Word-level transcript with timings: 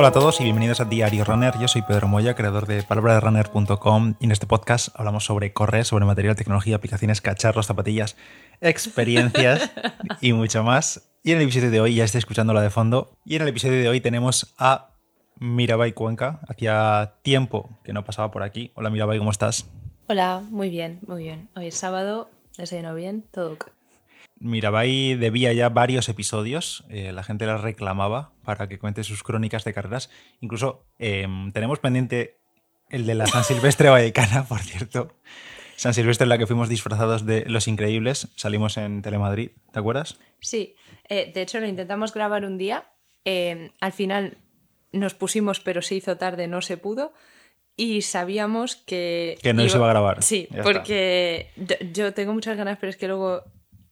Hola 0.00 0.08
a 0.08 0.12
todos 0.12 0.40
y 0.40 0.44
bienvenidos 0.44 0.80
a 0.80 0.84
Diario 0.84 1.24
Runner. 1.24 1.52
Yo 1.58 1.66
soy 1.66 1.82
Pedro 1.82 2.06
Moya, 2.06 2.36
creador 2.36 2.68
de 2.68 2.84
palabraderunner.com 2.84 4.14
y 4.20 4.26
en 4.26 4.30
este 4.30 4.46
podcast 4.46 4.90
hablamos 4.94 5.24
sobre 5.24 5.52
correr, 5.52 5.84
sobre 5.84 6.04
material, 6.04 6.36
tecnología, 6.36 6.76
aplicaciones, 6.76 7.20
cacharros, 7.20 7.66
zapatillas, 7.66 8.16
experiencias 8.60 9.72
y 10.20 10.34
mucho 10.34 10.62
más. 10.62 11.10
Y 11.24 11.32
en 11.32 11.38
el 11.38 11.42
episodio 11.42 11.72
de 11.72 11.80
hoy 11.80 11.96
ya 11.96 12.04
estoy 12.04 12.20
escuchando 12.20 12.54
la 12.54 12.62
de 12.62 12.70
fondo. 12.70 13.18
Y 13.24 13.34
en 13.34 13.42
el 13.42 13.48
episodio 13.48 13.82
de 13.82 13.88
hoy 13.88 14.00
tenemos 14.00 14.54
a 14.56 14.90
Mirabai 15.40 15.94
Cuenca. 15.94 16.42
Hacía 16.46 17.14
tiempo 17.22 17.68
que 17.82 17.92
no 17.92 18.04
pasaba 18.04 18.30
por 18.30 18.44
aquí. 18.44 18.70
Hola 18.76 18.90
Mirabai, 18.90 19.18
¿cómo 19.18 19.32
estás? 19.32 19.68
Hola, 20.06 20.44
muy 20.48 20.70
bien, 20.70 21.00
muy 21.08 21.24
bien. 21.24 21.48
Hoy 21.56 21.66
es 21.66 21.74
sábado, 21.74 22.30
desayuno 22.56 22.94
bien, 22.94 23.24
todo 23.32 23.54
ok. 23.54 23.77
Mirabai 24.40 25.14
debía 25.14 25.52
ya 25.52 25.68
varios 25.68 26.08
episodios, 26.08 26.84
eh, 26.88 27.12
la 27.12 27.22
gente 27.24 27.46
la 27.46 27.56
reclamaba 27.56 28.32
para 28.44 28.68
que 28.68 28.78
cuente 28.78 29.02
sus 29.02 29.22
crónicas 29.22 29.64
de 29.64 29.74
carreras. 29.74 30.10
Incluso 30.40 30.86
em, 30.98 31.52
tenemos 31.52 31.80
pendiente 31.80 32.38
el 32.90 33.04
de 33.06 33.14
la 33.14 33.26
San 33.26 33.44
Silvestre 33.44 33.88
Vallecana, 33.88 34.44
por 34.48 34.60
cierto. 34.60 35.16
San 35.76 35.94
Silvestre 35.94 36.24
en 36.24 36.30
la 36.30 36.38
que 36.38 36.46
fuimos 36.46 36.68
disfrazados 36.68 37.26
de 37.26 37.44
Los 37.46 37.68
Increíbles, 37.68 38.28
salimos 38.36 38.76
en 38.76 39.02
Telemadrid, 39.02 39.50
¿te 39.72 39.78
acuerdas? 39.78 40.18
Sí, 40.40 40.74
eh, 41.08 41.30
de 41.32 41.42
hecho 41.42 41.60
lo 41.60 41.66
intentamos 41.66 42.12
grabar 42.12 42.44
un 42.44 42.58
día, 42.58 42.90
em, 43.24 43.70
al 43.80 43.92
final 43.92 44.38
nos 44.92 45.14
pusimos 45.14 45.60
pero 45.60 45.82
se 45.82 45.96
hizo 45.96 46.16
tarde, 46.16 46.48
no 46.48 46.62
se 46.62 46.76
pudo. 46.76 47.12
Y 47.80 48.02
sabíamos 48.02 48.74
que... 48.74 49.38
Que 49.40 49.54
no 49.54 49.68
se 49.68 49.76
iba 49.76 49.86
a 49.86 49.90
grabar. 49.90 50.20
Sí, 50.20 50.48
porque 50.64 51.50
yo, 51.54 51.76
yo 51.92 52.12
tengo 52.12 52.34
muchas 52.34 52.56
ganas, 52.56 52.76
pero 52.80 52.90
es 52.90 52.96
que 52.96 53.06
luego 53.06 53.44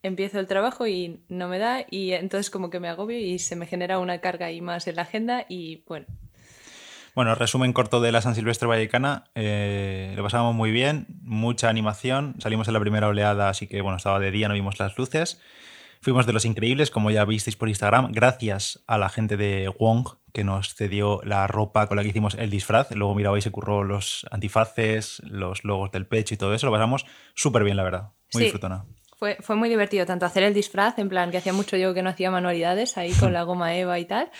empiezo 0.06 0.38
el 0.40 0.46
trabajo 0.46 0.86
y 0.86 1.20
no 1.28 1.48
me 1.48 1.58
da 1.58 1.84
y 1.90 2.12
entonces 2.12 2.50
como 2.50 2.70
que 2.70 2.80
me 2.80 2.88
agobio 2.88 3.18
y 3.18 3.38
se 3.38 3.56
me 3.56 3.66
genera 3.66 3.98
una 3.98 4.20
carga 4.20 4.46
ahí 4.46 4.60
más 4.60 4.86
en 4.86 4.96
la 4.96 5.02
agenda 5.02 5.44
y 5.48 5.82
bueno, 5.86 6.06
Bueno, 7.14 7.34
resumen 7.34 7.72
corto 7.72 8.00
de 8.00 8.12
la 8.12 8.20
San 8.20 8.34
Silvestre 8.34 8.68
Vallecana. 8.68 9.24
Eh, 9.34 10.12
lo 10.16 10.22
pasamos 10.22 10.54
muy 10.54 10.70
bien, 10.70 11.06
mucha 11.22 11.68
animación. 11.70 12.34
Salimos 12.40 12.68
en 12.68 12.74
la 12.74 12.80
primera 12.80 13.08
oleada, 13.08 13.48
así 13.48 13.66
que 13.66 13.80
bueno, 13.80 13.96
estaba 13.96 14.18
de 14.20 14.30
día, 14.30 14.48
no 14.48 14.54
vimos 14.54 14.78
las 14.78 14.98
luces. 14.98 15.40
Fuimos 16.02 16.26
de 16.26 16.34
los 16.34 16.44
increíbles, 16.44 16.90
como 16.90 17.10
ya 17.10 17.24
visteis 17.24 17.56
por 17.56 17.68
Instagram, 17.70 18.12
gracias 18.12 18.84
a 18.86 18.98
la 18.98 19.08
gente 19.08 19.36
de 19.38 19.72
Wong 19.80 20.08
que 20.34 20.44
nos 20.44 20.74
cedió 20.74 21.20
la 21.24 21.46
ropa 21.46 21.86
con 21.86 21.96
la 21.96 22.02
que 22.02 22.10
hicimos 22.10 22.34
el 22.34 22.50
disfraz. 22.50 22.90
Luego 22.94 23.14
mirabais 23.14 23.42
se 23.42 23.50
curró 23.50 23.82
los 23.82 24.26
antifaces, 24.30 25.22
los 25.24 25.64
logos 25.64 25.90
del 25.92 26.06
pecho 26.06 26.34
y 26.34 26.36
todo 26.36 26.52
eso. 26.54 26.66
Lo 26.66 26.72
pasamos 26.72 27.06
súper 27.34 27.64
bien, 27.64 27.78
la 27.78 27.82
verdad. 27.82 28.02
Muy 28.34 28.40
Sí. 28.40 28.44
disfrutona. 28.44 28.84
Fue, 29.16 29.36
fue 29.40 29.56
muy 29.56 29.68
divertido 29.68 30.04
tanto 30.06 30.26
hacer 30.26 30.42
el 30.42 30.52
disfraz, 30.54 30.98
en 30.98 31.08
plan 31.08 31.30
que 31.30 31.38
hacía 31.38 31.52
mucho 31.54 31.76
yo 31.76 31.94
que 31.94 32.02
no 32.02 32.10
hacía 32.10 32.30
manualidades 32.30 32.96
ahí 32.98 33.12
con 33.12 33.32
la 33.32 33.42
goma 33.44 33.74
Eva 33.74 33.98
y 33.98 34.04
tal. 34.04 34.30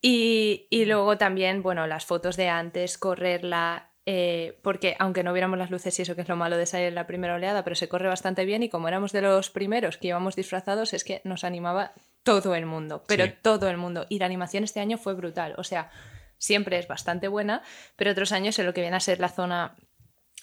Y, 0.00 0.66
y 0.70 0.84
luego 0.84 1.18
también, 1.18 1.62
bueno, 1.62 1.86
las 1.86 2.04
fotos 2.06 2.36
de 2.36 2.48
antes, 2.48 2.98
correrla, 2.98 3.90
eh, 4.06 4.58
porque 4.62 4.94
aunque 5.00 5.24
no 5.24 5.32
viéramos 5.32 5.58
las 5.58 5.70
luces 5.70 5.98
y 5.98 6.02
eso 6.02 6.14
que 6.14 6.22
es 6.22 6.28
lo 6.28 6.36
malo 6.36 6.56
de 6.56 6.66
salir 6.66 6.86
en 6.88 6.94
la 6.94 7.06
primera 7.08 7.34
oleada, 7.34 7.64
pero 7.64 7.74
se 7.76 7.88
corre 7.88 8.08
bastante 8.08 8.44
bien 8.44 8.62
y 8.62 8.68
como 8.68 8.86
éramos 8.88 9.10
de 9.12 9.22
los 9.22 9.50
primeros 9.50 9.98
que 9.98 10.08
íbamos 10.08 10.36
disfrazados, 10.36 10.94
es 10.94 11.02
que 11.02 11.20
nos 11.24 11.42
animaba 11.42 11.92
todo 12.22 12.54
el 12.54 12.66
mundo, 12.66 13.04
pero 13.08 13.24
Sí. 13.26 13.34
todo 13.42 13.68
el 13.68 13.76
mundo. 13.76 14.06
Y 14.08 14.20
la 14.20 14.26
animación 14.26 14.62
este 14.64 14.80
año 14.80 14.96
fue 14.98 15.14
brutal, 15.14 15.54
o 15.58 15.64
sea, 15.64 15.90
siempre 16.38 16.78
es 16.78 16.86
bastante 16.86 17.26
buena, 17.26 17.62
pero 17.96 18.12
otros 18.12 18.30
años 18.30 18.56
en 18.60 18.66
lo 18.66 18.72
que 18.72 18.80
viene 18.82 18.96
a 18.96 19.00
ser 19.00 19.18
la 19.18 19.28
zona 19.28 19.74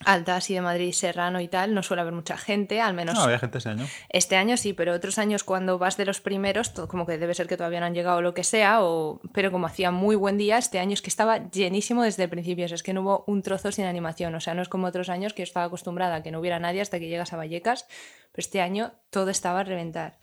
alta 0.04 0.36
así 0.36 0.54
de 0.54 0.60
Madrid, 0.62 0.92
Serrano 0.92 1.40
y 1.40 1.48
tal, 1.48 1.74
no 1.74 1.82
suele 1.82 2.02
haber 2.02 2.14
mucha 2.14 2.36
gente, 2.38 2.82
al 2.82 2.94
menos 2.94 3.16
No, 3.16 3.22
había 3.24 3.40
gente 3.40 3.60
ese 3.60 3.70
año. 3.70 3.88
este 4.10 4.36
año 4.36 4.58
sí, 4.58 4.74
pero 4.74 4.94
otros 4.94 5.18
años 5.20 5.44
cuando 5.46 5.78
vas 5.80 5.96
de 5.96 6.06
los 6.06 6.20
primeros, 6.20 6.74
to- 6.74 6.88
como 6.90 7.06
que 7.06 7.18
debe 7.18 7.34
ser 7.34 7.48
que 7.48 7.56
todavía 7.56 7.80
no 7.80 7.86
han 7.86 7.94
llegado 7.94 8.22
lo 8.22 8.34
que 8.34 8.44
sea, 8.44 8.84
o... 8.84 9.22
pero 9.34 9.52
como 9.52 9.68
hacía 9.68 9.92
muy 9.92 10.18
buen 10.18 10.38
día, 10.38 10.58
este 10.58 10.80
año 10.80 10.94
es 10.94 11.02
que 11.02 11.10
estaba 11.10 11.50
llenísimo 11.50 12.04
desde 12.04 12.24
el 12.24 12.30
principio, 12.30 12.66
o 12.66 12.68
sea, 12.68 12.76
es 12.76 12.84
que 12.84 12.94
no 12.94 13.02
hubo 13.04 13.24
un 13.28 13.42
trozo 13.42 13.72
sin 13.72 13.86
animación, 13.86 14.36
o 14.36 14.42
sea, 14.42 14.54
no 14.54 14.62
es 14.62 14.68
como 14.70 14.88
otros 14.88 15.08
años 15.08 15.34
que 15.34 15.44
yo 15.44 15.46
estaba 15.46 15.66
acostumbrada 15.68 16.16
a 16.16 16.24
que 16.24 16.32
no 16.32 16.40
hubiera 16.40 16.60
nadie 16.60 16.82
hasta 16.82 17.00
que 17.00 17.08
llegas 17.08 17.32
a 17.32 17.38
Vallecas, 17.38 17.86
pero 18.34 18.46
este 18.46 18.60
año 18.62 18.92
todo 19.12 19.30
estaba 19.30 19.62
a 19.62 19.64
reventar. 19.64 20.18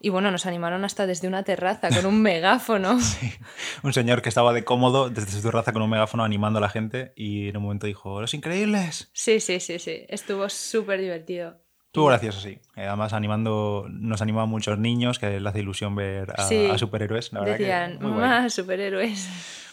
Y 0.00 0.10
bueno, 0.10 0.30
nos 0.30 0.44
animaron 0.46 0.84
hasta 0.84 1.06
desde 1.06 1.26
una 1.26 1.42
terraza 1.42 1.88
con 1.88 2.04
un 2.06 2.20
megáfono. 2.22 2.98
Un 3.82 3.92
señor 3.92 4.20
que 4.22 4.28
estaba 4.28 4.52
de 4.52 4.64
cómodo 4.64 5.08
desde 5.10 5.30
su 5.30 5.42
terraza 5.42 5.72
con 5.72 5.82
un 5.82 5.90
megáfono 5.90 6.22
animando 6.24 6.58
a 6.58 6.60
la 6.62 6.68
gente 6.68 7.12
y 7.16 7.48
en 7.48 7.56
un 7.56 7.62
momento 7.62 7.86
dijo, 7.86 8.20
¡Los 8.20 8.34
increíbles! 8.34 9.10
Sí, 9.12 9.40
sí, 9.40 9.60
sí, 9.60 9.78
sí, 9.78 10.04
estuvo 10.08 10.48
súper 10.48 11.00
divertido. 11.00 11.58
Estuvo 11.86 12.06
gracioso, 12.08 12.40
sí. 12.40 12.58
Eh, 12.76 12.86
Además, 12.86 13.14
animando, 13.14 13.86
nos 13.88 14.20
animaba 14.20 14.42
a 14.42 14.46
muchos 14.46 14.78
niños 14.78 15.18
que 15.18 15.40
les 15.40 15.46
hace 15.46 15.60
ilusión 15.60 15.94
ver 15.94 16.30
a, 16.36 16.42
Sí. 16.46 16.68
a 16.70 16.76
superhéroes. 16.76 17.32
La 17.32 17.40
verdad 17.40 17.56
que 17.56 17.62
Decían, 17.62 17.98
muy 18.02 18.10
guay. 18.10 18.20
más 18.20 18.52
superhéroes. 18.54 19.28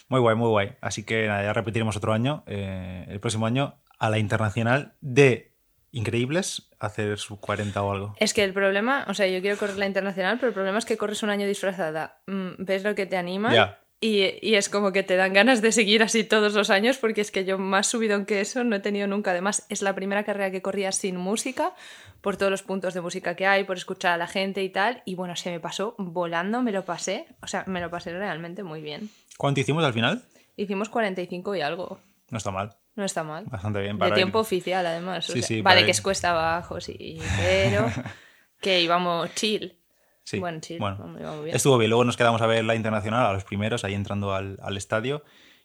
Muy 0.07 0.21
guay, 0.21 0.35
muy 0.37 0.47
guay. 0.47 0.71
Así 0.79 1.03
que 1.03 1.27
nada, 1.27 1.43
ya 1.43 1.51
repetiremos 1.51 1.97
otro 1.97 2.13
año, 2.13 2.43
eh, 2.47 3.05
el 3.09 3.19
próximo 3.19 3.45
año, 3.45 3.81
a 3.99 4.09
la 4.09 4.19
internacional 4.19 4.93
de 5.01 5.53
Increíbles, 5.91 6.69
hacer 6.85 7.17
su 7.17 7.39
40 7.39 7.81
o 7.81 7.91
algo. 7.91 8.15
Es 8.19 8.33
que 8.33 8.43
el 8.43 8.53
problema, 8.53 9.05
o 9.07 9.13
sea, 9.13 9.27
yo 9.27 9.41
quiero 9.41 9.57
correr 9.57 9.77
la 9.77 9.87
internacional, 9.87 10.37
pero 10.37 10.49
el 10.49 10.53
problema 10.53 10.77
es 10.77 10.85
que 10.85 10.97
corres 10.97 11.23
un 11.23 11.29
año 11.29 11.47
disfrazada, 11.47 12.21
mm, 12.27 12.49
ves 12.59 12.83
lo 12.83 12.93
que 12.95 13.05
te 13.05 13.17
anima 13.17 13.77
y, 14.01 14.37
y 14.41 14.55
es 14.55 14.67
como 14.67 14.91
que 14.91 15.01
te 15.01 15.15
dan 15.15 15.31
ganas 15.31 15.61
de 15.61 15.71
seguir 15.71 16.03
así 16.03 16.25
todos 16.25 16.53
los 16.55 16.69
años, 16.69 16.97
porque 16.97 17.21
es 17.21 17.31
que 17.31 17.45
yo 17.45 17.57
más 17.57 17.87
subidón 17.87 18.25
que 18.25 18.41
eso 18.41 18.61
no 18.65 18.75
he 18.75 18.81
tenido 18.81 19.07
nunca. 19.07 19.31
Además, 19.31 19.65
es 19.69 19.81
la 19.81 19.95
primera 19.95 20.25
carrera 20.25 20.51
que 20.51 20.61
corría 20.61 20.91
sin 20.91 21.15
música, 21.15 21.73
por 22.19 22.35
todos 22.35 22.51
los 22.51 22.63
puntos 22.63 22.93
de 22.93 22.99
música 22.99 23.35
que 23.35 23.47
hay, 23.47 23.63
por 23.63 23.77
escuchar 23.77 24.11
a 24.11 24.17
la 24.17 24.27
gente 24.27 24.61
y 24.61 24.69
tal. 24.69 25.03
Y 25.05 25.15
bueno, 25.15 25.37
se 25.37 25.51
me 25.51 25.61
pasó 25.61 25.95
volando, 25.97 26.61
me 26.61 26.73
lo 26.73 26.83
pasé, 26.83 27.27
o 27.41 27.47
sea, 27.47 27.63
me 27.65 27.79
lo 27.79 27.89
pasé 27.89 28.11
realmente 28.11 28.63
muy 28.63 28.81
bien. 28.81 29.09
¿Cuánto 29.37 29.61
hicimos 29.61 29.85
al 29.85 29.93
final? 29.93 30.21
Hicimos 30.57 30.89
45 30.89 31.55
y 31.55 31.61
algo. 31.61 31.99
No 32.29 32.37
está 32.37 32.51
mal. 32.51 32.75
No 32.95 33.03
está 33.05 33.23
mal. 33.23 33.45
Bastante 33.45 33.81
bien. 33.81 33.95
De 33.95 33.99
para 33.99 34.15
tiempo 34.15 34.39
ir- 34.39 34.41
oficial, 34.41 34.85
además. 34.85 35.29
o 35.29 35.33
Sí, 35.33 35.39
sea, 35.39 35.47
sí, 35.47 35.61
vale 35.61 35.81
que 35.81 35.87
ir- 35.87 35.91
es 35.91 36.01
cuesta 36.01 36.31
abajo, 36.31 36.79
sí, 36.79 37.19
pero 37.37 37.85
que 38.61 38.81
íbamos 38.81 39.33
chill. 39.35 39.79
Sí. 40.23 40.39
Bueno, 40.39 40.59
sí, 40.61 40.77
Bueno, 40.77 41.13
bien. 41.43 41.55
estuvo 41.55 41.77
bien. 41.77 41.89
Luego 41.89 42.05
nos 42.05 42.15
quedamos 42.17 42.41
a 42.41 42.47
ver 42.47 42.63
la 42.63 42.75
internacional, 42.75 43.25
a 43.25 43.33
los 43.33 43.43
primeros, 43.43 43.83
ahí 43.83 43.93
entrando 43.93 44.33
al, 44.33 44.57
al 44.61 44.77
estadio. 44.77 45.23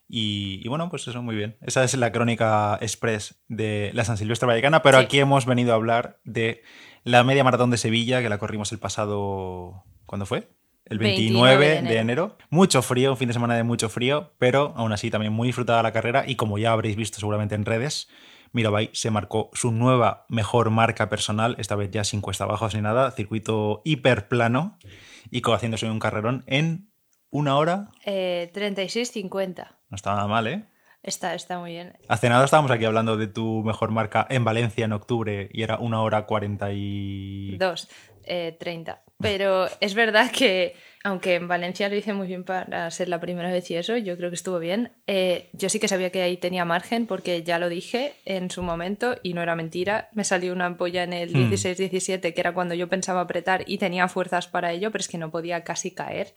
Y, 0.09 0.61
y 0.65 0.69
bueno, 0.69 0.89
pues 0.89 1.07
eso, 1.07 1.23
muy 1.23 1.37
bien. 1.37 1.59
Esa 1.61 1.85
es 1.85 1.95
la 1.95 2.11
crónica 2.13 2.79
express 2.81 3.41
de 3.47 3.91
la 3.93 4.05
San 4.05 4.17
Silvestre 4.17 4.47
Vallecana, 4.49 4.83
pero 4.83 4.99
Sí. 4.99 5.05
aquí 5.05 5.19
hemos 5.21 5.45
venido 5.47 5.73
a 5.73 5.77
hablar 5.77 6.19
de 6.25 6.63
la 7.05 7.23
media 7.25 7.45
maratón 7.45 7.71
de 7.71 7.77
Sevilla, 7.77 8.21
que 8.23 8.29
la 8.31 8.39
corrimos 8.39 8.73
el 8.73 8.79
pasado. 8.79 9.85
¿Cuándo 10.07 10.25
fue? 10.27 10.49
El 10.91 10.99
29, 10.99 11.57
29 11.57 11.83
de, 11.83 11.95
de 11.95 11.99
enero. 11.99 12.37
Mucho 12.51 12.83
frío, 12.83 13.13
un 13.13 13.17
fin 13.17 13.29
de 13.29 13.35
semana 13.35 13.57
de 13.57 13.63
mucho 13.63 13.89
frío, 13.89 14.33
pero 14.39 14.73
aún 14.77 14.93
así 14.93 15.11
también 15.11 15.33
muy 15.33 15.49
disfrutada 15.49 15.83
la 15.83 15.93
carrera. 15.93 16.25
Y 16.27 16.37
como 16.37 16.59
ya 16.59 16.73
habréis 16.73 16.97
visto 16.97 17.19
seguramente 17.19 17.55
en 17.55 17.65
redes, 17.65 18.09
Mirabai 18.53 18.91
se 18.93 19.11
marcó 19.11 19.51
su 19.53 19.73
nueva 19.73 20.25
mejor 20.29 20.71
marca 20.71 21.09
personal, 21.09 21.57
esta 21.59 21.77
vez 21.77 21.91
ya 21.91 22.05
sin 22.05 22.21
cuesta 22.21 22.45
abajo 22.45 22.69
ni 22.73 22.81
nada, 22.81 23.11
circuito 23.11 23.83
hiperplano 23.85 24.79
y 25.31 25.43
haciéndose 25.43 25.91
un 25.91 25.99
carrerón 25.99 26.45
en 26.47 26.91
una 27.31 27.57
hora. 27.57 27.91
Eh, 28.05 28.51
36.50. 28.55 29.69
No 29.91 29.95
está 29.95 30.15
nada 30.15 30.27
mal, 30.27 30.47
¿eh? 30.47 30.65
Está, 31.03 31.35
está 31.35 31.59
muy 31.59 31.73
bien. 31.73 31.97
Hace 32.09 32.29
nada 32.29 32.45
estábamos 32.45 32.71
aquí 32.71 32.85
hablando 32.85 33.17
de 33.17 33.29
tu 33.29 33.63
mejor 33.63 33.91
marca 33.91 34.27
en 34.29 34.45
Valencia 34.45 34.85
en 34.85 34.93
octubre 34.93 35.49
y 35.53 35.63
era 35.63 35.79
una 35.79 36.03
hora 36.03 36.27
cuarenta 36.27 36.73
y... 36.73 37.57
Dos, 37.57 37.89
eh, 38.25 38.57
30. 38.59 39.03
Pero 39.21 39.69
es 39.81 39.95
verdad 39.95 40.31
que, 40.31 40.77
aunque 41.03 41.35
en 41.35 41.49
Valencia 41.49 41.89
lo 41.89 41.97
hice 41.97 42.13
muy 42.13 42.29
bien 42.29 42.45
para 42.45 42.89
ser 42.93 43.09
la 43.09 43.19
primera 43.19 43.51
vez 43.51 43.69
y 43.69 43.75
eso, 43.75 43.97
yo 43.97 44.17
creo 44.17 44.31
que 44.31 44.37
estuvo 44.37 44.61
bien. 44.61 44.93
eh, 45.09 45.49
yo 45.53 45.69
sí 45.69 45.81
que 45.81 45.89
sabía 45.89 46.11
que 46.11 46.23
ahí 46.23 46.37
tenía 46.37 46.65
margen 46.65 47.07
porque 47.09 47.43
ya 47.43 47.59
lo 47.59 47.69
dije 47.69 48.13
en 48.27 48.49
su 48.49 48.63
momento 48.63 49.17
y 49.25 49.35
no 49.35 49.43
era 49.43 49.57
mentira. 49.57 50.09
Me 50.13 50.23
salió 50.23 50.53
una 50.53 50.67
ampolla 50.67 51.03
en 51.03 51.13
el 51.13 51.31
Hmm. 51.33 51.51
16-17, 51.51 52.33
que 52.33 52.41
era 52.41 52.55
cuando 52.55 52.75
yo 52.77 52.89
pensaba 52.89 53.23
apretar 53.23 53.65
y 53.67 53.79
tenía 53.79 54.07
fuerzas 54.07 54.47
para 54.47 54.71
ello, 54.71 54.93
pero 54.93 55.01
es 55.03 55.09
que 55.09 55.19
no 55.19 55.33
podía 55.33 55.65
casi 55.65 55.91
caer. 55.91 56.33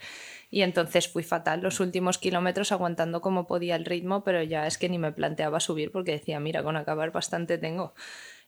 Y 0.49 0.63
entonces 0.63 1.07
fui 1.07 1.21
fatal 1.23 1.61
los 1.61 1.79
últimos 1.79 2.17
kilómetros 2.17 2.71
aguantando 2.71 3.21
como 3.21 3.45
podía 3.45 3.75
el 3.75 3.85
ritmo, 3.85 4.23
pero 4.23 4.41
ya 4.41 4.65
es 4.65 4.79
que 4.79 4.89
ni 4.89 4.97
me 4.97 5.11
planteaba 5.11 5.59
subir 5.59 5.91
porque 5.91 6.13
decía, 6.13 6.39
mira, 6.39 6.63
con 6.63 6.75
acabar 6.77 7.11
bastante 7.11 7.59
tengo. 7.59 7.93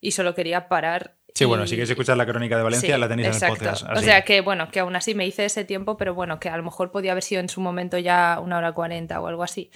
Y 0.04 0.12
solo 0.12 0.36
quería 0.36 0.68
parar. 0.68 1.16
Sí, 1.34 1.46
bueno, 1.46 1.66
si 1.66 1.72
queréis 1.72 1.90
escuchar 1.90 2.18
la 2.18 2.26
crónica 2.26 2.58
de 2.58 2.64
Valencia, 2.64 2.94
Sí, 2.94 3.00
la 3.00 3.08
tenéis 3.08 3.30
en 3.30 3.44
el 3.44 3.50
podcast. 3.50 3.86
O 3.96 4.02
sea 4.02 4.24
que, 4.24 4.42
bueno, 4.42 4.70
que 4.70 4.82
aún 4.82 4.96
así 4.98 5.16
me 5.16 5.26
hice 5.26 5.46
ese 5.46 5.64
tiempo, 5.64 5.96
pero 5.96 6.14
bueno, 6.14 6.42
que 6.42 6.50
a 6.50 6.58
lo 6.58 6.64
mejor 6.64 6.92
podía 6.92 7.14
haber 7.14 7.24
sido 7.24 7.40
en 7.40 7.48
su 7.48 7.62
momento 7.62 7.98
ya 7.98 8.40
una 8.44 8.58
hora 8.58 8.74
cuarenta 8.74 9.22
o 9.22 9.28
algo 9.28 9.44
así. 9.44 9.72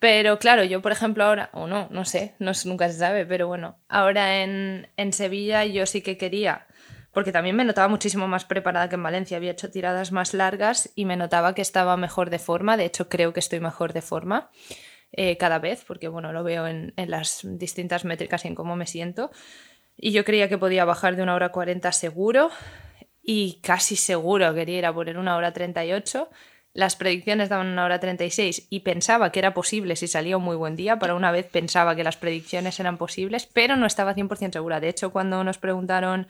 Pero 0.00 0.40
claro, 0.40 0.64
yo 0.64 0.82
por 0.82 0.90
ejemplo 0.90 1.24
ahora, 1.24 1.50
o 1.52 1.68
no, 1.68 1.86
no 1.90 2.04
sé, 2.04 2.34
no, 2.40 2.50
nunca 2.64 2.88
se 2.88 2.98
sabe, 2.98 3.26
pero 3.26 3.46
bueno, 3.46 3.78
ahora 3.88 4.42
en, 4.42 4.88
en 4.96 5.12
Sevilla 5.12 5.64
yo 5.64 5.86
sí 5.86 6.02
que 6.02 6.16
quería, 6.16 6.66
porque 7.12 7.32
también 7.32 7.56
me 7.56 7.64
notaba 7.64 7.88
muchísimo 7.88 8.28
más 8.28 8.44
preparada 8.44 8.88
que 8.88 8.94
en 8.96 9.02
Valencia, 9.02 9.36
había 9.36 9.52
hecho 9.52 9.70
tiradas 9.70 10.12
más 10.12 10.34
largas 10.34 10.90
y 10.94 11.04
me 11.04 11.16
notaba 11.16 11.54
que 11.54 11.62
estaba 11.62 11.96
mejor 11.96 12.30
de 12.30 12.38
forma, 12.38 12.76
de 12.76 12.84
hecho 12.84 13.08
creo 13.08 13.32
que 13.32 13.40
estoy 13.40 13.58
mejor 13.58 13.92
de 13.92 14.02
forma 14.02 14.50
eh, 15.20 15.36
cada 15.36 15.58
vez, 15.58 15.84
porque 15.84 16.06
bueno, 16.06 16.32
lo 16.32 16.44
veo 16.44 16.68
en, 16.68 16.92
las 16.94 17.40
distintas 17.42 18.04
métricas 18.04 18.44
y 18.44 18.48
en 18.48 18.54
cómo 18.54 18.76
me 18.76 18.86
siento. 18.86 19.32
Y 19.96 20.12
yo 20.12 20.24
creía 20.24 20.48
que 20.48 20.58
podía 20.58 20.84
bajar 20.84 21.16
de 21.16 21.24
una 21.24 21.34
hora 21.34 21.48
40 21.48 21.90
seguro 21.90 22.52
y 23.20 23.58
casi 23.60 23.96
seguro 23.96 24.54
quería 24.54 24.78
ir 24.78 24.86
a 24.86 24.94
poner 24.94 25.18
una 25.18 25.36
hora 25.36 25.52
38. 25.52 26.30
las 26.72 26.94
predicciones 26.94 27.48
daban 27.48 27.66
una 27.66 27.84
hora 27.84 27.98
36 27.98 28.68
y 28.70 28.80
pensaba 28.80 29.32
que 29.32 29.40
era 29.40 29.54
posible 29.54 29.96
si 29.96 30.06
salía 30.06 30.36
un 30.36 30.44
muy 30.44 30.54
buen 30.54 30.76
día. 30.76 31.00
Para 31.00 31.16
una 31.16 31.32
vez 31.32 31.46
pensaba 31.46 31.96
que 31.96 32.04
las 32.04 32.16
predicciones 32.16 32.78
eran 32.78 32.96
posibles, 32.96 33.46
pero 33.46 33.74
no 33.74 33.86
estaba 33.86 34.14
100% 34.14 34.52
segura. 34.52 34.78
De 34.78 34.88
hecho, 34.88 35.10
cuando 35.10 35.42
nos 35.42 35.58
preguntaron 35.58 36.28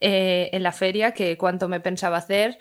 eh, 0.00 0.50
en 0.52 0.62
la 0.62 0.70
feria 0.70 1.14
que 1.14 1.36
cuánto 1.36 1.66
me 1.68 1.80
pensaba 1.80 2.18
hacer, 2.18 2.60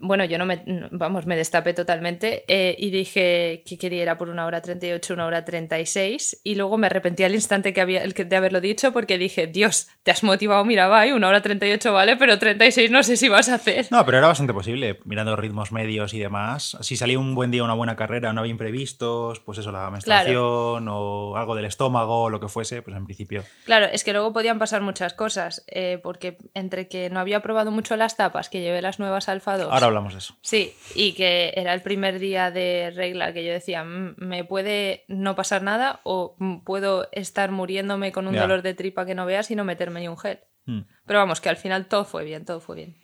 bueno, 0.00 0.24
yo 0.24 0.38
no 0.38 0.46
me, 0.46 0.62
vamos, 0.90 1.26
me 1.26 1.36
destapé 1.36 1.74
totalmente 1.74 2.44
eh, 2.48 2.74
y 2.78 2.90
dije 2.90 3.62
que 3.66 3.78
quería 3.78 4.02
ir 4.02 4.16
por 4.16 4.30
una 4.30 4.46
hora 4.46 4.62
38, 4.62 5.12
una 5.14 5.26
hora 5.26 5.44
36 5.44 6.40
y 6.42 6.54
luego 6.54 6.78
me 6.78 6.86
arrepentí 6.86 7.22
al 7.22 7.34
instante 7.34 7.72
que 7.74 7.80
había, 7.80 8.02
de 8.02 8.36
haberlo 8.36 8.60
dicho 8.60 8.92
porque 8.92 9.18
dije, 9.18 9.46
Dios, 9.46 9.88
te 10.02 10.10
has 10.10 10.22
motivado, 10.22 10.64
mira, 10.64 10.88
va, 10.88 11.04
una 11.14 11.28
hora 11.28 11.42
38 11.42 11.92
vale, 11.92 12.16
pero 12.16 12.38
36 12.38 12.90
no 12.90 13.02
sé 13.02 13.16
si 13.16 13.28
vas 13.28 13.48
a 13.48 13.56
hacer. 13.56 13.86
No, 13.90 14.04
pero 14.06 14.18
era 14.18 14.26
bastante 14.26 14.54
posible, 14.54 15.00
mirando 15.04 15.36
ritmos 15.36 15.70
medios 15.70 16.14
y 16.14 16.18
demás. 16.18 16.78
Si 16.80 16.96
salía 16.96 17.18
un 17.18 17.34
buen 17.34 17.50
día, 17.50 17.62
una 17.62 17.74
buena 17.74 17.96
carrera, 17.96 18.32
no 18.32 18.40
había 18.40 18.50
imprevistos, 18.50 19.40
pues 19.40 19.58
eso, 19.58 19.70
la 19.70 19.90
menstruación 19.90 20.88
o 20.88 21.36
algo 21.36 21.54
del 21.54 21.66
estómago 21.66 22.22
o 22.22 22.30
lo 22.30 22.40
que 22.40 22.48
fuese, 22.48 22.80
pues 22.82 22.96
en 22.96 23.04
principio. 23.04 23.44
Claro, 23.64 23.86
es 23.86 24.02
que 24.02 24.12
luego 24.12 24.32
podían 24.32 24.58
pasar 24.58 24.80
muchas 24.80 25.12
cosas, 25.12 25.64
eh, 25.68 26.00
porque 26.02 26.38
entre 26.54 26.88
que 26.88 27.10
no 27.10 27.20
había 27.20 27.40
probado 27.40 27.70
mucho 27.70 27.96
las 27.96 28.16
tapas, 28.16 28.48
que 28.48 28.60
llevé 28.60 28.80
las 28.80 28.98
nuevas 28.98 29.28
Alfa 29.28 29.58
2 29.58 29.89
hablamos 29.90 30.14
de 30.14 30.18
eso. 30.18 30.34
Sí, 30.42 30.74
y 30.94 31.12
que 31.12 31.52
era 31.54 31.74
el 31.74 31.82
primer 31.82 32.18
día 32.18 32.50
de 32.50 32.92
regla 32.94 33.32
que 33.32 33.44
yo 33.44 33.52
decía, 33.52 33.84
mm, 33.84 34.14
me 34.18 34.44
puede 34.44 35.04
no 35.08 35.36
pasar 35.36 35.62
nada 35.62 36.00
o 36.04 36.36
mm, 36.38 36.58
puedo 36.60 37.08
estar 37.12 37.50
muriéndome 37.50 38.12
con 38.12 38.26
un 38.26 38.34
dolor 38.34 38.62
de 38.62 38.74
tripa 38.74 39.06
que 39.06 39.14
no 39.14 39.26
veas 39.26 39.50
y 39.50 39.56
no 39.56 39.64
meterme 39.64 40.00
ni 40.00 40.08
un 40.08 40.18
gel. 40.18 40.40
Hmm. 40.66 40.80
Pero 41.06 41.18
vamos, 41.18 41.40
que 41.40 41.48
al 41.48 41.56
final 41.56 41.86
todo 41.86 42.04
fue 42.04 42.24
bien, 42.24 42.44
todo 42.44 42.60
fue 42.60 42.76
bien. 42.76 42.96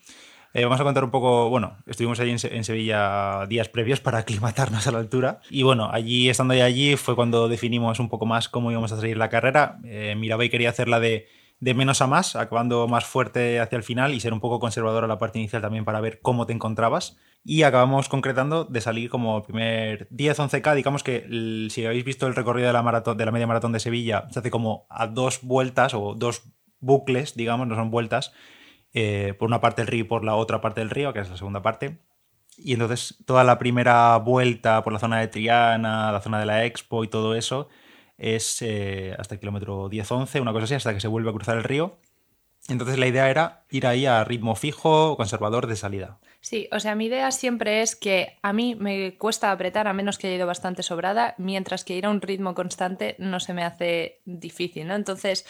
Eh, 0.56 0.64
vamos 0.64 0.80
a 0.80 0.84
contar 0.84 1.04
un 1.04 1.10
poco, 1.10 1.50
bueno, 1.50 1.76
estuvimos 1.86 2.18
allí 2.18 2.30
en, 2.30 2.64
Sevilla 2.64 3.44
días 3.46 3.68
previos 3.68 4.00
para 4.00 4.18
aclimatarnos 4.18 4.86
a 4.86 4.92
la 4.92 4.98
altura. 4.98 5.40
Y 5.50 5.64
bueno, 5.64 5.90
allí, 5.92 6.30
estando 6.30 6.54
allí, 6.54 6.96
fue 6.96 7.14
cuando 7.14 7.46
definimos 7.48 8.00
un 8.00 8.08
poco 8.08 8.24
más 8.24 8.48
cómo 8.48 8.70
íbamos 8.70 8.90
a 8.92 8.98
seguir 8.98 9.18
la 9.18 9.28
carrera. 9.28 9.78
Eh, 9.84 10.14
Mirabai 10.16 10.48
quería 10.48 10.70
hacerla 10.70 10.98
de 10.98 11.28
de 11.58 11.74
menos 11.74 12.02
a 12.02 12.06
más, 12.06 12.36
acabando 12.36 12.86
más 12.86 13.04
fuerte 13.04 13.60
hacia 13.60 13.76
el 13.76 13.82
final 13.82 14.12
y 14.12 14.20
ser 14.20 14.32
un 14.32 14.40
poco 14.40 14.60
conservador 14.60 15.04
a 15.04 15.06
la 15.06 15.18
parte 15.18 15.38
inicial 15.38 15.62
también 15.62 15.84
para 15.84 16.00
ver 16.00 16.20
cómo 16.20 16.46
te 16.46 16.52
encontrabas. 16.52 17.16
Y 17.44 17.62
acabamos 17.62 18.08
concretando 18.08 18.64
de 18.64 18.80
salir 18.80 19.08
como 19.08 19.42
primer 19.42 20.08
10-11K. 20.10 20.74
Digamos 20.74 21.02
que 21.02 21.68
si 21.70 21.86
habéis 21.86 22.04
visto 22.04 22.26
el 22.26 22.34
recorrido 22.34 22.66
de 22.66 22.72
la, 22.72 22.82
maratón, 22.82 23.16
de 23.16 23.24
la 23.24 23.32
media 23.32 23.46
maratón 23.46 23.72
de 23.72 23.80
Sevilla, 23.80 24.26
se 24.30 24.40
hace 24.40 24.50
como 24.50 24.86
a 24.90 25.06
dos 25.06 25.40
vueltas 25.42 25.94
o 25.94 26.14
dos 26.14 26.42
bucles, 26.80 27.34
digamos, 27.36 27.66
no 27.66 27.74
son 27.74 27.90
vueltas, 27.90 28.32
eh, 28.92 29.34
por 29.38 29.48
una 29.48 29.60
parte 29.60 29.82
del 29.82 29.88
río 29.88 30.00
y 30.00 30.08
por 30.08 30.24
la 30.24 30.34
otra 30.34 30.60
parte 30.60 30.80
del 30.80 30.90
río, 30.90 31.12
que 31.12 31.20
es 31.20 31.30
la 31.30 31.36
segunda 31.36 31.62
parte. 31.62 32.00
Y 32.58 32.72
entonces 32.72 33.22
toda 33.26 33.44
la 33.44 33.58
primera 33.58 34.16
vuelta 34.18 34.82
por 34.82 34.92
la 34.92 34.98
zona 34.98 35.20
de 35.20 35.28
Triana, 35.28 36.10
la 36.12 36.20
zona 36.20 36.40
de 36.40 36.46
la 36.46 36.64
Expo 36.64 37.04
y 37.04 37.08
todo 37.08 37.34
eso, 37.34 37.68
es 38.18 38.62
eh, 38.62 39.14
hasta 39.18 39.34
el 39.34 39.40
kilómetro 39.40 39.88
10-11, 39.90 40.40
una 40.40 40.52
cosa 40.52 40.64
así, 40.64 40.74
hasta 40.74 40.94
que 40.94 41.00
se 41.00 41.08
vuelve 41.08 41.30
a 41.30 41.32
cruzar 41.32 41.56
el 41.56 41.64
río. 41.64 41.98
Entonces 42.68 42.98
la 42.98 43.06
idea 43.06 43.30
era 43.30 43.64
ir 43.70 43.86
ahí 43.86 44.06
a 44.06 44.24
ritmo 44.24 44.56
fijo, 44.56 45.16
conservador 45.16 45.66
de 45.66 45.76
salida. 45.76 46.18
Sí, 46.40 46.68
o 46.72 46.80
sea, 46.80 46.94
mi 46.94 47.06
idea 47.06 47.30
siempre 47.30 47.82
es 47.82 47.96
que 47.96 48.38
a 48.42 48.52
mí 48.52 48.74
me 48.74 49.16
cuesta 49.16 49.52
apretar 49.52 49.88
a 49.88 49.92
menos 49.92 50.18
que 50.18 50.26
haya 50.26 50.36
ido 50.36 50.46
bastante 50.46 50.82
sobrada, 50.82 51.34
mientras 51.38 51.84
que 51.84 51.96
ir 51.96 52.06
a 52.06 52.10
un 52.10 52.20
ritmo 52.20 52.54
constante 52.54 53.16
no 53.18 53.40
se 53.40 53.54
me 53.54 53.64
hace 53.64 54.20
difícil, 54.24 54.86
¿no? 54.86 54.94
Entonces, 54.94 55.46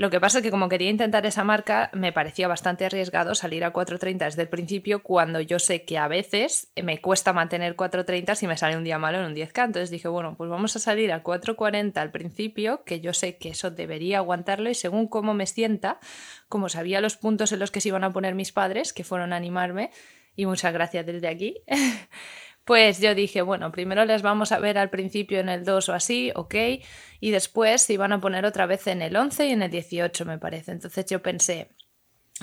lo 0.00 0.08
que 0.08 0.18
pasa 0.18 0.38
es 0.38 0.42
que 0.42 0.50
como 0.50 0.70
quería 0.70 0.88
intentar 0.88 1.26
esa 1.26 1.44
marca, 1.44 1.90
me 1.92 2.10
parecía 2.10 2.48
bastante 2.48 2.86
arriesgado 2.86 3.34
salir 3.34 3.64
a 3.64 3.72
4.30 3.74 4.16
desde 4.16 4.40
el 4.40 4.48
principio 4.48 5.02
cuando 5.02 5.42
yo 5.42 5.58
sé 5.58 5.84
que 5.84 5.98
a 5.98 6.08
veces 6.08 6.72
me 6.82 7.02
cuesta 7.02 7.34
mantener 7.34 7.76
4.30 7.76 8.34
si 8.34 8.46
me 8.46 8.56
sale 8.56 8.78
un 8.78 8.84
día 8.84 8.98
malo 8.98 9.18
en 9.18 9.26
un 9.26 9.34
10K. 9.34 9.66
Entonces 9.66 9.90
dije, 9.90 10.08
bueno, 10.08 10.36
pues 10.38 10.48
vamos 10.48 10.74
a 10.74 10.78
salir 10.78 11.12
a 11.12 11.22
4.40 11.22 11.98
al 11.98 12.10
principio, 12.12 12.82
que 12.84 13.00
yo 13.00 13.12
sé 13.12 13.36
que 13.36 13.50
eso 13.50 13.70
debería 13.70 14.16
aguantarlo 14.16 14.70
y 14.70 14.74
según 14.74 15.06
cómo 15.06 15.34
me 15.34 15.46
sienta, 15.46 16.00
como 16.48 16.70
sabía 16.70 17.02
los 17.02 17.18
puntos 17.18 17.52
en 17.52 17.58
los 17.58 17.70
que 17.70 17.82
se 17.82 17.88
iban 17.88 18.02
a 18.02 18.10
poner 18.10 18.34
mis 18.34 18.52
padres, 18.52 18.94
que 18.94 19.04
fueron 19.04 19.34
a 19.34 19.36
animarme, 19.36 19.90
y 20.34 20.46
muchas 20.46 20.72
gracias 20.72 21.04
desde 21.04 21.28
aquí. 21.28 21.56
Pues 22.64 23.00
yo 23.00 23.14
dije, 23.14 23.42
bueno, 23.42 23.72
primero 23.72 24.04
les 24.04 24.22
vamos 24.22 24.52
a 24.52 24.58
ver 24.58 24.78
al 24.78 24.90
principio 24.90 25.40
en 25.40 25.48
el 25.48 25.64
2 25.64 25.88
o 25.88 25.92
así, 25.92 26.30
ok, 26.34 26.54
y 27.20 27.30
después 27.30 27.82
se 27.82 27.94
iban 27.94 28.12
a 28.12 28.20
poner 28.20 28.44
otra 28.44 28.66
vez 28.66 28.86
en 28.86 29.02
el 29.02 29.16
11 29.16 29.46
y 29.46 29.50
en 29.52 29.62
el 29.62 29.70
18, 29.70 30.24
me 30.24 30.38
parece. 30.38 30.72
Entonces 30.72 31.06
yo 31.06 31.20
pensé, 31.22 31.70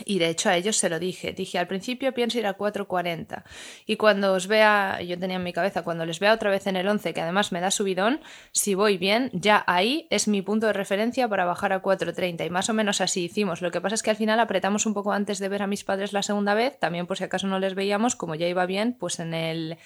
y 0.05 0.19
de 0.19 0.29
hecho 0.29 0.49
a 0.49 0.55
ellos 0.55 0.77
se 0.77 0.89
lo 0.89 0.99
dije. 0.99 1.33
Dije, 1.33 1.57
al 1.57 1.67
principio 1.67 2.13
pienso 2.13 2.37
ir 2.37 2.45
a 2.45 2.57
4.40. 2.57 3.43
Y 3.85 3.97
cuando 3.97 4.33
os 4.33 4.47
vea, 4.47 5.01
yo 5.01 5.17
tenía 5.17 5.37
en 5.37 5.43
mi 5.43 5.53
cabeza, 5.53 5.83
cuando 5.83 6.05
les 6.05 6.19
vea 6.19 6.33
otra 6.33 6.51
vez 6.51 6.67
en 6.67 6.75
el 6.75 6.87
11, 6.87 7.13
que 7.13 7.21
además 7.21 7.51
me 7.51 7.61
da 7.61 7.71
subidón, 7.71 8.21
si 8.51 8.75
voy 8.75 8.97
bien, 8.97 9.29
ya 9.33 9.63
ahí 9.67 10.07
es 10.09 10.27
mi 10.27 10.41
punto 10.41 10.67
de 10.67 10.73
referencia 10.73 11.27
para 11.27 11.45
bajar 11.45 11.73
a 11.73 11.81
4.30. 11.81 12.45
Y 12.45 12.49
más 12.49 12.69
o 12.69 12.73
menos 12.73 13.01
así 13.01 13.25
hicimos. 13.25 13.61
Lo 13.61 13.71
que 13.71 13.81
pasa 13.81 13.95
es 13.95 14.03
que 14.03 14.11
al 14.11 14.17
final 14.17 14.39
apretamos 14.39 14.85
un 14.85 14.93
poco 14.93 15.13
antes 15.13 15.39
de 15.39 15.49
ver 15.49 15.63
a 15.63 15.67
mis 15.67 15.83
padres 15.83 16.13
la 16.13 16.21
segunda 16.21 16.53
vez, 16.53 16.79
también 16.79 17.07
por 17.07 17.17
si 17.17 17.23
acaso 17.23 17.47
no 17.47 17.59
les 17.59 17.73
veíamos, 17.73 18.15
como 18.15 18.35
ya 18.35 18.47
iba 18.47 18.65
bien, 18.65 18.95
pues 18.99 19.19
en 19.19 19.33
el 19.33 19.77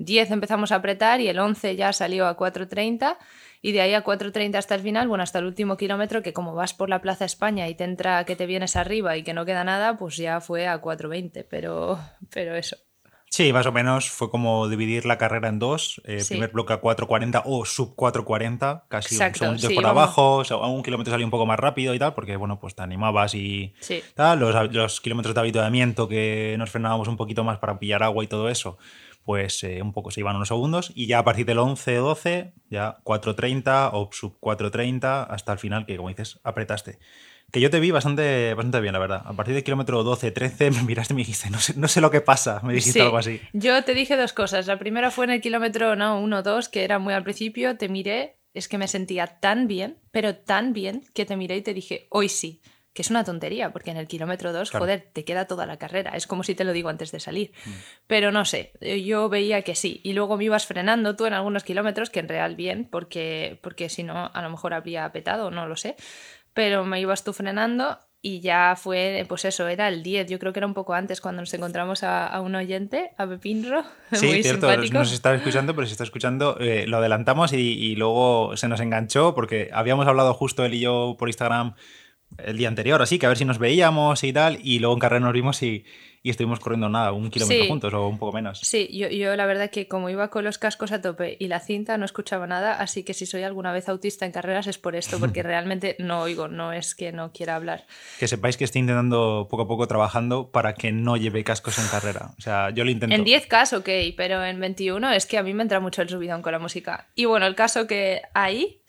10 0.00 0.30
empezamos 0.30 0.72
a 0.72 0.76
apretar 0.76 1.20
y 1.20 1.28
el 1.28 1.38
11 1.38 1.76
ya 1.76 1.92
salió 1.92 2.26
a 2.26 2.36
4.30 2.36 3.18
y 3.60 3.72
de 3.72 3.82
ahí 3.82 3.92
a 3.92 4.02
4.30 4.02 4.56
hasta 4.56 4.74
el 4.74 4.80
final, 4.80 5.08
bueno, 5.08 5.22
hasta 5.22 5.38
el 5.38 5.44
último 5.44 5.76
kilómetro, 5.76 6.22
que 6.22 6.32
como 6.32 6.54
vas 6.54 6.72
por 6.72 6.88
la 6.88 7.02
Plaza 7.02 7.26
España 7.26 7.68
y 7.68 7.74
te 7.74 7.84
entra 7.84 8.24
que 8.24 8.34
te 8.34 8.46
vienes 8.46 8.76
arriba 8.76 9.18
y 9.18 9.22
que 9.22 9.34
no 9.34 9.44
queda 9.44 9.62
nada, 9.62 9.98
pues 9.98 10.16
ya 10.16 10.40
fue 10.40 10.66
a 10.66 10.80
4.20, 10.80 11.44
pero, 11.48 12.00
pero 12.30 12.56
eso. 12.56 12.76
Sí, 13.32 13.52
más 13.52 13.64
o 13.66 13.70
menos 13.70 14.10
fue 14.10 14.28
como 14.28 14.68
dividir 14.68 15.06
la 15.06 15.16
carrera 15.16 15.48
en 15.48 15.60
dos. 15.60 16.00
Eh, 16.04 16.24
primer 16.28 16.50
bloque 16.50 16.72
a 16.72 16.80
4.40 16.80 17.42
o 17.44 17.64
sub 17.64 17.94
4.40, 17.94 18.82
casi 18.88 19.14
un 19.14 19.34
segundo 19.34 19.68
por 19.72 19.86
abajo. 19.86 20.36
O 20.38 20.44
sea, 20.44 20.56
a 20.56 20.66
un 20.66 20.82
kilómetro 20.82 21.12
salía 21.12 21.26
un 21.26 21.30
poco 21.30 21.46
más 21.46 21.58
rápido 21.58 21.94
y 21.94 21.98
tal, 22.00 22.12
porque 22.12 22.34
bueno, 22.34 22.58
pues 22.58 22.74
te 22.74 22.82
animabas 22.82 23.36
y 23.36 23.72
tal. 24.14 24.40
Los, 24.40 24.72
los 24.72 25.00
kilómetros 25.00 25.36
de 25.36 25.40
habituamiento 25.42 26.08
que 26.08 26.56
nos 26.58 26.70
frenábamos 26.70 27.06
un 27.06 27.16
poquito 27.16 27.44
más 27.44 27.58
para 27.58 27.78
pillar 27.78 28.02
agua 28.02 28.24
y 28.24 28.26
todo 28.26 28.48
eso 28.48 28.78
pues 29.22 29.62
eh, 29.64 29.82
un 29.82 29.92
poco 29.92 30.10
se 30.10 30.20
iban 30.20 30.34
unos 30.34 30.48
segundos 30.48 30.92
y 30.94 31.06
ya 31.06 31.18
a 31.18 31.24
partir 31.24 31.46
del 31.46 31.58
11-12, 31.58 32.52
ya 32.70 32.98
4.30 33.04 33.90
o 33.92 34.08
sub 34.12 34.40
4.30 34.40 35.26
hasta 35.28 35.52
el 35.52 35.58
final, 35.58 35.86
que 35.86 35.96
como 35.96 36.08
dices, 36.08 36.40
apretaste. 36.42 36.98
Que 37.52 37.60
yo 37.60 37.70
te 37.70 37.80
vi 37.80 37.90
bastante, 37.90 38.54
bastante 38.54 38.80
bien, 38.80 38.92
la 38.92 38.98
verdad. 38.98 39.22
A 39.24 39.32
partir 39.32 39.54
del 39.54 39.64
kilómetro 39.64 40.04
12-13 40.04 40.72
me 40.74 40.82
miraste 40.82 41.14
y 41.14 41.16
me 41.16 41.20
dijiste, 41.22 41.50
no 41.50 41.58
sé, 41.58 41.74
no 41.76 41.88
sé 41.88 42.00
lo 42.00 42.10
que 42.10 42.20
pasa, 42.20 42.60
me 42.62 42.72
dijiste 42.72 43.02
algo 43.02 43.18
así. 43.18 43.40
Yo 43.52 43.82
te 43.84 43.94
dije 43.94 44.16
dos 44.16 44.32
cosas. 44.32 44.66
La 44.66 44.78
primera 44.78 45.10
fue 45.10 45.24
en 45.24 45.32
el 45.32 45.40
kilómetro 45.40 45.96
no, 45.96 46.22
1-2, 46.22 46.68
que 46.70 46.84
era 46.84 46.98
muy 46.98 47.14
al 47.14 47.24
principio, 47.24 47.76
te 47.76 47.88
miré, 47.88 48.38
es 48.54 48.68
que 48.68 48.78
me 48.78 48.88
sentía 48.88 49.26
tan 49.26 49.66
bien, 49.66 49.98
pero 50.10 50.36
tan 50.36 50.72
bien, 50.72 51.04
que 51.14 51.24
te 51.24 51.36
miré 51.36 51.56
y 51.56 51.62
te 51.62 51.74
dije, 51.74 52.06
hoy 52.10 52.28
sí 52.28 52.60
que 52.92 53.02
es 53.02 53.10
una 53.10 53.22
tontería, 53.22 53.72
porque 53.72 53.92
en 53.92 53.96
el 53.96 54.08
kilómetro 54.08 54.52
2, 54.52 54.70
joder, 54.72 55.10
te 55.12 55.24
queda 55.24 55.46
toda 55.46 55.64
la 55.64 55.76
carrera. 55.76 56.10
Es 56.16 56.26
como 56.26 56.42
si 56.42 56.56
te 56.56 56.64
lo 56.64 56.72
digo 56.72 56.88
antes 56.88 57.12
de 57.12 57.20
salir. 57.20 57.52
Mm. 57.64 57.70
Pero 58.08 58.32
no 58.32 58.44
sé, 58.44 58.72
yo 59.04 59.28
veía 59.28 59.62
que 59.62 59.76
sí. 59.76 60.00
Y 60.02 60.12
luego 60.12 60.36
me 60.36 60.44
ibas 60.44 60.66
frenando 60.66 61.14
tú 61.14 61.26
en 61.26 61.34
algunos 61.34 61.62
kilómetros, 61.62 62.10
que 62.10 62.18
en 62.18 62.28
real 62.28 62.56
bien, 62.56 62.88
porque, 62.90 63.60
porque 63.62 63.88
si 63.88 64.02
no, 64.02 64.30
a 64.32 64.42
lo 64.42 64.50
mejor 64.50 64.74
habría 64.74 65.10
petado, 65.12 65.52
no 65.52 65.68
lo 65.68 65.76
sé. 65.76 65.94
Pero 66.54 66.84
me 66.84 67.00
ibas 67.00 67.24
tú 67.24 67.32
frenando 67.32 67.98
y 68.22 68.40
ya 68.40 68.74
fue, 68.76 69.24
pues 69.28 69.46
eso, 69.46 69.66
era 69.68 69.88
el 69.88 70.02
10. 70.02 70.28
Yo 70.28 70.38
creo 70.38 70.52
que 70.52 70.58
era 70.58 70.66
un 70.66 70.74
poco 70.74 70.92
antes 70.92 71.20
cuando 71.20 71.40
nos 71.40 71.54
encontramos 71.54 72.02
a, 72.02 72.38
un 72.40 72.54
oyente, 72.54 73.12
a 73.16 73.26
Pepinro. 73.26 73.82
Sí, 74.12 74.26
muy 74.26 74.42
cierto, 74.42 74.68
simpático. 74.68 74.98
nos 74.98 75.12
está 75.12 75.34
escuchando, 75.34 75.74
pero 75.74 75.86
si 75.86 75.92
está 75.92 76.04
escuchando, 76.04 76.58
eh, 76.58 76.84
lo 76.86 76.98
adelantamos 76.98 77.52
y, 77.52 77.58
y, 77.58 77.94
luego 77.94 78.56
se 78.56 78.68
nos 78.68 78.80
enganchó 78.80 79.34
porque 79.34 79.70
habíamos 79.72 80.06
hablado 80.06 80.34
justo 80.34 80.64
él 80.64 80.74
y 80.74 80.80
yo 80.80 81.16
por 81.18 81.28
Instagram 81.28 81.74
el 82.38 82.56
día 82.56 82.68
anterior, 82.68 83.00
así 83.02 83.18
que 83.18 83.26
a 83.26 83.28
ver 83.28 83.38
si 83.38 83.44
nos 83.44 83.58
veíamos 83.58 84.22
y 84.24 84.32
tal, 84.32 84.58
y 84.62 84.78
luego 84.78 84.94
en 84.94 85.00
carrera 85.00 85.20
nos 85.20 85.32
vimos 85.32 85.62
y, 85.62 85.84
estuvimos 86.22 86.60
corriendo 86.60 86.90
nada, 86.90 87.12
un 87.12 87.30
kilómetro 87.30 87.66
juntos 87.66 87.94
o 87.94 88.06
un 88.06 88.18
poco 88.18 88.32
menos. 88.32 88.60
Sí, 88.60 88.88
yo, 88.92 89.08
yo, 89.08 89.34
la 89.36 89.46
verdad 89.46 89.70
que 89.70 89.88
como 89.88 90.10
iba 90.10 90.28
con 90.28 90.44
los 90.44 90.58
cascos 90.58 90.92
a 90.92 91.00
tope 91.00 91.36
y 91.40 91.48
la 91.48 91.60
cinta 91.60 91.96
no 91.96 92.04
escuchaba 92.04 92.46
nada, 92.46 92.74
así 92.74 93.04
que 93.04 93.14
si 93.14 93.24
soy 93.24 93.42
alguna 93.42 93.72
vez 93.72 93.88
autista 93.88 94.26
en 94.26 94.32
carreras 94.32 94.66
es 94.66 94.76
por 94.76 94.96
esto, 94.96 95.18
porque 95.18 95.42
realmente 95.44 95.96
no 95.98 96.20
oigo, 96.20 96.46
no 96.46 96.72
es 96.72 96.94
que 96.94 97.10
no 97.12 97.32
quiera 97.32 97.56
hablar. 97.56 97.86
Que 98.18 98.28
sepáis 98.28 98.58
que 98.58 98.64
estoy 98.64 98.80
intentando 98.80 99.48
poco 99.50 99.62
a 99.62 99.68
poco 99.68 99.88
trabajando 99.88 100.50
para 100.50 100.74
que 100.74 100.92
no 100.92 101.16
lleve 101.16 101.42
cascos 101.42 101.78
en 101.78 101.86
carrera. 101.88 102.32
O 102.38 102.40
sea, 102.42 102.70
yo 102.70 102.84
lo 102.84 102.90
intento. 102.90 103.16
En 103.16 103.24
10K, 103.24 103.78
ok, 103.78 104.14
pero 104.16 104.44
en 104.44 104.60
21 104.60 105.12
es 105.12 105.24
que 105.24 105.38
a 105.38 105.42
mí 105.42 105.54
me 105.54 105.62
entra 105.62 105.80
mucho 105.80 106.02
el 106.02 106.10
subidón 106.10 106.42
con 106.42 106.52
la 106.52 106.58
música. 106.58 107.08
Y 107.14 107.24
bueno, 107.24 107.46
el 107.46 107.54
caso 107.54 107.86
que 107.86 108.20
ahí 108.34 108.80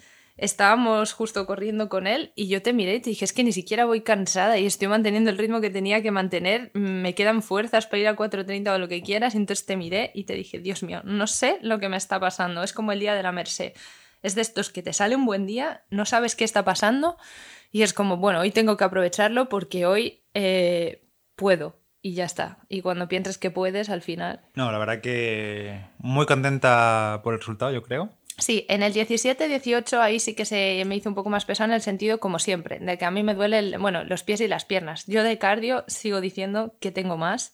estábamos 0.41 1.13
justo 1.13 1.45
corriendo 1.45 1.87
con 1.87 2.07
él 2.07 2.33
y 2.35 2.47
yo 2.47 2.63
te 2.63 2.73
miré 2.73 2.95
y 2.95 2.99
te 2.99 3.11
dije, 3.11 3.23
es 3.23 3.31
que 3.31 3.43
ni 3.43 3.51
siquiera 3.51 3.85
voy 3.85 4.01
cansada 4.01 4.57
y 4.57 4.65
estoy 4.65 4.87
manteniendo 4.87 5.29
el 5.29 5.37
ritmo 5.37 5.61
que 5.61 5.69
tenía 5.69 6.01
que 6.01 6.09
mantener, 6.09 6.71
me 6.73 7.13
quedan 7.13 7.43
fuerzas 7.43 7.85
para 7.85 7.99
ir 7.99 8.07
a 8.07 8.15
4.30 8.15 8.73
o 8.73 8.79
lo 8.79 8.87
que 8.87 9.03
quieras, 9.03 9.35
y 9.35 9.37
entonces 9.37 9.67
te 9.67 9.77
miré 9.77 10.11
y 10.15 10.23
te 10.23 10.33
dije, 10.33 10.59
Dios 10.59 10.81
mío, 10.81 11.01
no 11.03 11.27
sé 11.27 11.59
lo 11.61 11.79
que 11.79 11.89
me 11.89 11.97
está 11.97 12.19
pasando, 12.19 12.63
es 12.63 12.73
como 12.73 12.91
el 12.91 12.99
día 12.99 13.13
de 13.13 13.21
la 13.21 13.31
Merced, 13.31 13.73
es 14.23 14.33
de 14.33 14.41
estos 14.41 14.71
que 14.71 14.81
te 14.81 14.93
sale 14.93 15.15
un 15.15 15.25
buen 15.25 15.45
día, 15.45 15.83
no 15.91 16.05
sabes 16.05 16.35
qué 16.35 16.43
está 16.43 16.65
pasando 16.65 17.17
y 17.71 17.83
es 17.83 17.93
como, 17.93 18.17
bueno, 18.17 18.39
hoy 18.39 18.49
tengo 18.49 18.77
que 18.77 18.83
aprovecharlo 18.83 19.47
porque 19.47 19.85
hoy 19.85 20.23
eh, 20.33 21.07
puedo. 21.35 21.79
y 22.01 22.15
ya 22.15 22.25
está. 22.25 22.57
Y 22.67 22.81
cuando 22.81 23.07
piensas 23.07 23.37
que 23.37 23.51
puedes, 23.51 23.91
al 23.91 24.01
final. 24.01 24.41
No, 24.55 24.71
la 24.71 24.79
verdad 24.79 25.01
que 25.01 25.85
muy 25.99 26.25
contenta 26.25 27.21
por 27.23 27.35
el 27.35 27.39
resultado, 27.39 27.71
yo 27.71 27.83
creo. 27.83 28.09
Sí, 28.41 28.65
en 28.69 28.81
el 28.81 28.91
17-18 28.91 29.99
ahí 29.99 30.19
sí 30.19 30.33
que 30.33 30.45
se 30.45 30.83
me 30.85 30.95
hizo 30.95 31.07
un 31.07 31.13
poco 31.13 31.29
más 31.29 31.45
pesado 31.45 31.69
en 31.69 31.75
el 31.75 31.81
sentido, 31.81 32.19
como 32.19 32.39
siempre, 32.39 32.79
de 32.79 32.97
que 32.97 33.05
a 33.05 33.11
mí 33.11 33.21
me 33.21 33.35
duele, 33.35 33.77
bueno, 33.77 34.03
los 34.03 34.23
pies 34.23 34.41
y 34.41 34.47
las 34.47 34.65
piernas. 34.65 35.05
Yo 35.05 35.23
de 35.23 35.37
cardio 35.37 35.83
sigo 35.85 36.21
diciendo 36.21 36.75
que 36.79 36.89
tengo 36.89 37.17
más 37.17 37.53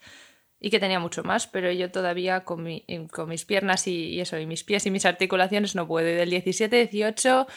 y 0.62 0.70
que 0.70 0.79
tenía 0.79 1.01
mucho 1.01 1.24
más, 1.24 1.46
pero 1.46 1.70
yo 1.74 1.91
todavía 1.91 2.46
con, 2.46 2.65
con 3.12 3.27
mis 3.27 3.44
piernas 3.44 3.86
y, 3.86 4.22
eso, 4.22 4.39
y 4.39 4.46
mis 4.46 4.63
pies 4.63 4.86
y 4.86 4.91
mis 4.91 5.06
articulaciones 5.06 5.75
no 5.75 5.88
puedo. 5.89 6.08
Y 6.08 6.13
del 6.13 6.32
17-18 6.32 7.48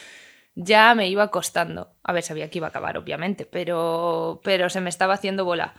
ya 0.57 0.93
me 0.97 1.09
iba 1.09 1.31
costando. 1.31 1.95
A 2.03 2.13
ver, 2.13 2.25
sabía 2.25 2.51
que 2.51 2.59
iba 2.59 2.67
a 2.67 2.71
acabar, 2.71 2.99
obviamente, 2.99 3.47
pero, 3.47 4.41
pero 4.43 4.69
se 4.71 4.81
me 4.81 4.91
estaba 4.91 5.15
haciendo 5.15 5.45
bola. 5.45 5.75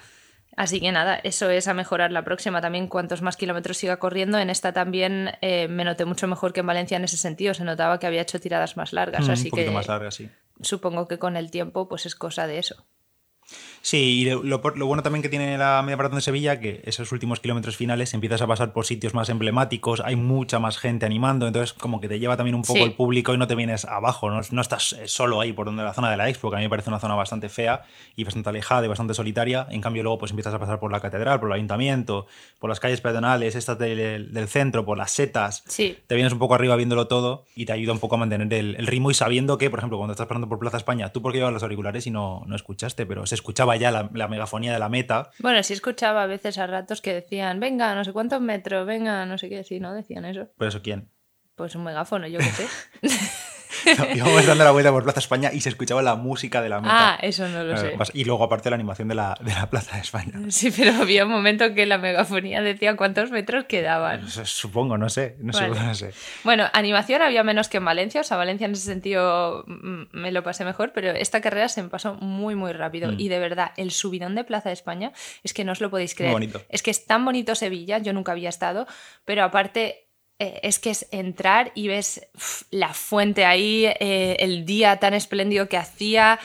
Así 0.57 0.81
que 0.81 0.91
nada, 0.91 1.19
eso 1.23 1.49
es 1.49 1.67
a 1.67 1.73
mejorar 1.73 2.11
la 2.11 2.23
próxima 2.23 2.61
también. 2.61 2.87
Cuantos 2.87 3.21
más 3.21 3.37
kilómetros 3.37 3.77
siga 3.77 3.97
corriendo, 3.97 4.37
en 4.37 4.49
esta 4.49 4.73
también 4.73 5.31
eh, 5.41 5.67
me 5.67 5.85
noté 5.85 6.05
mucho 6.05 6.27
mejor 6.27 6.51
que 6.53 6.59
en 6.59 6.67
Valencia 6.67 6.97
en 6.97 7.03
ese 7.03 7.17
sentido. 7.17 7.53
Se 7.53 7.63
notaba 7.63 7.99
que 7.99 8.07
había 8.07 8.21
hecho 8.21 8.39
tiradas 8.39 8.75
más 8.75 8.91
largas. 8.93 9.27
Mm, 9.27 9.31
así 9.31 9.45
un 9.45 9.51
poquito 9.51 9.69
que 9.71 9.75
más 9.75 9.87
largas, 9.87 10.15
sí. 10.15 10.29
supongo 10.61 11.07
que 11.07 11.19
con 11.19 11.37
el 11.37 11.51
tiempo, 11.51 11.87
pues 11.87 12.05
es 12.05 12.15
cosa 12.15 12.47
de 12.47 12.59
eso. 12.59 12.85
Sí, 13.83 14.21
y 14.21 14.25
lo, 14.29 14.43
lo, 14.43 14.59
bueno 14.85 15.01
también 15.01 15.23
que 15.23 15.29
tiene 15.29 15.57
la 15.57 15.81
media 15.83 15.97
maratón 15.97 16.17
de 16.17 16.21
Sevilla, 16.21 16.59
que 16.59 16.81
esos 16.85 17.11
últimos 17.11 17.39
kilómetros 17.39 17.75
finales 17.75 18.13
empiezas 18.13 18.41
a 18.41 18.47
pasar 18.47 18.73
por 18.73 18.85
sitios 18.85 19.13
más 19.13 19.29
emblemáticos, 19.29 20.01
hay 20.01 20.15
mucha 20.15 20.59
más 20.59 20.77
gente 20.77 21.05
animando, 21.05 21.47
entonces 21.47 21.73
como 21.73 21.99
que 21.99 22.07
te 22.07 22.19
lleva 22.19 22.37
también 22.37 22.55
un 22.55 22.61
poco 22.61 22.75
Sí. 22.79 22.83
el 22.83 22.93
público 22.93 23.33
y 23.33 23.37
no 23.37 23.47
te 23.47 23.55
vienes 23.55 23.85
abajo, 23.85 24.29
no, 24.29 24.41
no 24.51 24.61
estás 24.61 24.93
eh, 24.93 25.07
solo 25.07 25.41
ahí 25.41 25.51
por 25.53 25.65
donde 25.65 25.83
la 25.83 25.93
zona 25.93 26.11
de 26.11 26.17
la 26.17 26.29
Expo, 26.29 26.49
que 26.51 26.57
a 26.57 26.59
mí 26.59 26.65
me 26.65 26.69
parece 26.69 26.89
una 26.89 26.99
zona 26.99 27.15
bastante 27.15 27.49
fea 27.49 27.81
y 28.15 28.23
bastante 28.23 28.49
alejada 28.49 28.85
y 28.85 28.87
bastante 28.87 29.13
solitaria, 29.15 29.65
en 29.71 29.81
cambio 29.81 30.03
luego 30.03 30.19
pues 30.19 30.31
empiezas 30.31 30.53
a 30.53 30.59
pasar 30.59 30.79
por 30.79 30.91
la 30.91 30.99
catedral, 30.99 31.39
por 31.39 31.49
el 31.49 31.53
ayuntamiento, 31.55 32.27
por 32.59 32.69
las 32.69 32.79
calles 32.79 33.01
peatonales, 33.01 33.55
estas 33.55 33.79
del, 33.79 34.31
del 34.31 34.47
centro, 34.47 34.85
por 34.85 34.97
las 34.97 35.11
setas, 35.11 35.63
Sí, 35.67 35.97
te 36.07 36.15
vienes 36.15 36.33
un 36.33 36.39
poco 36.39 36.53
arriba 36.55 36.75
viéndolo 36.75 37.07
todo 37.07 37.45
y 37.55 37.65
te 37.65 37.73
ayuda 37.73 37.93
un 37.93 37.99
poco 37.99 38.15
a 38.15 38.19
mantener 38.19 38.53
el, 38.53 38.75
el 38.75 38.87
ritmo 38.87 39.09
y 39.09 39.13
sabiendo 39.15 39.57
que, 39.57 39.69
por 39.69 39.79
ejemplo, 39.79 39.97
cuando 39.97 40.13
estás 40.13 40.27
pasando 40.27 40.47
por 40.47 40.59
Plaza 40.59 40.77
España, 40.77 41.09
tú 41.11 41.21
porque 41.21 41.39
llevas 41.39 41.53
los 41.53 41.63
auriculares 41.63 42.05
y 42.05 42.11
no, 42.11 42.43
no 42.45 42.55
escuchaste, 42.55 43.05
pero 43.05 43.25
se 43.25 43.35
escuchaba 43.35 43.70
ya 43.75 43.91
la, 43.91 44.09
la 44.13 44.27
megafonía 44.27 44.73
de 44.73 44.79
la 44.79 44.89
meta. 44.89 45.31
bueno, 45.39 45.61
sí 45.63 45.73
escuchaba 45.73 46.23
a 46.23 46.27
veces 46.27 46.57
a 46.57 46.67
ratos 46.67 47.01
que 47.01 47.13
decían, 47.13 47.59
venga, 47.59 47.93
no 47.95 48.03
sé 48.03 48.13
cuántos 48.13 48.41
metros, 48.41 48.85
venga, 48.85 49.25
no 49.25 49.37
sé 49.37 49.49
qué, 49.49 49.63
sí, 49.63 49.79
¿no? 49.79 49.93
Decían 49.93 50.25
eso. 50.25 50.47
Por 50.57 50.67
eso, 50.67 50.81
¿quién? 50.81 51.09
Pues 51.55 51.75
un 51.75 51.83
megáfono, 51.83 52.27
yo 52.27 52.39
qué 52.39 52.45
sé. 52.45 52.67
Íbamos 54.15 54.45
dando 54.45 54.63
la 54.63 54.71
vuelta 54.71 54.91
por 54.91 55.03
Plaza 55.03 55.19
España 55.19 55.51
y 55.53 55.61
se 55.61 55.69
escuchaba 55.69 56.01
la 56.01 56.15
música 56.15 56.61
de 56.61 56.69
la 56.69 56.81
meta. 56.81 57.13
ah, 57.13 57.19
eso 57.21 57.47
no 57.47 57.63
lo 57.63 57.77
sé. 57.77 57.95
Y 58.13 58.23
luego, 58.25 58.43
aparte, 58.43 58.69
la 58.69 58.75
animación 58.75 59.07
de 59.07 59.15
la, 59.15 59.37
de 59.41 59.53
la 59.53 59.69
Plaza 59.69 59.95
de 59.95 60.01
España. 60.01 60.33
Sí, 60.49 60.71
pero 60.75 60.93
había 61.01 61.25
un 61.25 61.31
momento 61.31 61.73
que 61.73 61.85
la 61.85 61.97
megafonía 61.97 62.61
decía 62.61 62.95
cuántos 62.95 63.31
metros 63.31 63.65
quedaban. 63.65 64.27
Supongo, 64.29 64.97
no 64.97 65.09
sé. 65.09 65.35
No, 65.39 65.53
sé, 65.53 65.67
Vale. 65.69 65.81
no 65.81 65.95
sé. 65.95 66.13
Bueno, 66.43 66.65
animación 66.73 67.21
había 67.21 67.43
menos 67.43 67.69
que 67.69 67.77
en 67.77 67.85
Valencia, 67.85 68.21
o 68.21 68.23
sea, 68.23 68.37
Valencia 68.37 68.65
en 68.65 68.73
ese 68.73 68.85
sentido 68.85 69.63
mm, 69.67 70.03
me 70.11 70.31
lo 70.31 70.43
pasé 70.43 70.65
mejor, 70.65 70.91
pero 70.93 71.11
esta 71.11 71.41
carrera 71.41 71.67
se 71.69 71.81
me 71.83 71.89
pasó 71.89 72.15
muy, 72.15 72.55
muy 72.55 72.71
rápido. 72.73 73.11
Mm. 73.11 73.19
Y 73.19 73.29
de 73.29 73.39
verdad, 73.39 73.71
el 73.77 73.91
subidón 73.91 74.35
de 74.35 74.43
Plaza 74.43 74.69
de 74.69 74.73
España 74.73 75.11
es 75.43 75.53
que 75.53 75.63
no 75.63 75.71
os 75.71 75.81
lo 75.81 75.89
podéis 75.89 76.15
creer. 76.15 76.31
bonito. 76.31 76.61
Es 76.69 76.83
que 76.83 76.91
es 76.91 77.05
tan 77.05 77.25
bonito 77.25 77.55
Sevilla, 77.55 77.97
yo 77.97 78.13
nunca 78.13 78.31
había 78.31 78.49
estado, 78.49 78.87
pero 79.25 79.43
aparte 79.43 80.10
eh, 80.41 80.59
es 80.63 80.79
que 80.79 80.89
es 80.89 81.07
entrar 81.11 81.71
y 81.75 81.87
ves 81.87 82.27
uf, 82.33 82.63
la 82.71 82.95
fuente 82.95 83.45
ahí, 83.45 83.85
eh, 83.85 84.37
el 84.39 84.65
día 84.65 84.97
tan 84.97 85.13
espléndido 85.13 85.69
que 85.69 85.77
hacía. 85.77 86.39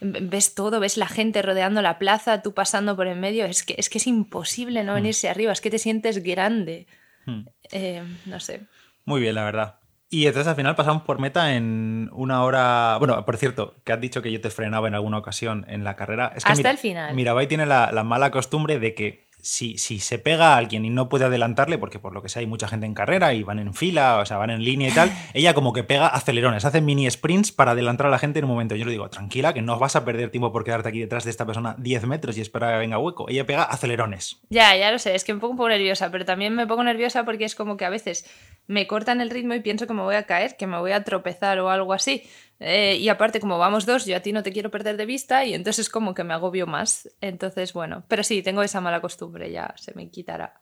Ves 0.00 0.56
todo, 0.56 0.80
ves 0.80 0.96
la 0.96 1.06
gente 1.06 1.42
rodeando 1.42 1.80
la 1.80 1.96
plaza, 2.00 2.42
tú 2.42 2.54
pasando 2.54 2.96
por 2.96 3.06
en 3.06 3.20
medio. 3.20 3.44
Es 3.44 3.62
que 3.62 3.76
es, 3.78 3.88
que 3.88 3.98
es 3.98 4.08
imposible 4.08 4.82
no 4.82 4.94
venirse 4.94 5.28
arriba, 5.28 5.52
es 5.52 5.60
que 5.60 5.70
te 5.70 5.78
sientes 5.78 6.24
grande. 6.24 6.88
Hmm. 7.24 7.42
Eh, 7.70 8.02
no 8.24 8.40
sé. 8.40 8.62
Muy 9.04 9.20
bien, 9.20 9.36
la 9.36 9.44
verdad. 9.44 9.78
Y 10.10 10.26
entonces 10.26 10.48
al 10.48 10.56
final 10.56 10.74
pasamos 10.74 11.04
por 11.04 11.20
meta 11.20 11.54
en 11.54 12.10
una 12.12 12.42
hora. 12.42 12.96
Bueno, 12.98 13.24
por 13.24 13.36
cierto, 13.36 13.76
que 13.84 13.92
has 13.92 14.00
dicho 14.00 14.22
que 14.22 14.32
yo 14.32 14.40
te 14.40 14.50
frenaba 14.50 14.88
en 14.88 14.94
alguna 14.94 15.18
ocasión 15.18 15.64
en 15.68 15.84
la 15.84 15.94
carrera. 15.94 16.32
Es 16.34 16.44
que 16.44 16.50
Hasta 16.50 16.70
el 16.70 16.78
final. 16.78 17.14
Mirabai 17.14 17.46
tiene 17.46 17.66
la, 17.66 17.92
la 17.92 18.02
mala 18.02 18.32
costumbre 18.32 18.80
de 18.80 18.94
que 18.96 19.25
si, 19.46 19.78
si 19.78 20.00
se 20.00 20.18
pega 20.18 20.54
a 20.54 20.56
alguien 20.56 20.84
y 20.84 20.90
no 20.90 21.08
puede 21.08 21.26
adelantarle, 21.26 21.78
porque 21.78 22.00
por 22.00 22.12
lo 22.12 22.20
que 22.20 22.28
sea 22.28 22.40
hay 22.40 22.48
mucha 22.48 22.66
gente 22.66 22.84
en 22.84 22.94
carrera 22.94 23.32
y 23.32 23.44
van 23.44 23.60
en 23.60 23.74
fila, 23.74 24.18
o 24.18 24.26
sea, 24.26 24.38
van 24.38 24.50
en 24.50 24.64
línea 24.64 24.88
y 24.88 24.92
tal, 24.92 25.12
ella 25.34 25.54
como 25.54 25.72
que 25.72 25.84
pega 25.84 26.08
acelerones, 26.08 26.64
hace 26.64 26.80
mini 26.80 27.08
sprints 27.08 27.52
para 27.52 27.70
adelantar 27.70 28.08
a 28.08 28.10
la 28.10 28.18
gente 28.18 28.40
en 28.40 28.46
un 28.46 28.50
momento. 28.50 28.74
Yo 28.74 28.84
le 28.84 28.90
digo, 28.90 29.08
tranquila, 29.08 29.54
que 29.54 29.62
no 29.62 29.78
vas 29.78 29.94
a 29.94 30.04
perder 30.04 30.30
tiempo 30.30 30.50
por 30.50 30.64
quedarte 30.64 30.88
aquí 30.88 30.98
detrás 30.98 31.22
de 31.22 31.30
esta 31.30 31.46
persona 31.46 31.76
10 31.78 32.06
metros 32.06 32.36
y 32.36 32.40
esperar 32.40 32.70
a 32.70 32.72
que 32.72 32.80
venga 32.80 32.98
hueco. 32.98 33.28
Ella 33.28 33.46
pega 33.46 33.62
acelerones. 33.62 34.40
Ya, 34.50 34.76
ya 34.76 34.90
lo 34.90 34.98
sé, 34.98 35.14
es 35.14 35.22
que 35.22 35.32
me 35.32 35.38
pongo 35.38 35.52
un 35.52 35.58
poco 35.58 35.68
nerviosa, 35.68 36.10
pero 36.10 36.24
también 36.24 36.52
me 36.52 36.66
pongo 36.66 36.82
nerviosa 36.82 37.24
porque 37.24 37.44
es 37.44 37.54
como 37.54 37.76
que 37.76 37.84
a 37.84 37.90
veces 37.90 38.28
me 38.66 38.88
cortan 38.88 39.20
el 39.20 39.30
ritmo 39.30 39.54
y 39.54 39.60
pienso 39.60 39.86
que 39.86 39.94
me 39.94 40.02
voy 40.02 40.16
a 40.16 40.24
caer, 40.24 40.56
que 40.56 40.66
me 40.66 40.78
voy 40.78 40.90
a 40.90 41.04
tropezar 41.04 41.60
o 41.60 41.70
algo 41.70 41.92
así. 41.92 42.24
Eh, 42.58 42.96
y 42.96 43.08
aparte, 43.08 43.40
como 43.40 43.58
vamos 43.58 43.84
dos, 43.86 44.06
yo 44.06 44.16
a 44.16 44.20
ti 44.20 44.32
no 44.32 44.42
te 44.42 44.52
quiero 44.52 44.70
perder 44.70 44.96
de 44.96 45.06
vista 45.06 45.44
y 45.44 45.54
entonces 45.54 45.86
es 45.86 45.90
como 45.90 46.14
que 46.14 46.24
me 46.24 46.34
agobio 46.34 46.66
más. 46.66 47.10
Entonces, 47.20 47.72
bueno, 47.72 48.04
pero 48.08 48.22
sí, 48.22 48.42
tengo 48.42 48.62
esa 48.62 48.80
mala 48.80 49.00
costumbre, 49.00 49.50
ya 49.50 49.74
se 49.76 49.92
me 49.94 50.08
quitará. 50.10 50.60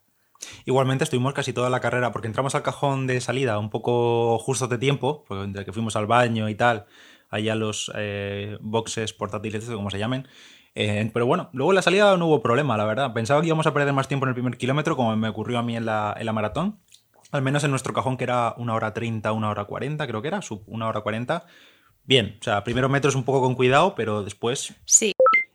Igualmente 0.64 1.04
estuvimos 1.04 1.32
casi 1.32 1.52
toda 1.52 1.70
la 1.70 1.80
carrera 1.80 2.12
porque 2.12 2.26
entramos 2.26 2.54
al 2.54 2.62
cajón 2.62 3.06
de 3.06 3.20
salida 3.20 3.58
un 3.58 3.70
poco 3.70 4.38
justos 4.38 4.68
de 4.68 4.78
tiempo, 4.78 5.24
pues 5.26 5.44
entre 5.44 5.64
que 5.64 5.72
fuimos 5.72 5.96
al 5.96 6.06
baño 6.06 6.48
y 6.48 6.54
tal, 6.54 6.86
allá 7.30 7.54
los 7.54 7.90
eh, 7.94 8.58
boxes 8.60 9.12
portátiles, 9.12 9.64
como 9.66 9.90
se 9.90 9.98
llamen. 9.98 10.28
Eh, 10.74 11.08
pero 11.14 11.26
bueno, 11.26 11.50
luego 11.52 11.70
en 11.70 11.76
la 11.76 11.82
salida 11.82 12.16
no 12.16 12.26
hubo 12.26 12.42
problema, 12.42 12.76
la 12.76 12.84
verdad. 12.84 13.12
Pensaba 13.12 13.40
que 13.40 13.46
íbamos 13.46 13.66
a 13.66 13.72
perder 13.72 13.92
más 13.92 14.08
tiempo 14.08 14.26
en 14.26 14.30
el 14.30 14.34
primer 14.34 14.56
kilómetro, 14.56 14.96
como 14.96 15.14
me 15.16 15.28
ocurrió 15.28 15.58
a 15.58 15.62
mí 15.62 15.76
en 15.76 15.86
la, 15.86 16.14
en 16.18 16.26
la 16.26 16.32
maratón. 16.32 16.80
Al 17.30 17.42
menos 17.42 17.64
en 17.64 17.70
nuestro 17.70 17.92
cajón, 17.92 18.16
que 18.16 18.24
era 18.24 18.54
una 18.58 18.74
hora 18.74 18.92
30, 18.92 19.32
una 19.32 19.50
hora 19.50 19.64
40, 19.64 20.06
creo 20.06 20.22
que 20.22 20.28
era, 20.28 20.42
sub 20.42 20.62
una 20.66 20.88
hora 20.88 21.00
40. 21.00 21.44
Bien, 22.04 22.36
o 22.40 22.44
sea, 22.44 22.64
primeros 22.64 22.90
metros 22.90 23.14
un 23.14 23.24
poco 23.24 23.40
con 23.40 23.54
cuidado, 23.54 23.94
pero 23.94 24.22
después 24.22 24.74
Sí, 24.84 25.12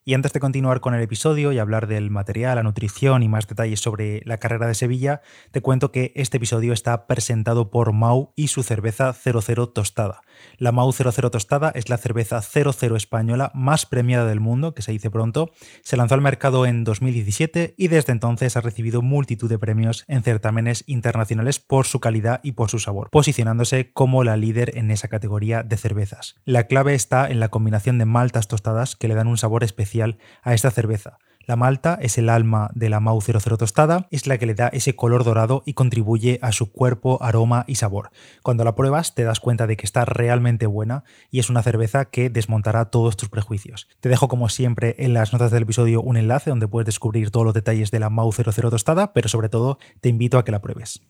y 0.09 0.15
antes 0.15 0.33
de 0.33 0.39
continuar 0.39 0.81
con 0.81 0.95
el 0.95 1.03
episodio 1.03 1.51
y 1.51 1.59
hablar 1.59 1.85
del 1.85 2.09
material, 2.09 2.55
la 2.55 2.63
nutrición 2.63 3.21
y 3.21 3.27
más 3.27 3.47
detalles 3.47 3.79
sobre 3.79 4.23
la 4.25 4.39
carrera 4.39 4.65
de 4.65 4.73
Sevilla, 4.73 5.21
te 5.51 5.61
cuento 5.61 5.91
que 5.91 6.13
este 6.15 6.37
episodio 6.37 6.73
está 6.73 7.05
presentado 7.05 7.69
por 7.69 7.93
Mau 7.93 8.33
y 8.35 8.47
su 8.47 8.63
cerveza 8.63 9.13
00 9.13 9.69
tostada. 9.69 10.21
La 10.57 10.71
Mau 10.71 10.91
00 10.91 11.31
tostada 11.31 11.71
es 11.75 11.89
la 11.89 11.97
cerveza 11.97 12.41
00 12.41 12.95
española 12.95 13.51
más 13.53 13.85
premiada 13.85 14.25
del 14.25 14.39
mundo, 14.39 14.73
que 14.73 14.81
se 14.81 14.91
dice 14.91 15.09
pronto. 15.09 15.51
Se 15.83 15.97
lanzó 15.97 16.15
al 16.15 16.21
mercado 16.21 16.65
en 16.65 16.83
2017 16.83 17.75
y 17.77 17.87
desde 17.87 18.11
entonces 18.11 18.57
ha 18.57 18.61
recibido 18.61 19.01
multitud 19.01 19.49
de 19.49 19.59
premios 19.59 20.05
en 20.07 20.23
certámenes 20.23 20.83
internacionales 20.87 21.59
por 21.59 21.85
su 21.85 21.99
calidad 21.99 22.39
y 22.43 22.53
por 22.53 22.69
su 22.69 22.79
sabor, 22.79 23.09
posicionándose 23.09 23.91
como 23.91 24.23
la 24.23 24.37
líder 24.37 24.77
en 24.77 24.91
esa 24.91 25.07
categoría 25.07 25.63
de 25.63 25.77
cervezas. 25.77 26.35
La 26.45 26.67
clave 26.67 26.95
está 26.95 27.29
en 27.29 27.39
la 27.39 27.49
combinación 27.49 27.97
de 27.97 28.05
maltas 28.05 28.47
tostadas 28.47 28.95
que 28.95 29.07
le 29.07 29.15
dan 29.15 29.27
un 29.27 29.37
sabor 29.37 29.63
especial 29.63 30.17
a 30.43 30.53
esta 30.53 30.71
cerveza. 30.71 31.19
La 31.49 31.55
malta 31.55 31.97
es 31.99 32.19
el 32.19 32.29
alma 32.29 32.69
de 32.75 32.89
la 32.89 32.99
Mau 32.99 33.19
00 33.19 33.57
tostada, 33.57 34.07
es 34.11 34.27
la 34.27 34.37
que 34.37 34.45
le 34.45 34.53
da 34.53 34.67
ese 34.67 34.95
color 34.95 35.23
dorado 35.23 35.63
y 35.65 35.73
contribuye 35.73 36.37
a 36.43 36.51
su 36.51 36.71
cuerpo, 36.71 37.17
aroma 37.23 37.65
y 37.65 37.73
sabor. 37.73 38.11
Cuando 38.43 38.63
la 38.63 38.75
pruebas 38.75 39.15
te 39.15 39.23
das 39.23 39.39
cuenta 39.39 39.65
de 39.65 39.75
que 39.75 39.87
está 39.87 40.05
realmente 40.05 40.67
buena 40.67 41.03
y 41.31 41.39
es 41.39 41.49
una 41.49 41.63
cerveza 41.63 42.05
que 42.05 42.29
desmontará 42.29 42.91
todos 42.91 43.17
tus 43.17 43.29
prejuicios. 43.29 43.87
Te 43.99 44.09
dejo 44.09 44.27
como 44.27 44.47
siempre 44.47 44.93
en 44.99 45.15
las 45.15 45.33
notas 45.33 45.49
del 45.49 45.63
episodio 45.63 46.03
un 46.03 46.17
enlace 46.17 46.51
donde 46.51 46.67
puedes 46.67 46.85
descubrir 46.85 47.31
todos 47.31 47.47
los 47.47 47.55
detalles 47.55 47.89
de 47.89 47.99
la 47.99 48.11
Mau 48.11 48.31
00 48.31 48.69
tostada, 48.69 49.11
pero 49.13 49.27
sobre 49.27 49.49
todo 49.49 49.79
te 50.01 50.09
invito 50.09 50.37
a 50.37 50.45
que 50.45 50.51
la 50.51 50.61
pruebes. 50.61 51.01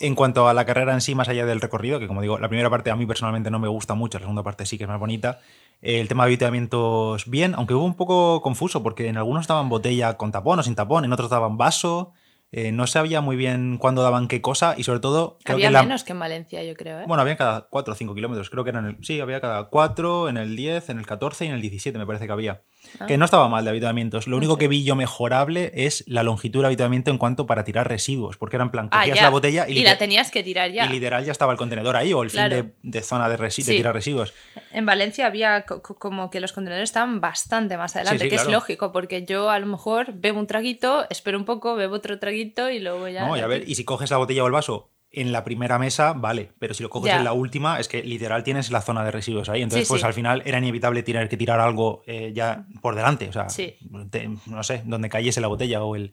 En 0.00 0.14
cuanto 0.14 0.48
a 0.48 0.54
la 0.54 0.64
carrera 0.64 0.92
en 0.94 1.00
sí, 1.00 1.14
más 1.14 1.28
allá 1.28 1.44
del 1.46 1.60
recorrido, 1.60 1.98
que 1.98 2.06
como 2.06 2.20
digo, 2.22 2.38
la 2.38 2.48
primera 2.48 2.70
parte 2.70 2.90
a 2.90 2.96
mí 2.96 3.04
personalmente 3.06 3.50
no 3.50 3.58
me 3.58 3.68
gusta 3.68 3.94
mucho, 3.94 4.18
la 4.18 4.22
segunda 4.22 4.42
parte 4.42 4.64
sí 4.66 4.78
que 4.78 4.84
es 4.84 4.88
más 4.88 5.00
bonita. 5.00 5.40
El 5.82 6.08
tema 6.08 6.24
de 6.24 6.28
avituallamientos 6.28 7.28
bien, 7.28 7.54
aunque 7.54 7.74
hubo 7.74 7.84
un 7.84 7.94
poco 7.94 8.40
confuso, 8.42 8.82
porque 8.82 9.08
en 9.08 9.16
algunos 9.16 9.46
daban 9.46 9.68
botella 9.68 10.16
con 10.16 10.32
tapón 10.32 10.58
o 10.58 10.62
sin 10.62 10.74
tapón, 10.74 11.04
en 11.04 11.12
otros 11.12 11.30
daban 11.30 11.56
vaso. 11.56 12.12
eh, 12.50 12.72
no 12.72 12.86
sabía 12.86 13.20
muy 13.20 13.36
bien 13.36 13.76
cuándo 13.76 14.02
daban 14.02 14.26
qué 14.26 14.40
cosa 14.40 14.74
y 14.78 14.82
sobre 14.82 15.00
todo 15.00 15.36
creo 15.44 15.56
había 15.56 15.68
que 15.68 15.72
la- 15.74 15.82
menos 15.82 16.02
que 16.02 16.12
en 16.12 16.18
Valencia, 16.18 16.64
yo 16.64 16.72
creo. 16.76 17.00
¿eh? 17.00 17.04
bueno, 17.06 17.20
había 17.20 17.36
cada 17.36 17.66
4 17.68 17.92
o 17.92 17.94
5 17.94 18.14
kilómetros, 18.14 18.48
creo 18.48 18.64
que 18.64 18.70
eran 18.70 18.86
el, 18.86 18.96
sí, 19.04 19.20
había 19.20 19.42
cada 19.42 19.64
4, 19.64 20.30
en 20.30 20.38
el 20.38 20.56
10, 20.56 20.88
en 20.88 20.98
el 20.98 21.04
14 21.04 21.44
y 21.44 21.48
en 21.48 21.54
el 21.54 21.60
17 21.60 21.98
me 21.98 22.06
parece 22.06 22.24
que 22.24 22.32
había. 22.32 22.62
Ah. 23.00 23.06
Que 23.06 23.16
no 23.18 23.24
estaba 23.24 23.48
mal 23.48 23.64
de 23.64 23.70
habituamientos. 23.70 24.26
Lo 24.26 24.36
único 24.36 24.56
que 24.58 24.68
vi 24.68 24.84
yo 24.84 24.94
mejorable 24.96 25.70
es 25.74 26.04
la 26.06 26.22
longitud 26.22 26.60
del 26.60 26.66
habituamiento 26.66 27.10
en 27.10 27.18
cuanto 27.18 27.46
para 27.46 27.64
tirar 27.64 27.88
residuos, 27.88 28.36
porque 28.36 28.56
era 28.56 28.64
en 28.64 28.70
plan, 28.70 28.88
Ah, 28.90 29.00
cogías 29.00 29.22
la 29.22 29.30
botella 29.30 29.66
y, 29.68 29.78
y 29.78 29.82
la 29.82 29.98
tenías 29.98 30.30
que 30.30 30.42
tirar 30.42 30.70
ya. 30.72 30.86
y 30.86 30.88
literal 30.88 31.24
ya 31.24 31.32
estaba 31.32 31.52
el 31.52 31.58
contenedor 31.58 31.96
ahí 31.96 32.12
o 32.12 32.22
el 32.22 32.30
Claro. 32.30 32.56
fin 32.56 32.72
de, 32.82 32.90
de 32.98 33.02
zona 33.02 33.28
de, 33.28 33.36
resi- 33.38 33.58
de 33.64 33.72
Sí. 33.72 33.76
tirar 33.76 33.94
residuos. 33.94 34.32
En 34.72 34.86
Valencia 34.86 35.26
había 35.26 35.62
co- 35.62 35.82
co- 35.82 35.98
como 35.98 36.30
que 36.30 36.40
los 36.40 36.52
contenedores 36.52 36.90
estaban 36.90 37.20
bastante 37.20 37.76
más 37.76 37.94
adelante, 37.96 38.24
sí, 38.24 38.30
que 38.30 38.36
es 38.36 38.46
lógico, 38.48 38.92
porque 38.92 39.24
yo 39.24 39.50
a 39.50 39.58
lo 39.58 39.66
mejor 39.66 40.12
bebo 40.14 40.38
un 40.40 40.46
traguito, 40.46 41.06
espero 41.10 41.38
un 41.38 41.44
poco, 41.44 41.74
bebo 41.76 41.94
otro 41.96 42.18
traguito 42.18 42.70
y 42.70 42.78
luego 42.80 43.08
ya. 43.08 43.26
¿no? 43.26 43.36
Y 43.36 43.40
a 43.40 43.46
ver, 43.46 43.64
y 43.68 43.74
si 43.74 43.84
coges 43.84 44.10
la 44.10 44.16
botella 44.16 44.42
o 44.42 44.46
el 44.46 44.52
vaso 44.52 44.90
en 45.10 45.32
la 45.32 45.42
primera 45.44 45.78
mesa, 45.78 46.12
vale, 46.12 46.52
pero 46.58 46.74
si 46.74 46.82
lo 46.82 46.90
coges 46.90 47.12
Ya. 47.12 47.18
en 47.18 47.24
la 47.24 47.32
última, 47.32 47.80
es 47.80 47.88
que 47.88 48.02
literal 48.02 48.44
tienes 48.44 48.70
la 48.70 48.82
zona 48.82 49.04
de 49.04 49.10
residuos 49.10 49.48
ahí. 49.48 49.62
Entonces, 49.62 49.86
Sí, 49.88 49.92
pues 49.92 50.02
sí. 50.02 50.06
al 50.06 50.12
final 50.12 50.42
era 50.44 50.58
inevitable 50.58 51.02
tener 51.02 51.28
que 51.28 51.36
tirar 51.38 51.60
algo 51.60 52.02
eh, 52.06 52.32
ya 52.34 52.66
por 52.82 52.94
delante. 52.94 53.28
O 53.28 53.32
sea, 53.32 53.48
Sí. 53.48 53.76
te- 54.10 54.28
no 54.46 54.62
sé, 54.62 54.82
donde 54.84 55.08
cayese 55.08 55.40
la 55.40 55.48
botella 55.48 55.82
o 55.82 55.96
el, 55.96 56.12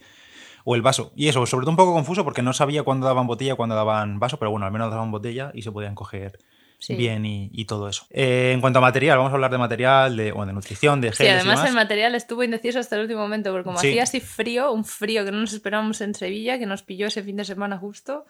o 0.63 0.75
el 0.75 0.81
vaso. 0.81 1.11
Y 1.15 1.27
eso, 1.27 1.45
sobre 1.45 1.63
todo 1.65 1.71
un 1.71 1.77
poco 1.77 1.93
confuso 1.93 2.23
porque 2.23 2.41
no 2.41 2.53
sabía 2.53 2.83
cuándo 2.83 3.05
daban 3.05 3.27
botella, 3.27 3.55
cuándo 3.55 3.75
daban 3.75 4.19
vaso, 4.19 4.37
pero 4.39 4.49
bueno, 4.51 4.65
al 4.65 4.71
menos 4.71 4.89
daban 4.89 5.11
botella 5.11 5.51
y 5.53 5.61
se 5.61 5.71
podían 5.71 5.93
coger 5.93 6.39
Sí. 6.79 6.95
bien 6.95 7.25
y, 7.25 7.49
y 7.53 7.65
todo 7.65 7.87
eso. 7.89 8.05
Eh, 8.11 8.51
en 8.53 8.61
cuanto 8.61 8.79
a 8.79 8.81
material, 8.81 9.17
vamos 9.17 9.31
a 9.31 9.35
hablar 9.35 9.49
de 9.51 9.57
material, 9.57 10.15
de, 10.17 10.31
bueno, 10.31 10.47
de 10.47 10.53
nutrición, 10.53 11.01
de 11.01 11.11
Sí, 11.11 11.17
geles 11.17 11.31
y 11.31 11.35
además 11.35 11.55
demás. 11.59 11.69
el 11.69 11.75
material 11.75 12.15
estuvo 12.15 12.43
indeciso 12.43 12.79
hasta 12.79 12.95
el 12.95 13.03
último 13.03 13.21
momento, 13.21 13.51
porque 13.51 13.63
como 13.63 13.77
Sí. 13.79 13.89
hacía 13.89 14.03
así 14.03 14.19
frío, 14.19 14.71
un 14.71 14.83
frío 14.85 15.23
que 15.25 15.31
no 15.31 15.39
nos 15.39 15.53
esperábamos 15.53 16.01
en 16.01 16.13
Sevilla, 16.13 16.59
que 16.59 16.65
nos 16.65 16.83
pilló 16.83 17.07
ese 17.07 17.23
fin 17.23 17.37
de 17.37 17.45
semana 17.45 17.77
justo, 17.77 18.25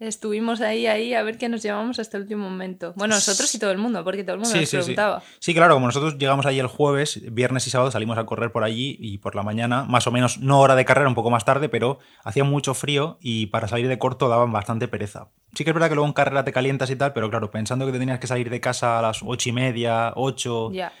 estuvimos 0.00 0.60
ahí, 0.62 0.86
ahí, 0.86 1.14
a 1.14 1.22
ver 1.22 1.36
qué 1.38 1.48
nos 1.48 1.62
llevamos 1.62 1.98
hasta 1.98 2.16
el 2.16 2.24
último 2.24 2.48
momento. 2.48 2.94
Bueno, 2.96 3.14
nosotros 3.14 3.54
y 3.54 3.58
todo 3.58 3.70
el 3.70 3.78
mundo, 3.78 4.02
porque 4.02 4.24
todo 4.24 4.34
el 4.34 4.40
mundo 4.40 4.52
Sí, 4.54 4.60
nos 4.60 4.68
sí, 4.70 4.76
preguntaba. 4.78 5.22
Sí, 5.38 5.54
claro, 5.54 5.74
como 5.74 5.86
nosotros 5.86 6.16
llegamos 6.18 6.46
allí 6.46 6.58
el 6.58 6.66
jueves, 6.66 7.20
viernes 7.32 7.66
y 7.66 7.70
sábado 7.70 7.90
salimos 7.90 8.16
a 8.18 8.24
correr 8.24 8.50
por 8.50 8.64
allí 8.64 8.96
y 8.98 9.18
por 9.18 9.36
la 9.36 9.42
mañana, 9.42 9.84
más 9.84 10.06
o 10.06 10.10
menos, 10.10 10.38
no 10.38 10.60
hora 10.60 10.74
de 10.74 10.84
carrera, 10.84 11.08
un 11.08 11.14
poco 11.14 11.30
más 11.30 11.44
tarde, 11.44 11.68
pero 11.68 11.98
hacía 12.24 12.44
mucho 12.44 12.74
frío 12.74 13.18
y 13.20 13.46
para 13.46 13.68
salir 13.68 13.88
de 13.88 13.98
corto 13.98 14.28
daban 14.28 14.50
bastante 14.52 14.88
pereza. 14.88 15.28
Sí 15.54 15.64
que 15.64 15.70
es 15.70 15.74
verdad 15.74 15.88
que 15.88 15.94
luego 15.96 16.06
en 16.06 16.14
carrera 16.14 16.44
te 16.44 16.52
calientas 16.52 16.90
y 16.90 16.96
tal, 16.96 17.12
pero 17.12 17.28
claro, 17.28 17.50
pensando 17.50 17.84
que 17.84 17.92
te 17.92 17.98
tenías 17.98 18.18
que 18.18 18.26
salir 18.26 18.48
de 18.48 18.60
casa 18.60 18.98
a 18.98 19.02
las 19.02 19.20
ocho 19.22 19.50
y 19.50 19.52
media, 19.52 20.12
ocho, 20.16 20.72
Ya. 20.72 20.92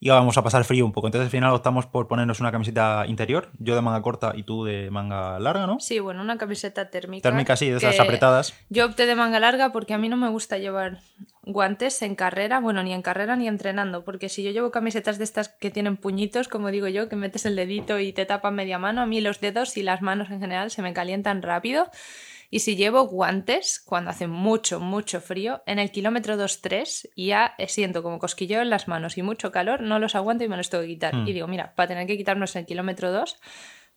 Íbamos 0.00 0.38
a 0.38 0.42
pasar 0.42 0.64
frío 0.64 0.84
un 0.84 0.92
poco. 0.92 1.08
Entonces 1.08 1.26
al 1.26 1.30
final 1.30 1.52
optamos 1.52 1.86
por 1.86 2.08
ponernos 2.08 2.40
una 2.40 2.52
camiseta 2.52 3.04
interior, 3.06 3.50
yo 3.58 3.74
de 3.74 3.82
manga 3.82 4.02
corta 4.02 4.32
y 4.36 4.42
tú 4.42 4.64
de 4.64 4.90
manga 4.90 5.38
larga, 5.38 5.66
¿no? 5.66 5.80
Sí, 5.80 5.98
bueno, 5.98 6.22
una 6.22 6.38
camiseta 6.38 6.90
térmica. 6.90 7.28
Térmica, 7.28 7.56
sí, 7.56 7.68
de 7.70 7.76
esas 7.76 7.98
apretadas. 7.98 8.54
Yo 8.68 8.86
opté 8.86 9.06
de 9.06 9.14
manga 9.14 9.40
larga 9.40 9.72
porque 9.72 9.94
a 9.94 9.98
mí 9.98 10.08
no 10.08 10.16
me 10.16 10.28
gusta 10.28 10.58
llevar 10.58 10.98
guantes 11.42 12.02
en 12.02 12.14
carrera, 12.14 12.60
bueno, 12.60 12.82
ni 12.82 12.92
en 12.92 13.02
carrera 13.02 13.34
ni 13.34 13.48
entrenando, 13.48 14.04
porque 14.04 14.28
si 14.28 14.42
yo 14.42 14.50
llevo 14.50 14.70
camisetas 14.70 15.16
de 15.18 15.24
estas 15.24 15.48
que 15.48 15.70
tienen 15.70 15.96
puñitos, 15.96 16.46
como 16.46 16.70
digo 16.70 16.88
yo, 16.88 17.08
que 17.08 17.16
metes 17.16 17.46
el 17.46 17.56
dedito 17.56 17.98
y 17.98 18.12
te 18.12 18.26
tapan 18.26 18.54
media 18.54 18.78
mano, 18.78 19.00
a 19.00 19.06
mí 19.06 19.20
los 19.20 19.40
dedos 19.40 19.76
y 19.76 19.82
las 19.82 20.02
manos 20.02 20.30
en 20.30 20.40
general 20.40 20.70
se 20.70 20.82
me 20.82 20.92
calientan 20.92 21.42
rápido. 21.42 21.90
Y 22.50 22.60
si 22.60 22.76
llevo 22.76 23.06
guantes, 23.06 23.80
cuando 23.84 24.10
hace 24.10 24.26
mucho, 24.26 24.80
mucho 24.80 25.20
frío, 25.20 25.62
en 25.66 25.78
el 25.78 25.90
kilómetro 25.90 26.36
2-3 26.36 27.10
ya 27.14 27.54
siento 27.66 28.02
como 28.02 28.18
cosquilleo 28.18 28.62
en 28.62 28.70
las 28.70 28.88
manos 28.88 29.18
y 29.18 29.22
mucho 29.22 29.52
calor, 29.52 29.82
no 29.82 29.98
los 29.98 30.14
aguanto 30.14 30.44
y 30.44 30.48
me 30.48 30.56
los 30.56 30.70
tengo 30.70 30.82
que 30.82 30.88
quitar. 30.88 31.14
Mm. 31.14 31.28
Y 31.28 31.32
digo, 31.34 31.46
mira, 31.46 31.74
para 31.74 31.88
tener 31.88 32.06
que 32.06 32.16
quitarnos 32.16 32.56
en 32.56 32.60
el 32.60 32.66
kilómetro 32.66 33.12
2, 33.12 33.38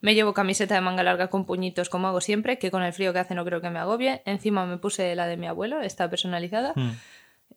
me 0.00 0.14
llevo 0.14 0.34
camiseta 0.34 0.74
de 0.74 0.80
manga 0.82 1.02
larga 1.02 1.28
con 1.28 1.46
puñitos 1.46 1.88
como 1.88 2.08
hago 2.08 2.20
siempre, 2.20 2.58
que 2.58 2.70
con 2.70 2.82
el 2.82 2.92
frío 2.92 3.12
que 3.12 3.20
hace 3.20 3.34
no 3.34 3.44
creo 3.44 3.62
que 3.62 3.70
me 3.70 3.78
agobie. 3.78 4.20
Encima 4.26 4.66
me 4.66 4.76
puse 4.76 5.14
la 5.14 5.26
de 5.26 5.36
mi 5.38 5.46
abuelo, 5.46 5.80
está 5.80 6.10
personalizada. 6.10 6.72
Mm. 6.74 6.90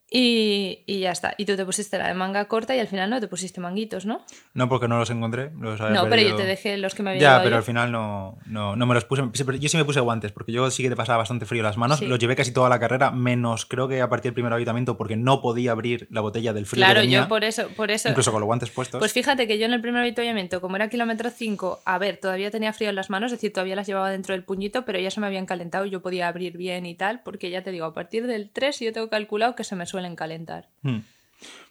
Y, 0.09 0.83
y 0.85 0.99
ya 0.99 1.11
está. 1.11 1.33
Y 1.37 1.45
tú 1.45 1.55
te 1.55 1.65
pusiste 1.65 1.97
la 1.97 2.07
de 2.07 2.13
manga 2.13 2.45
corta 2.45 2.75
y 2.75 2.79
al 2.79 2.87
final 2.87 3.09
no 3.09 3.19
te 3.19 3.27
pusiste 3.27 3.59
manguitos, 3.59 4.05
¿no? 4.05 4.23
No, 4.53 4.69
porque 4.69 4.87
no 4.87 4.97
los 4.97 5.09
encontré. 5.09 5.51
Los 5.59 5.81
había 5.81 6.01
No, 6.01 6.09
pero 6.09 6.21
yo 6.21 6.35
te 6.35 6.43
dejé 6.45 6.77
los 6.77 6.95
que 6.95 7.03
me 7.03 7.09
había 7.11 7.21
Ya, 7.21 7.37
pero 7.39 7.51
yo. 7.51 7.57
al 7.57 7.63
final 7.63 7.91
no, 7.91 8.37
no, 8.45 8.75
no 8.75 8.85
me 8.85 8.93
los 8.93 9.05
puse. 9.05 9.23
Yo 9.59 9.69
sí 9.69 9.77
me 9.77 9.85
puse 9.85 9.99
guantes, 9.99 10.31
porque 10.31 10.51
yo 10.51 10.69
sí 10.71 10.83
que 10.83 10.89
te 10.89 10.95
pasaba 10.95 11.17
bastante 11.17 11.45
frío 11.45 11.63
las 11.63 11.77
manos. 11.77 11.99
Sí. 11.99 12.05
Los 12.07 12.19
llevé 12.19 12.35
casi 12.35 12.51
toda 12.53 12.69
la 12.69 12.79
carrera, 12.79 13.11
menos 13.11 13.65
creo 13.65 13.87
que 13.87 14.01
a 14.01 14.09
partir 14.09 14.29
del 14.29 14.33
primer 14.35 14.53
habitamiento, 14.53 14.97
porque 14.97 15.15
no 15.15 15.41
podía 15.41 15.71
abrir 15.71 16.07
la 16.11 16.21
botella 16.21 16.53
del 16.53 16.65
frío 16.65 16.83
Claro, 16.85 17.01
que 17.01 17.07
tenía, 17.07 17.21
yo 17.23 17.27
por 17.27 17.43
eso, 17.43 17.67
por 17.75 17.91
eso. 17.91 18.09
incluso 18.09 18.31
con 18.31 18.41
los 18.41 18.45
guantes 18.47 18.69
puestos. 18.69 18.99
Pues 18.99 19.11
fíjate 19.13 19.47
que 19.47 19.57
yo 19.57 19.65
en 19.65 19.73
el 19.73 19.81
primer 19.81 20.01
avituallamiento, 20.01 20.61
como 20.61 20.75
era 20.75 20.89
kilómetro 20.89 21.29
5, 21.29 21.81
a 21.83 21.97
ver, 21.97 22.17
todavía 22.17 22.51
tenía 22.51 22.73
frío 22.73 22.89
en 22.89 22.95
las 22.95 23.09
manos, 23.09 23.31
es 23.31 23.37
decir, 23.39 23.51
todavía 23.53 23.75
las 23.75 23.87
llevaba 23.87 24.09
dentro 24.11 24.33
del 24.33 24.43
puñito, 24.43 24.85
pero 24.85 24.99
ya 24.99 25.09
se 25.11 25.19
me 25.19 25.27
habían 25.27 25.45
calentado 25.45 25.85
y 25.85 25.89
yo 25.89 26.01
podía 26.01 26.27
abrir 26.27 26.57
bien 26.57 26.85
y 26.85 26.95
tal, 26.95 27.21
porque 27.23 27.49
ya 27.49 27.63
te 27.63 27.71
digo, 27.71 27.85
a 27.85 27.93
partir 27.93 28.27
del 28.27 28.49
3 28.51 28.79
yo 28.79 28.93
tengo 28.93 29.09
calculado 29.09 29.55
que 29.55 29.63
se 29.63 29.75
me 29.75 29.84
suelen 29.85 30.15
calentar. 30.15 30.69
Hmm. 30.81 30.99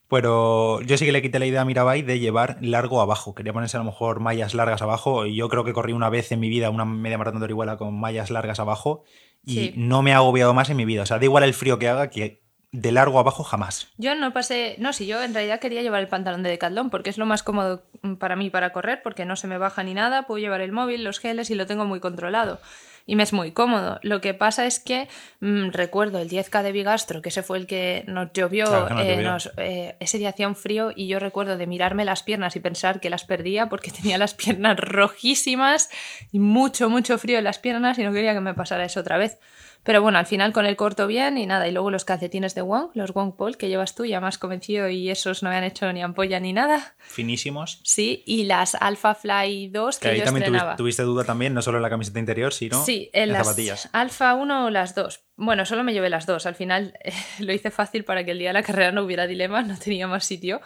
Pero 0.08 0.80
yo 0.82 0.96
sí 0.98 1.06
que 1.06 1.12
le 1.12 1.22
quité 1.22 1.38
la 1.38 1.46
idea 1.46 1.62
a 1.62 1.64
Mirabai 1.64 2.02
de 2.02 2.18
llevar 2.20 2.58
largo 2.60 3.00
abajo. 3.00 3.34
Quería 3.34 3.52
ponerse 3.52 3.76
a 3.76 3.80
lo 3.80 3.84
mejor 3.84 4.20
mallas 4.20 4.54
largas 4.54 4.82
abajo. 4.82 5.26
Y 5.26 5.34
yo 5.34 5.48
creo 5.48 5.64
que 5.64 5.72
corrí 5.72 5.92
una 5.92 6.10
vez 6.10 6.30
en 6.30 6.40
mi 6.40 6.48
vida 6.48 6.70
una 6.70 6.84
media 6.84 7.18
maratón 7.18 7.40
de 7.40 7.44
Orihuela 7.44 7.76
con 7.78 7.98
mallas 7.98 8.30
largas 8.30 8.60
abajo. 8.60 9.02
Y 9.44 9.54
Sí. 9.54 9.72
no 9.76 10.02
me 10.02 10.12
ha 10.12 10.16
agobiado 10.16 10.52
más 10.54 10.70
en 10.70 10.76
mi 10.76 10.84
vida. 10.84 11.02
O 11.02 11.06
sea, 11.06 11.18
da 11.18 11.24
igual 11.24 11.42
el 11.44 11.54
frío 11.54 11.78
que 11.78 11.88
haga, 11.88 12.10
que 12.10 12.42
de 12.70 12.92
largo 12.92 13.18
abajo 13.18 13.44
jamás. 13.44 13.88
Yo 13.98 14.14
no 14.14 14.32
pasé, 14.32 14.76
no, 14.78 14.92
si 14.92 15.06
yo 15.06 15.22
en 15.22 15.32
realidad 15.32 15.60
quería 15.60 15.80
llevar 15.82 16.00
el 16.00 16.08
pantalón 16.08 16.42
de 16.42 16.50
Decathlon 16.50 16.90
porque 16.90 17.08
es 17.10 17.18
lo 17.18 17.24
más 17.26 17.42
cómodo 17.42 17.84
mm, 18.02 18.14
para 18.14 18.34
mí 18.36 18.50
para 18.50 18.72
correr 18.72 19.00
porque 19.02 19.24
no 19.24 19.36
se 19.36 19.46
me 19.46 19.58
baja 19.58 19.84
ni 19.84 19.94
nada, 19.94 20.24
puedo 20.26 20.38
llevar 20.38 20.60
el 20.60 20.72
móvil, 20.72 21.04
los 21.04 21.20
geles 21.20 21.50
y 21.50 21.54
lo 21.54 21.66
tengo 21.66 21.84
muy 21.86 22.00
controlado. 22.00 22.60
Y 23.06 23.16
me 23.16 23.22
es 23.22 23.34
muy 23.34 23.52
cómodo. 23.52 23.98
Lo 24.02 24.22
que 24.22 24.32
pasa 24.32 24.64
es 24.64 24.80
que 24.80 25.08
mm, 25.40 25.70
recuerdo 25.72 26.18
el 26.20 26.28
10K 26.30 26.62
de 26.62 26.72
Bigastro, 26.72 27.20
que 27.20 27.28
ese 27.28 27.42
fue 27.42 27.58
el 27.58 27.66
que 27.66 28.02
nos 28.06 28.32
llovió, 28.32 28.64
Claro, 28.66 28.86
que 28.86 28.94
nos 28.94 29.04
eh, 29.06 29.22
nos- 29.22 29.52
eh, 29.58 29.96
ese 30.00 30.16
día 30.18 30.30
hacía 30.30 30.48
un 30.48 30.56
frío 30.56 30.90
y 30.94 31.06
yo 31.06 31.18
recuerdo 31.18 31.58
de 31.58 31.66
mirarme 31.66 32.06
las 32.06 32.22
piernas 32.22 32.56
y 32.56 32.60
pensar 32.60 33.00
que 33.00 33.10
las 33.10 33.24
perdía 33.24 33.68
porque 33.68 33.90
tenía 34.02 34.16
las 34.16 34.32
piernas 34.34 34.78
rojísimas 34.78 35.90
y 36.32 36.38
mucho, 36.38 36.88
mucho 36.88 37.18
frío 37.18 37.38
en 37.38 37.44
las 37.44 37.58
piernas 37.58 37.98
y 37.98 38.04
no 38.04 38.12
quería 38.12 38.32
que 38.34 38.40
me 38.40 38.54
pasara 38.54 38.84
eso 38.84 39.00
otra 39.00 39.18
vez. 39.18 39.38
Pero 39.84 40.02
bueno, 40.02 40.18
al 40.18 40.26
final 40.26 40.52
con 40.52 40.66
el 40.66 40.76
corto 40.76 41.06
bien 41.06 41.38
y 41.38 41.46
nada. 41.46 41.68
Y 41.68 41.72
luego 41.72 41.90
los 41.90 42.04
calcetines 42.04 42.54
de 42.54 42.62
Wong, 42.62 42.90
los 42.94 43.12
Wong 43.12 43.36
Paul 43.36 43.56
que 43.56 43.68
llevas 43.68 43.94
tú, 43.94 44.04
ya 44.04 44.20
más 44.20 44.38
convencido 44.38 44.88
y 44.88 45.10
esos 45.10 45.42
no 45.42 45.50
me 45.50 45.56
han 45.56 45.64
hecho 45.64 45.92
ni 45.92 46.02
ampolla 46.02 46.40
ni 46.40 46.52
nada. 46.52 46.96
Finísimos. 46.98 47.80
Sí, 47.84 48.22
y 48.26 48.44
las 48.44 48.74
Alpha 48.74 49.14
Fly 49.14 49.68
2 49.68 49.98
Que 49.98 50.02
que, 50.02 50.08
ahí 50.08 50.18
yo 50.18 50.24
también 50.24 50.44
estrenaba. 50.44 50.76
tuviste, 50.76 51.02
duda 51.02 51.24
también, 51.24 51.54
no 51.54 51.62
solo 51.62 51.78
en 51.78 51.82
la 51.82 51.90
camiseta 51.90 52.18
interior, 52.18 52.52
sino 52.52 52.82
Sí, 52.84 53.10
en, 53.12 53.32
las 53.32 53.46
zapatillas. 53.46 53.90
Alfa 53.92 54.34
1 54.34 54.66
o 54.66 54.70
las 54.70 54.94
2. 54.94 55.20
Bueno, 55.36 55.66
solo 55.66 55.82
me 55.82 55.92
llevé 55.92 56.10
las 56.10 56.26
dos. 56.26 56.46
Al 56.46 56.54
final 56.54 56.94
eh, 57.04 57.12
lo 57.40 57.52
hice 57.52 57.70
fácil 57.70 58.04
para 58.04 58.24
que 58.24 58.30
el 58.30 58.38
día 58.38 58.50
de 58.50 58.54
la 58.54 58.62
carrera 58.62 58.92
no 58.92 59.02
hubiera 59.02 59.26
dilemas, 59.26 59.66
no 59.66 59.78
tenía 59.78 60.06
más 60.06 60.24
sitio. 60.24 60.60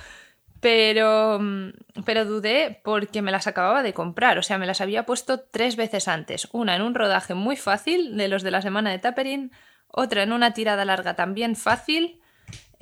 Pero, 0.61 1.39
mm, 1.41 1.71
pero 2.05 2.25
dudé 2.25 2.81
porque 2.83 3.23
me 3.23 3.31
las 3.31 3.47
acababa 3.47 3.83
de 3.83 3.95
comprar. 3.95 4.39
O 4.39 4.43
sea, 4.43 4.59
me 4.59 4.67
las 4.67 4.81
había 4.81 5.07
puesto 5.07 5.41
tres 5.41 5.77
veces 5.77 6.09
antes. 6.09 6.49
Una 6.53 6.77
en 6.77 6.83
un 6.83 6.95
rodaje 6.95 7.35
muy 7.35 7.57
fácil, 7.57 8.17
de 8.17 8.29
los 8.29 8.43
de 8.43 8.51
la 8.51 8.63
semana 8.63 8.91
de 8.91 8.99
Tapering. 8.99 9.53
Otra 9.89 10.23
en 10.23 10.33
una 10.33 10.53
tirada 10.53 10.85
larga 10.85 11.15
también 11.15 11.57
fácil, 11.57 12.21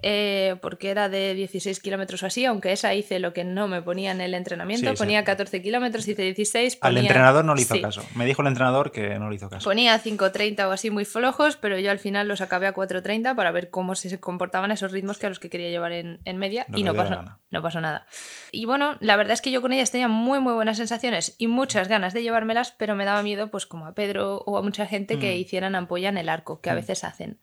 eh, 0.03 0.57
porque 0.61 0.91
era 0.91 1.09
de 1.09 1.35
16 1.35 1.81
kilómetros 1.81 2.23
o 2.23 2.27
así, 2.27 2.45
aunque 2.45 2.71
esa 2.73 2.95
hice 2.95 3.19
lo 3.19 3.33
que 3.33 3.45
no 3.45 3.67
me 3.67 3.81
ponía 3.81 4.11
en 4.13 4.21
el 4.21 4.35
entrenamiento. 4.35 4.91
Sí, 4.91 4.97
sí. 4.97 4.99
ponía 5.03 5.25
14 5.25 5.63
kilómetros, 5.63 6.07
hice 6.07 6.23
16. 6.23 6.79
Al 6.83 6.93
ponía- 6.95 7.09
entrenador 7.09 7.45
no 7.45 7.55
le 7.55 7.63
hizo 7.63 7.75
Sí. 7.75 7.81
caso. 7.81 8.03
Me 8.15 8.27
dijo 8.27 8.43
el 8.43 8.49
entrenador 8.49 8.93
que 8.93 9.19
no 9.19 9.31
le 9.31 9.37
hizo 9.37 9.49
caso. 9.49 9.65
Ponía 9.65 9.99
5.30 9.99 10.69
o 10.69 10.73
así 10.73 10.91
muy 10.91 11.05
flojos, 11.07 11.57
pero 11.57 11.79
yo 11.79 11.91
al 11.91 11.99
final 11.99 12.29
los 12.29 12.41
acabé 12.43 12.67
a 12.67 12.75
4.30 12.75 13.35
para 13.35 13.51
ver 13.53 13.71
cómo 13.71 13.95
se 13.95 14.21
comportaban 14.21 14.71
esos 14.71 14.93
ritmos 14.93 15.17
que 15.19 15.27
a 15.27 15.29
los 15.31 15.39
que 15.41 15.49
quería 15.51 15.71
llevar 15.71 15.93
en, 15.93 16.21
en 16.25 16.37
media 16.37 16.67
Lo 16.69 16.79
y 16.79 16.83
no 16.83 16.95
pasó, 16.95 17.25
no 17.51 17.63
pasó 17.63 17.81
nada. 17.81 18.07
Y 18.53 18.67
bueno, 18.67 18.97
la 19.01 19.17
verdad 19.17 19.33
es 19.33 19.41
que 19.41 19.51
yo 19.51 19.63
con 19.63 19.73
ellas 19.73 19.91
tenía 19.91 20.09
muy 20.09 20.41
muy 20.41 20.53
buenas 20.53 20.77
sensaciones 20.77 21.35
y 21.39 21.47
muchas 21.47 21.89
ganas 21.89 22.13
de 22.13 22.23
llevármelas, 22.23 22.73
pero 22.73 22.95
me 22.97 23.05
daba 23.07 23.23
miedo 23.23 23.51
pues 23.51 23.65
como 23.67 23.87
a 23.87 23.95
Pedro 23.95 24.39
o 24.47 24.59
a 24.59 24.63
mucha 24.63 24.87
gente 24.87 25.19
que 25.19 25.35
Mm. 25.35 25.39
hicieran 25.39 25.75
ampolla 25.75 26.09
en 26.11 26.19
el 26.19 26.29
arco, 26.29 26.61
que 26.61 26.69
a 26.71 26.75
Mm. 26.75 26.77
veces 26.77 27.03
hacen. 27.05 27.41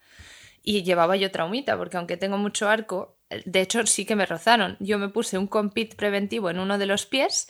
Y 0.63 0.83
llevaba 0.83 1.17
yo 1.17 1.29
traumita, 1.29 1.77
porque 1.77 1.97
aunque 1.97 2.15
tengo 2.17 2.37
mucho 2.37 2.69
arco, 2.69 3.17
de 3.45 3.61
hecho 3.61 3.85
sí 3.85 4.05
que 4.05 4.15
me 4.15 4.25
rozaron. 4.25 4.77
Yo 4.79 4.97
me 4.97 5.09
puse 5.09 5.37
un 5.37 5.47
compit 5.47 5.95
preventivo 5.95 6.49
en 6.49 6.59
uno 6.59 6.77
de 6.77 6.85
los 6.85 7.05
pies 7.05 7.47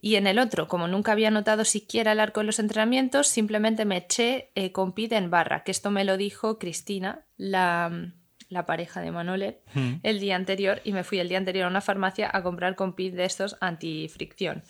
y 0.00 0.14
en 0.16 0.26
el 0.26 0.38
otro, 0.38 0.68
como 0.68 0.86
nunca 0.86 1.12
había 1.12 1.30
notado 1.30 1.64
siquiera 1.64 2.12
el 2.12 2.20
arco 2.20 2.40
en 2.40 2.46
los 2.46 2.58
entrenamientos, 2.58 3.26
simplemente 3.26 3.84
me 3.84 3.96
eché 3.98 4.50
eh, 4.54 4.70
compit 4.72 5.12
en 5.12 5.30
barra, 5.30 5.64
que 5.64 5.70
esto 5.72 5.90
me 5.90 6.04
lo 6.04 6.16
dijo 6.16 6.58
Cristina, 6.58 7.24
la, 7.36 8.12
la 8.48 8.66
pareja 8.66 9.00
de 9.00 9.10
Manole, 9.10 9.60
Mm. 9.74 9.94
el 10.02 10.20
día 10.20 10.36
anterior 10.36 10.80
y 10.84 10.92
me 10.92 11.02
fui 11.04 11.18
el 11.18 11.28
día 11.28 11.38
anterior 11.38 11.66
a 11.66 11.70
una 11.70 11.80
farmacia 11.80 12.30
a 12.32 12.42
comprar 12.42 12.76
compit 12.76 13.14
de 13.14 13.24
estos 13.24 13.56
antifricción. 13.60 14.62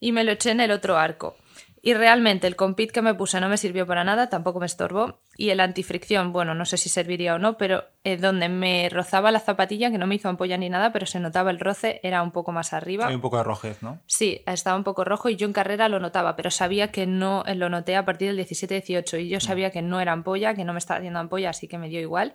Y 0.00 0.12
me 0.12 0.22
lo 0.24 0.32
eché 0.32 0.50
en 0.52 0.60
el 0.60 0.70
otro 0.70 0.96
arco. 0.96 1.36
Y 1.82 1.94
realmente 1.94 2.46
el 2.46 2.56
compit 2.56 2.90
que 2.90 3.02
me 3.02 3.14
puse 3.14 3.40
no 3.40 3.48
me 3.48 3.56
sirvió 3.56 3.86
para 3.86 4.04
nada, 4.04 4.28
tampoco 4.28 4.60
me 4.60 4.66
estorbó. 4.66 5.20
Y 5.36 5.50
el 5.50 5.60
antifricción, 5.60 6.32
bueno, 6.32 6.54
no 6.54 6.64
sé 6.64 6.76
si 6.76 6.88
serviría 6.88 7.34
o 7.34 7.38
no, 7.38 7.56
pero 7.56 7.84
eh, 8.04 8.16
donde 8.16 8.48
me 8.48 8.88
rozaba 8.88 9.30
la 9.30 9.40
zapatilla, 9.40 9.90
que 9.90 9.98
no 9.98 10.06
me 10.06 10.16
hizo 10.16 10.28
ampolla 10.28 10.56
ni 10.56 10.68
nada, 10.68 10.92
pero 10.92 11.06
se 11.06 11.20
notaba 11.20 11.50
el 11.50 11.60
roce, 11.60 12.00
era 12.02 12.22
un 12.22 12.32
poco 12.32 12.52
más 12.52 12.72
arriba. 12.72 13.06
Hay 13.06 13.14
un 13.14 13.20
poco 13.20 13.36
de 13.36 13.44
rojez, 13.44 13.82
¿no? 13.82 14.00
Sí, 14.06 14.42
estaba 14.46 14.76
un 14.76 14.84
poco 14.84 15.04
rojo 15.04 15.28
y 15.28 15.36
yo 15.36 15.46
en 15.46 15.52
carrera 15.52 15.88
lo 15.88 16.00
notaba, 16.00 16.34
pero 16.36 16.50
sabía 16.50 16.90
que 16.90 17.06
no 17.06 17.44
eh, 17.46 17.54
lo 17.54 17.68
noté 17.68 17.96
a 17.96 18.04
partir 18.04 18.34
del 18.34 18.44
17-18 18.44 19.22
y 19.22 19.28
yo 19.28 19.40
sabía 19.40 19.70
que 19.70 19.82
no 19.82 20.00
era 20.00 20.12
ampolla, 20.12 20.54
que 20.54 20.64
no 20.64 20.72
me 20.72 20.78
estaba 20.78 20.98
haciendo 20.98 21.20
ampolla, 21.20 21.50
así 21.50 21.68
que 21.68 21.78
me 21.78 21.88
dio 21.88 22.00
igual, 22.00 22.34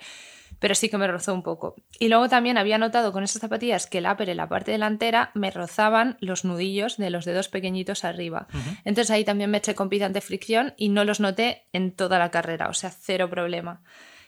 pero 0.59 0.75
sí 0.75 0.89
que 0.89 0.97
me 0.97 1.07
rozó 1.07 1.33
un 1.33 1.43
poco. 1.43 1.75
Y 1.99 2.09
luego 2.09 2.27
también 2.29 2.57
había 2.57 2.77
notado 2.77 3.11
con 3.11 3.23
esas 3.23 3.41
zapatillas 3.41 3.87
que 3.87 3.99
el 3.99 4.05
upper 4.05 4.29
en 4.29 4.37
la 4.37 4.49
parte 4.49 4.71
delantera 4.71 5.31
me 5.33 5.51
rozaban 5.51 6.17
los 6.19 6.43
nudillos 6.43 6.97
de 6.97 7.09
los 7.09 7.25
dedos 7.25 7.47
pequeñitos 7.47 8.03
arriba. 8.03 8.47
Entonces 8.83 9.11
ahí 9.11 9.23
también 9.23 9.49
me 9.49 9.59
eché 9.59 9.75
con 9.75 9.89
de 9.93 10.21
fricción 10.21 10.73
y 10.75 10.89
no 10.89 11.05
los 11.05 11.19
noté 11.19 11.67
en 11.71 11.91
toda 11.91 12.17
la 12.17 12.31
carrera, 12.31 12.67
o 12.67 12.73
sea, 12.73 12.89
cero 12.89 13.29
problema. 13.29 13.83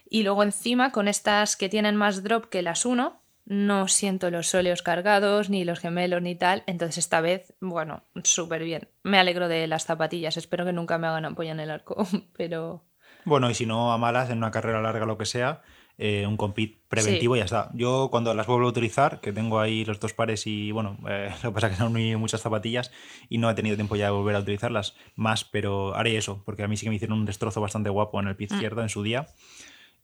Y 0.09 0.23
luego 0.23 0.43
encima, 0.43 0.91
con 0.91 1.07
estas 1.07 1.57
que 1.57 1.69
tienen 1.69 1.95
más 1.95 2.23
drop 2.23 2.45
que 2.45 2.61
las 2.61 2.85
1, 2.85 3.19
no 3.45 3.87
siento 3.87 4.31
los 4.31 4.47
sóleos 4.47 4.81
cargados, 4.81 5.49
ni 5.49 5.65
los 5.65 5.79
gemelos, 5.79 6.21
ni 6.21 6.35
tal. 6.35 6.63
Entonces 6.67 6.99
esta 6.99 7.21
vez, 7.21 7.53
bueno, 7.59 8.03
súper 8.23 8.63
bien. 8.63 8.89
Me 9.03 9.19
alegro 9.19 9.47
de 9.47 9.67
las 9.67 9.85
zapatillas. 9.85 10.37
Espero 10.37 10.65
que 10.65 10.73
nunca 10.73 10.97
me 10.97 11.07
hagan 11.07 11.25
ampolla 11.25 11.51
en 11.51 11.59
el 11.59 11.71
arco, 11.71 12.07
pero, 12.37 12.83
Bueno, 13.23 13.49
y 13.49 13.55
si 13.55 13.65
no 13.65 13.91
a 13.91 13.97
malas, 13.97 14.29
en 14.29 14.37
una 14.37 14.51
carrera 14.51 14.81
larga, 14.81 15.05
lo 15.05 15.17
que 15.17 15.25
sea, 15.25 15.61
eh, 15.97 16.25
un 16.27 16.35
compit 16.35 16.77
preventivo 16.89 17.35
y 17.35 17.39
ya 17.39 17.45
está. 17.45 17.71
Yo 17.73 18.09
cuando 18.11 18.33
las 18.33 18.47
vuelvo 18.47 18.65
a 18.65 18.69
utilizar, 18.69 19.21
que 19.21 19.31
tengo 19.31 19.59
ahí 19.59 19.85
los 19.85 19.99
dos 19.99 20.13
pares 20.13 20.45
y 20.45 20.71
bueno, 20.71 20.97
eh, 21.07 21.33
lo 21.43 21.49
que 21.49 21.53
pasa 21.53 21.67
es 21.67 21.73
que 21.73 21.79
son 21.79 21.91
muy, 21.91 22.15
muchas 22.15 22.41
zapatillas 22.41 22.91
y 23.29 23.37
no 23.37 23.49
he 23.49 23.53
tenido 23.53 23.75
tiempo 23.75 23.95
ya 23.95 24.05
de 24.05 24.11
volver 24.11 24.35
a 24.35 24.39
utilizarlas 24.39 24.95
más, 25.15 25.45
pero 25.45 25.95
haré 25.95 26.17
eso, 26.17 26.41
porque 26.45 26.63
a 26.63 26.67
mí 26.67 26.75
sí 26.75 26.85
que 26.85 26.89
me 26.89 26.95
hicieron 26.95 27.19
un 27.19 27.25
destrozo 27.25 27.61
bastante 27.61 27.89
guapo 27.89 28.19
en 28.19 28.27
el 28.27 28.35
pie 28.35 28.47
mm. 28.49 28.53
izquierdo 28.53 28.81
en 28.81 28.89
su 28.89 29.03
día. 29.03 29.27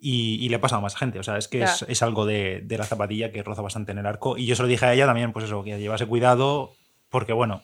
Y, 0.04 0.50
le 0.50 0.56
ha 0.56 0.62
pasado 0.62 0.80
a 0.80 0.82
más 0.82 0.96
gente. 0.96 1.20
O 1.20 1.24
sea, 1.24 1.38
es 1.38 1.48
que 1.48 1.62
es, 1.62 1.86
es, 1.88 2.02
algo 2.02 2.26
de, 2.26 2.62
de, 2.66 2.78
la 2.80 2.86
zapatilla 2.86 3.32
que 3.32 3.44
roza 3.44 3.62
bastante 3.62 3.92
en 3.92 4.00
el 4.00 4.08
arco. 4.08 4.36
Y 4.36 4.48
yo 4.48 4.56
se 4.56 4.64
lo 4.64 4.68
dije 4.68 4.84
a 4.84 4.94
ella 4.96 5.06
también, 5.06 5.32
pues 5.32 5.46
eso, 5.46 5.64
que 5.64 5.78
llevase 5.78 6.08
cuidado, 6.08 6.74
porque 7.12 7.34
bueno, 7.34 7.62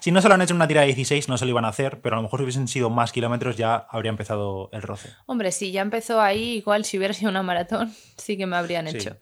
si 0.00 0.12
no 0.12 0.22
se 0.22 0.28
lo 0.28 0.34
han 0.34 0.42
hecho 0.42 0.52
en 0.52 0.56
una 0.56 0.68
tira 0.68 0.80
de 0.80 0.86
16, 0.88 1.28
no 1.28 1.36
se 1.36 1.44
lo 1.44 1.50
iban 1.50 1.64
a 1.64 1.68
hacer, 1.68 2.00
pero 2.00 2.16
a 2.16 2.18
lo 2.18 2.22
mejor 2.22 2.40
si 2.40 2.44
hubiesen 2.44 2.68
sido 2.68 2.90
más 2.90 3.12
kilómetros 3.12 3.56
ya 3.56 3.76
habría 3.76 4.10
empezado 4.10 4.70
el 4.72 4.82
roce. 4.82 5.10
Hombre, 5.26 5.52
si 5.52 5.72
ya 5.72 5.82
empezó 5.82 6.20
ahí, 6.20 6.56
igual 6.56 6.84
si 6.84 6.96
hubiera 6.96 7.14
sido 7.14 7.30
una 7.30 7.42
maratón, 7.42 7.94
sí 8.16 8.36
que 8.36 8.46
me 8.46 8.56
habrían 8.56 8.88
hecho. 8.88 9.16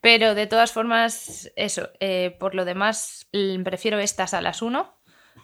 Pero 0.00 0.34
de 0.34 0.46
todas 0.46 0.72
formas, 0.72 1.50
eso, 1.56 1.90
eh, 2.00 2.36
por 2.38 2.54
lo 2.54 2.64
demás, 2.64 3.28
prefiero 3.64 3.98
estas 3.98 4.32
a 4.32 4.40
las 4.40 4.62
1, 4.62 4.94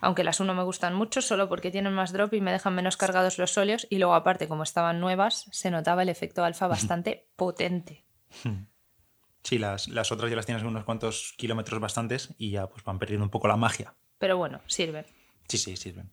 aunque 0.00 0.24
las 0.24 0.40
1 0.40 0.54
me 0.54 0.62
gustan 0.62 0.94
mucho, 0.94 1.20
solo 1.20 1.48
porque 1.48 1.70
tienen 1.70 1.92
más 1.92 2.12
drop 2.12 2.32
y 2.34 2.40
me 2.40 2.52
dejan 2.52 2.74
menos 2.74 2.96
cargados 2.96 3.38
los 3.38 3.56
óleos. 3.58 3.86
Y 3.90 3.98
luego, 3.98 4.14
aparte, 4.14 4.48
como 4.48 4.62
estaban 4.62 5.00
nuevas, 5.00 5.46
se 5.52 5.70
notaba 5.70 6.02
el 6.02 6.08
efecto 6.08 6.44
alfa 6.44 6.66
bastante 6.66 7.28
potente. 7.36 8.04
Sí, 9.42 9.58
las, 9.58 9.88
las 9.88 10.10
otras 10.12 10.28
ya 10.28 10.36
las 10.36 10.46
tienes 10.46 10.64
unos 10.64 10.84
cuantos 10.84 11.34
kilómetros 11.36 11.80
bastantes 11.80 12.34
y 12.36 12.50
ya 12.50 12.68
pues 12.68 12.82
van 12.84 12.98
perdiendo 12.98 13.24
un 13.24 13.30
poco 13.30 13.48
la 13.48 13.56
magia. 13.56 13.94
Pero 14.18 14.37
bueno, 14.37 14.61
sirven. 14.66 15.05
Sí, 15.48 15.59
sí, 15.59 15.76
sirven. 15.76 16.11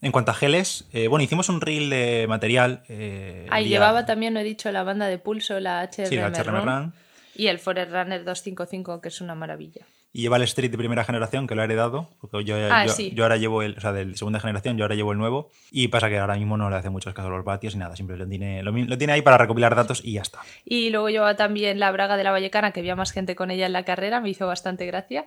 En 0.00 0.12
cuanto 0.12 0.30
a 0.30 0.34
geles, 0.34 0.86
eh, 0.92 1.08
bueno, 1.08 1.24
hicimos 1.24 1.48
un 1.48 1.60
reel 1.60 1.90
de 1.90 2.26
material. 2.28 2.84
Eh, 2.88 3.46
Ahí 3.50 3.68
llevaba 3.68 4.06
también, 4.06 4.34
no 4.34 4.40
he 4.40 4.44
dicho, 4.44 4.70
la 4.70 4.84
banda 4.84 5.06
de 5.06 5.18
pulso, 5.18 5.58
la 5.58 5.82
HRM, 5.82 6.06
sí, 6.06 6.16
la 6.16 6.28
HRM 6.28 6.92
y 7.34 7.46
el 7.46 7.58
Forerunner 7.58 8.24
255, 8.24 9.00
que 9.00 9.08
es 9.08 9.20
una 9.20 9.34
maravilla. 9.34 9.86
Y 10.12 10.22
lleva 10.22 10.36
el 10.36 10.42
Street 10.42 10.70
de 10.70 10.78
primera 10.78 11.04
generación, 11.04 11.46
que 11.46 11.54
lo 11.54 11.62
he 11.62 11.64
heredado, 11.66 12.08
porque 12.20 12.42
yo, 12.42 12.56
ah, 12.70 12.86
yo, 12.86 13.22
ahora 13.22 13.36
llevo 13.36 13.62
el, 13.62 13.76
o 13.76 13.80
sea, 13.80 13.92
de 13.92 14.16
segunda 14.16 14.40
generación, 14.40 14.76
yo 14.76 14.84
ahora 14.84 14.94
llevo 14.94 15.12
el 15.12 15.18
nuevo. 15.18 15.50
Y 15.70 15.88
pasa 15.88 16.08
que 16.08 16.18
ahora 16.18 16.34
mismo 16.34 16.56
no 16.56 16.68
le 16.70 16.76
hace 16.76 16.90
muchos 16.90 17.14
casos 17.14 17.30
a 17.30 17.34
los 17.36 17.44
vatios 17.44 17.74
ni 17.74 17.80
nada, 17.80 17.94
siempre 17.94 18.16
lo 18.16 18.26
tiene, 18.26 18.62
lo, 18.62 18.72
lo, 18.72 18.98
tiene 18.98 19.12
ahí 19.12 19.22
para 19.22 19.38
recopilar 19.38 19.76
datos 19.76 20.00
y 20.02 20.14
ya 20.14 20.22
está. 20.22 20.40
Y 20.64 20.90
luego 20.90 21.10
lleva 21.10 21.36
también 21.36 21.78
la 21.78 21.92
braga 21.92 22.16
de 22.16 22.24
la 22.24 22.30
Vallecana, 22.30 22.72
que 22.72 22.80
había 22.80 22.96
más 22.96 23.12
gente 23.12 23.36
con 23.36 23.50
ella 23.50 23.66
en 23.66 23.72
la 23.72 23.84
carrera, 23.84 24.20
me 24.20 24.30
hizo 24.30 24.46
bastante 24.46 24.86
gracia. 24.86 25.26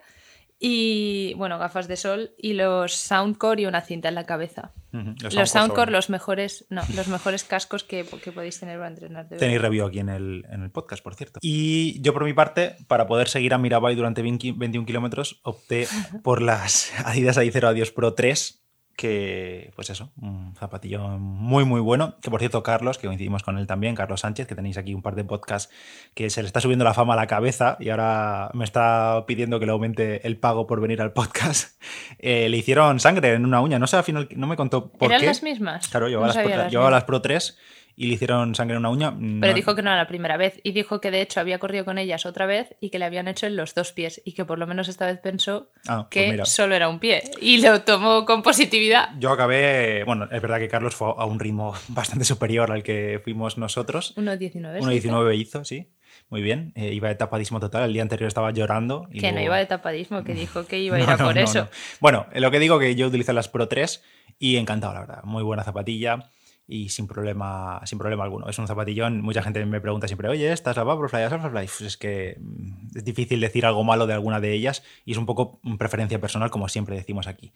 Y 0.63 1.33
bueno, 1.37 1.57
gafas 1.57 1.87
de 1.87 1.97
sol 1.97 2.35
y 2.37 2.53
los 2.53 2.93
Soundcore 2.93 3.63
y 3.63 3.65
una 3.65 3.81
cinta 3.81 4.09
en 4.09 4.15
la 4.15 4.27
cabeza. 4.27 4.73
Los, 4.91 5.49
Soundcore, 5.49 5.91
los 5.91 6.11
mejores, 6.11 6.67
no, 6.69 6.83
los 6.95 7.07
mejores 7.07 7.43
cascos 7.43 7.83
que, 7.83 8.05
que 8.23 8.31
podéis 8.31 8.59
tener 8.59 8.77
para 8.77 8.89
entrenar. 8.89 9.27
Tenéis 9.27 9.59
review 9.59 9.87
aquí 9.87 9.97
en 9.97 10.09
el, 10.09 10.45
en 10.51 10.61
el, 10.61 10.69
podcast, 10.69 11.03
por 11.03 11.15
cierto. 11.15 11.39
Y 11.41 11.99
yo 12.01 12.13
por 12.13 12.25
mi 12.25 12.33
parte, 12.33 12.75
para 12.87 13.07
poder 13.07 13.27
seguir 13.27 13.55
a 13.55 13.57
Mirabai 13.57 13.95
durante 13.95 14.21
21 14.21 14.85
kilómetros, 14.85 15.39
opté 15.41 15.87
por 16.23 16.43
las 16.43 16.93
Adidas 17.05 17.39
Adicero 17.39 17.69
Adios 17.69 17.91
Pro 17.91 18.13
3 18.13 18.60
que, 18.95 19.71
pues 19.75 19.89
eso, 19.89 20.11
un 20.21 20.55
zapatillo 20.55 21.07
muy, 21.17 21.65
muy 21.65 21.81
bueno. 21.81 22.15
Que 22.21 22.29
por 22.29 22.39
cierto, 22.39 22.61
Carlos, 22.63 22.97
que 22.97 23.07
coincidimos 23.07 23.43
con 23.43 23.57
él 23.57 23.67
también, 23.67 23.95
Carlos 23.95 24.21
Sánchez, 24.21 24.47
que 24.47 24.55
tenéis 24.55 24.77
aquí 24.77 24.93
un 24.93 25.01
par 25.01 25.15
de 25.15 25.23
podcasts 25.23 25.73
que 26.13 26.29
se 26.29 26.41
le 26.41 26.47
está 26.47 26.61
subiendo 26.61 26.85
la 26.85 26.93
fama 26.93 27.13
a 27.13 27.15
la 27.15 27.27
cabeza 27.27 27.77
y 27.79 27.89
ahora 27.89 28.51
me 28.53 28.63
está 28.63 29.23
pidiendo 29.27 29.59
que 29.59 29.65
le 29.65 29.71
aumente 29.71 30.25
el 30.27 30.37
pago 30.37 30.67
por 30.67 30.81
venir 30.81 31.01
al 31.01 31.13
podcast. 31.13 31.81
Eh, 32.23 32.49
le 32.49 32.57
hicieron 32.57 32.99
sangre 32.99 33.33
en 33.33 33.45
una 33.45 33.61
uña, 33.61 33.79
no 33.79 33.87
sé, 33.87 33.97
al 33.97 34.03
final 34.03 34.27
no 34.35 34.45
me 34.45 34.55
contó 34.55 34.91
por 34.91 35.09
¿Eran 35.09 35.21
qué. 35.21 35.25
las 35.25 35.41
mismas? 35.41 35.87
Claro, 35.87 36.07
yo 36.07 36.23
las, 36.23 36.37
Pro, 36.37 36.89
las 36.91 37.03
Pro 37.03 37.21
3 37.21 37.57
y 38.01 38.07
le 38.07 38.15
hicieron 38.15 38.55
sangre 38.55 38.73
en 38.73 38.79
una 38.79 38.89
uña. 38.89 39.15
Pero 39.39 39.53
dijo 39.53 39.75
que 39.75 39.83
no 39.83 39.91
era 39.91 39.97
la 39.97 40.07
primera 40.07 40.35
vez 40.35 40.59
y 40.63 40.71
dijo 40.71 40.99
que 40.99 41.11
de 41.11 41.21
hecho 41.21 41.39
había 41.39 41.59
corrido 41.59 41.85
con 41.85 41.99
ellas 41.99 42.25
otra 42.25 42.47
vez 42.47 42.75
y 42.79 42.89
que 42.89 42.97
le 42.97 43.05
habían 43.05 43.27
hecho 43.27 43.45
en 43.45 43.55
los 43.55 43.75
dos 43.75 43.91
pies 43.91 44.23
y 44.25 44.31
que 44.31 44.43
por 44.43 44.57
lo 44.57 44.65
menos 44.65 44.87
esta 44.87 45.05
vez 45.05 45.19
pensó 45.19 45.69
ah, 45.87 46.07
pues 46.11 46.39
que 46.39 46.45
solo 46.45 46.73
era 46.73 46.89
un 46.89 46.97
pie 46.97 47.21
y 47.39 47.61
lo 47.61 47.81
tomó 47.81 48.25
con 48.25 48.41
positividad. 48.41 49.09
Yo 49.19 49.29
acabé, 49.29 50.03
bueno, 50.03 50.27
es 50.31 50.41
verdad 50.41 50.57
que 50.57 50.67
Carlos 50.67 50.95
fue 50.95 51.13
a 51.15 51.25
un 51.25 51.39
ritmo 51.39 51.75
bastante 51.89 52.25
superior 52.25 52.71
al 52.71 52.81
que 52.81 53.21
fuimos 53.23 53.59
nosotros. 53.59 54.15
1.19. 54.17 54.79
1.19 54.79 55.37
hizo, 55.37 55.63
sí. 55.63 55.91
Muy 56.29 56.41
bien, 56.41 56.71
eh, 56.75 56.93
iba 56.93 57.07
de 57.07 57.13
tapadismo 57.13 57.59
total. 57.59 57.83
El 57.83 57.93
día 57.93 58.01
anterior 58.01 58.29
estaba 58.29 58.49
llorando. 58.49 59.07
que 59.13 59.31
no 59.31 59.41
iba 59.41 59.57
de 59.57 59.67
tapadismo, 59.67 60.23
que 60.23 60.33
dijo 60.33 60.65
que 60.65 60.79
iba 60.79 60.97
a 60.97 60.99
ir 61.03 61.07
a 61.09 61.17
por 61.17 61.37
eso. 61.37 61.69
Bueno, 61.99 62.25
lo 62.33 62.49
que 62.49 62.57
digo 62.57 62.79
que 62.79 62.95
yo 62.95 63.05
utilicé 63.05 63.31
las 63.31 63.47
Pro 63.47 63.67
3 63.67 64.03
y 64.39 64.57
encantado, 64.57 64.95
la 64.95 65.01
verdad. 65.01 65.23
Muy 65.23 65.43
buena 65.43 65.63
zapatilla 65.63 66.31
y 66.71 66.87
sin 66.87 67.05
problema, 67.05 67.81
sin 67.83 67.97
problema 67.97 68.23
alguno. 68.23 68.47
Es 68.47 68.57
un 68.57 68.65
zapatillón. 68.65 69.21
Mucha 69.21 69.43
gente 69.43 69.65
me 69.65 69.81
pregunta 69.81 70.07
siempre, 70.07 70.29
oye, 70.29 70.53
¿estás 70.53 70.77
la 70.77 70.85
Vaporfly, 70.85 71.23
la 71.23 71.49
Pues 71.51 71.81
es 71.81 71.97
que 71.97 72.37
mm, 72.39 72.97
es 72.97 73.03
difícil 73.03 73.41
decir 73.41 73.65
algo 73.65 73.83
malo 73.83 74.07
de 74.07 74.13
alguna 74.13 74.39
de 74.39 74.53
ellas 74.53 74.81
y 75.03 75.11
es 75.11 75.17
un 75.17 75.25
poco 75.25 75.59
preferencia 75.77 76.21
personal, 76.21 76.49
como 76.49 76.69
siempre 76.69 76.95
decimos 76.95 77.27
aquí. 77.27 77.51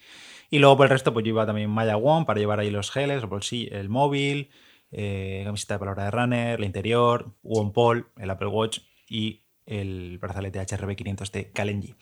Y 0.49 0.60
luego 0.60 0.75
por 0.75 0.88
el 0.88 0.89
resto, 0.89 1.13
pues 1.13 1.23
yo 1.23 1.30
iba 1.30 1.45
también 1.45 1.69
Maya 1.69 1.95
One 1.95 2.25
para 2.25 2.41
llevar 2.41 2.60
ahí 2.60 2.69
los 2.69 2.91
geles, 2.91 3.23
el, 3.23 3.73
el 3.73 3.88
móvil, 3.88 4.49
eh, 4.91 5.43
camiseta 5.45 5.75
de 5.75 5.80
palabra 5.80 6.04
de 6.04 6.12
runner, 6.12 6.60
el 6.60 6.65
interior, 6.65 7.34
One 7.41 7.71
Pole, 7.73 8.04
el 8.17 8.30
Apple 8.30 8.47
Watch 8.47 8.80
y 9.08 9.45
el 9.65 10.17
brazalete 10.19 10.60
HRB500 10.60 11.32
de 11.32 11.51
Kalenji. 11.51 11.95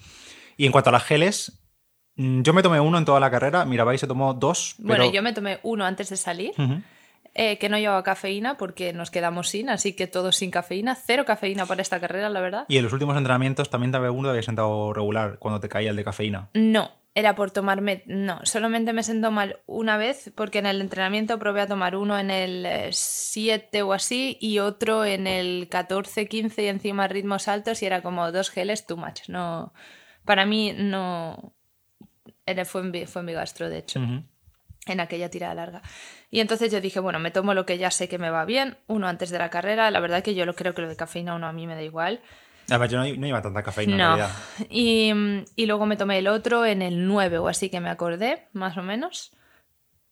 Y 0.57 0.65
en 0.65 0.71
cuanto 0.71 0.89
a 0.89 0.93
las 0.93 1.03
geles, 1.03 1.63
mm, 2.15 2.41
yo 2.41 2.53
me 2.53 2.63
tomé 2.63 2.79
uno 2.79 2.97
en 2.97 3.05
toda 3.05 3.19
la 3.19 3.29
carrera, 3.29 3.65
Mirabai 3.65 3.99
se 3.99 4.07
tomó 4.07 4.33
dos. 4.33 4.73
Bueno, 4.79 5.11
yo 5.11 5.21
me 5.21 5.31
tomé 5.31 5.59
uno 5.61 5.85
antes 5.85 6.09
de 6.09 6.17
salir. 6.17 6.53
Eh, 7.35 7.57
que 7.57 7.67
no 7.67 7.79
llevaba 7.79 8.03
cafeína 8.03 8.57
porque 8.57 8.93
nos 8.93 9.09
quedamos 9.09 9.49
sin, 9.49 9.69
así 9.69 9.93
que 9.93 10.05
todo 10.05 10.31
sin 10.31 10.51
cafeína. 10.51 10.95
Cero 10.95 11.25
cafeína 11.25 11.65
para 11.65 11.81
esta 11.81 11.99
carrera, 11.99 12.29
la 12.29 12.41
verdad. 12.41 12.65
¿Y 12.67 12.77
en 12.77 12.83
los 12.83 12.93
últimos 12.93 13.17
entrenamientos 13.17 13.71
también 13.71 13.91
te 13.91 13.97
uno 13.97 14.29
había 14.29 14.43
sentado 14.43 14.93
regular 14.93 15.39
cuando 15.39 15.59
te 15.59 15.67
caía 15.67 15.89
el 15.89 15.95
de 15.95 16.03
cafeína? 16.03 16.49
No, 16.53 16.91
era 17.15 17.33
por 17.33 17.49
tomarme. 17.49 18.03
No, 18.05 18.39
solamente 18.43 18.93
me 18.93 19.01
sentó 19.01 19.31
mal 19.31 19.61
una 19.65 19.97
vez 19.97 20.31
porque 20.35 20.59
en 20.59 20.67
el 20.67 20.79
entrenamiento 20.79 21.39
probé 21.39 21.61
a 21.61 21.67
tomar 21.67 21.95
uno 21.95 22.19
en 22.19 22.29
el 22.29 22.67
7 22.91 23.81
o 23.81 23.93
así 23.93 24.37
y 24.39 24.59
otro 24.59 25.03
en 25.03 25.25
el 25.25 25.69
14, 25.69 26.27
15 26.27 26.63
y 26.63 26.67
encima 26.67 27.07
ritmos 27.07 27.47
altos 27.47 27.81
y 27.81 27.87
era 27.87 28.03
como 28.03 28.31
dos 28.31 28.51
geles 28.51 28.85
too 28.85 28.95
much. 28.95 29.27
No, 29.27 29.73
para 30.23 30.45
mí 30.45 30.71
no. 30.77 31.55
Fue 32.65 32.81
en, 32.81 33.07
fue 33.07 33.23
mi 33.23 33.33
gastro, 33.33 33.69
de 33.69 33.79
hecho 33.79 34.01
en 34.85 34.99
aquella 34.99 35.29
tirada 35.29 35.55
larga. 35.55 35.81
Y 36.29 36.39
entonces 36.39 36.71
yo 36.71 36.81
dije, 36.81 36.99
bueno, 36.99 37.19
me 37.19 37.31
tomo 37.31 37.53
lo 37.53 37.65
que 37.65 37.77
ya 37.77 37.91
sé 37.91 38.09
que 38.09 38.17
me 38.17 38.29
va 38.29 38.45
bien, 38.45 38.77
uno 38.87 39.07
antes 39.07 39.29
de 39.29 39.39
la 39.39 39.49
carrera, 39.49 39.91
la 39.91 39.99
verdad 39.99 40.23
que 40.23 40.35
yo 40.35 40.45
lo 40.45 40.55
creo 40.55 40.73
que 40.73 40.81
lo 40.81 40.89
de 40.89 40.95
cafeína 40.95 41.35
uno 41.35 41.47
a 41.47 41.53
mí 41.53 41.67
me 41.67 41.75
da 41.75 41.83
igual. 41.83 42.21
A 42.69 42.77
ver, 42.77 42.89
yo 42.89 42.97
no, 42.97 43.05
no 43.05 43.27
iba 43.27 43.41
tanta 43.41 43.61
cafeína 43.61 43.97
no. 43.97 44.03
en 44.03 44.19
realidad. 44.19 44.37
Y, 44.69 45.11
y, 45.55 45.65
luego 45.65 45.85
me 45.85 45.97
tomé 45.97 46.19
el 46.19 46.27
otro 46.27 46.65
en 46.65 46.81
el 46.81 47.07
9 47.07 47.37
o 47.39 47.47
así 47.47 47.69
que 47.69 47.79
me 47.79 47.89
acordé, 47.89 48.47
más 48.53 48.77
o 48.77 48.83
menos, 48.83 49.35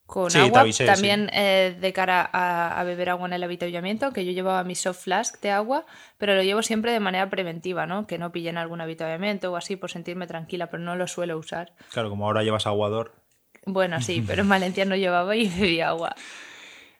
con 0.06 0.34
agua. 0.36 0.66
También 0.84 1.30
eh, 1.32 1.76
de 1.80 1.92
cara 1.92 2.28
a, 2.30 2.78
a, 2.78 2.84
beber 2.84 3.08
agua 3.08 3.26
en 3.26 3.32
el 3.32 3.42
habituallamiento, 3.42 4.12
que 4.12 4.26
yo 4.26 4.32
llevaba 4.32 4.64
mi 4.64 4.74
soft 4.74 5.04
flask 5.04 5.40
de 5.40 5.50
agua, 5.50 5.86
pero 6.18 6.34
lo 6.34 6.42
llevo 6.42 6.62
siempre 6.62 6.92
de 6.92 7.00
manera 7.00 7.30
preventiva, 7.30 7.86
¿no? 7.86 8.06
Que 8.06 8.18
no 8.18 8.32
pillen 8.32 8.58
algún 8.58 8.82
habituallamiento 8.82 9.50
o 9.50 9.56
así 9.56 9.76
por 9.76 9.90
sentirme 9.90 10.26
tranquila, 10.26 10.68
pero 10.68 10.82
no 10.82 10.96
lo 10.96 11.06
suelo 11.06 11.38
usar. 11.38 11.72
Claro, 11.90 12.10
como 12.10 12.26
ahora 12.26 12.42
llevas 12.42 12.66
aguador. 12.66 13.21
Bueno, 13.64 14.00
sí, 14.00 14.22
pero 14.26 14.42
en 14.42 14.48
Valencia 14.50 14.84
no 14.84 14.96
llevaba 14.96 15.36
y 15.36 15.48
bebía 15.48 15.88
agua. 15.88 16.14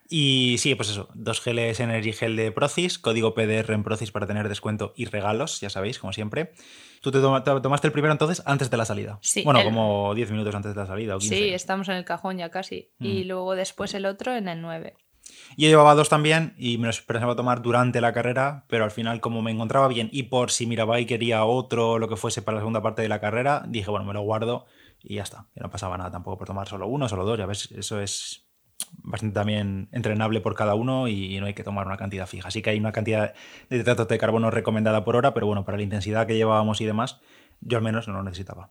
Y 0.09 0.57
sí, 0.59 0.75
pues 0.75 0.89
eso, 0.89 1.09
dos 1.13 1.41
geles 1.41 1.79
Energy 1.79 2.13
Gel 2.13 2.35
de 2.35 2.51
Procis, 2.51 2.99
código 2.99 3.33
PDR 3.33 3.73
en 3.73 3.83
Procis 3.83 4.11
para 4.11 4.27
tener 4.27 4.47
descuento 4.49 4.93
y 4.95 5.05
regalos, 5.05 5.59
ya 5.61 5.69
sabéis, 5.69 5.97
como 5.97 6.13
siempre. 6.13 6.53
Tú 7.01 7.11
te, 7.11 7.19
tomaste 7.19 7.87
el 7.87 7.93
primero 7.93 8.11
entonces 8.11 8.43
antes 8.45 8.69
de 8.69 8.77
la 8.77 8.85
salida. 8.85 9.17
Sí. 9.21 9.43
Bueno, 9.43 9.63
como 9.63 10.13
10 10.13 10.31
minutos 10.31 10.53
antes 10.53 10.75
de 10.75 10.79
la 10.79 10.85
salida 10.85 11.15
o 11.15 11.19
15. 11.19 11.35
Sí, 11.35 11.49
estamos 11.53 11.89
en 11.89 11.95
el 11.95 12.05
cajón 12.05 12.37
ya 12.37 12.49
casi. 12.49 12.91
Y 12.99 13.23
luego 13.23 13.55
después 13.55 13.93
el 13.93 14.05
otro 14.05 14.35
en 14.35 14.47
el 14.47 14.61
9. 14.61 14.93
Yo 15.57 15.67
llevaba 15.67 15.95
dos 15.95 16.09
también 16.09 16.53
y 16.57 16.77
me 16.77 16.87
los 16.87 17.01
pensaba 17.01 17.35
tomar 17.35 17.61
durante 17.61 18.01
la 18.01 18.13
carrera, 18.13 18.65
pero 18.67 18.83
al 18.83 18.91
final 18.91 19.19
como 19.19 19.41
me 19.41 19.51
encontraba 19.51 19.87
bien 19.87 20.09
y 20.11 20.23
por 20.23 20.51
si 20.51 20.65
Mirabai 20.65 21.05
quería 21.05 21.43
otro 21.45 21.91
o 21.91 21.99
lo 21.99 22.07
que 22.07 22.17
fuese 22.17 22.41
para 22.41 22.55
la 22.55 22.61
segunda 22.61 22.81
parte 22.81 23.01
de 23.01 23.09
la 23.09 23.19
carrera, 23.19 23.63
dije, 23.67 23.89
bueno, 23.89 24.05
me 24.05 24.13
lo 24.13 24.21
guardo 24.21 24.65
y 25.03 25.15
ya 25.15 25.23
está. 25.23 25.47
Que 25.53 25.61
no 25.61 25.69
pasaba 25.69 25.97
nada 25.97 26.11
tampoco 26.11 26.37
por 26.37 26.47
tomar 26.47 26.67
solo 26.67 26.87
uno, 26.87 27.07
solo 27.09 27.25
dos. 27.25 27.37
Ya 27.37 27.45
ves, 27.45 27.69
eso 27.71 27.99
es 28.01 28.47
bastante 28.97 29.33
también 29.33 29.89
entrenable 29.91 30.41
por 30.41 30.55
cada 30.55 30.75
uno 30.75 31.07
y 31.07 31.39
no 31.39 31.45
hay 31.45 31.53
que 31.53 31.63
tomar 31.63 31.85
una 31.85 31.97
cantidad 31.97 32.27
fija. 32.27 32.47
Así 32.47 32.61
que 32.61 32.71
hay 32.71 32.79
una 32.79 32.91
cantidad 32.91 33.33
de 33.69 33.77
hidratos 33.77 34.07
de 34.07 34.17
carbono 34.17 34.51
recomendada 34.51 35.03
por 35.03 35.15
hora, 35.15 35.33
pero 35.33 35.47
bueno, 35.47 35.65
para 35.65 35.77
la 35.77 35.83
intensidad 35.83 36.27
que 36.27 36.35
llevábamos 36.35 36.81
y 36.81 36.85
demás, 36.85 37.19
yo 37.61 37.77
al 37.77 37.83
menos 37.83 38.07
no 38.07 38.13
lo 38.13 38.23
necesitaba. 38.23 38.69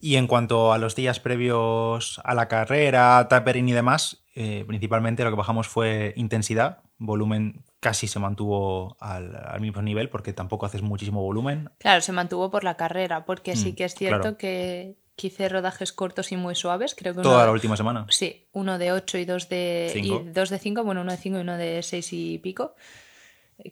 Y 0.00 0.16
en 0.16 0.26
cuanto 0.26 0.72
a 0.72 0.78
los 0.78 0.96
días 0.96 1.20
previos 1.20 2.20
a 2.24 2.34
la 2.34 2.48
carrera, 2.48 3.28
tapering 3.28 3.68
y 3.68 3.72
demás, 3.72 4.24
eh, 4.34 4.64
principalmente 4.66 5.22
lo 5.22 5.30
que 5.30 5.36
bajamos 5.36 5.68
fue 5.68 6.12
intensidad, 6.16 6.80
volumen 6.98 7.64
casi 7.78 8.08
se 8.08 8.18
mantuvo 8.18 8.96
al, 9.00 9.60
mismo 9.60 9.82
nivel 9.82 10.08
porque 10.08 10.32
tampoco 10.32 10.66
haces 10.66 10.82
muchísimo 10.82 11.22
volumen. 11.22 11.70
Claro, 11.78 12.00
se 12.00 12.12
mantuvo 12.12 12.50
por 12.50 12.64
la 12.64 12.76
carrera, 12.76 13.24
porque 13.24 13.54
sí 13.54 13.72
mm, 13.72 13.74
que 13.76 13.84
es 13.84 13.94
cierto 13.94 14.36
que 14.36 14.96
que 15.16 15.26
hice 15.28 15.48
rodajes 15.48 15.92
cortos 15.92 16.32
y 16.32 16.36
muy 16.36 16.54
suaves. 16.54 16.94
Creo 16.94 17.14
que 17.14 17.22
Toda 17.22 17.36
uno- 17.36 17.46
la 17.46 17.52
última 17.52 17.76
semana. 17.76 18.06
Sí, 18.08 18.46
uno 18.52 18.78
de 18.78 18.92
8 18.92 19.18
y 19.18 19.24
dos 19.24 19.48
de 19.48 19.90
Cinco. 19.92 20.22
y 20.26 20.30
dos 20.30 20.50
de 20.50 20.58
5, 20.58 20.84
bueno, 20.84 21.02
uno 21.02 21.12
de 21.12 21.18
5 21.18 21.38
y 21.38 21.40
uno 21.42 21.56
de 21.58 21.82
6 21.82 22.12
y 22.12 22.38
pico, 22.38 22.74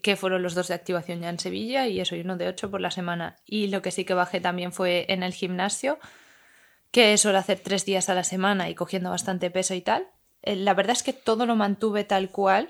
que 0.02 0.16
fueron 0.16 0.42
los 0.42 0.54
dos 0.54 0.68
de 0.68 0.74
activación 0.74 1.20
ya 1.20 1.30
en 1.30 1.38
Sevilla 1.38 1.86
y 1.86 1.98
eso, 2.00 2.14
y 2.14 2.20
uno 2.20 2.36
de 2.36 2.48
8 2.48 2.70
por 2.70 2.80
la 2.80 2.90
semana. 2.90 3.36
Y 3.46 3.68
lo 3.68 3.82
que 3.82 3.90
sí 3.90 4.04
que 4.04 4.14
bajé 4.14 4.40
también 4.40 4.72
fue 4.72 5.06
en 5.08 5.22
el 5.22 5.32
gimnasio, 5.32 5.98
que 6.90 7.16
suelo 7.18 7.38
hacer 7.38 7.60
tres 7.60 7.84
días 7.84 8.08
a 8.08 8.14
la 8.14 8.24
semana 8.24 8.68
y 8.68 8.74
cogiendo 8.74 9.10
bastante 9.10 9.50
peso 9.50 9.74
y 9.74 9.80
tal. 9.80 10.08
Eh, 10.42 10.56
La 10.56 10.74
verdad 10.74 10.92
es 10.92 11.02
que 11.02 11.12
todo 11.12 11.46
lo 11.46 11.56
mantuve 11.56 12.04
tal 12.04 12.30
cual 12.30 12.68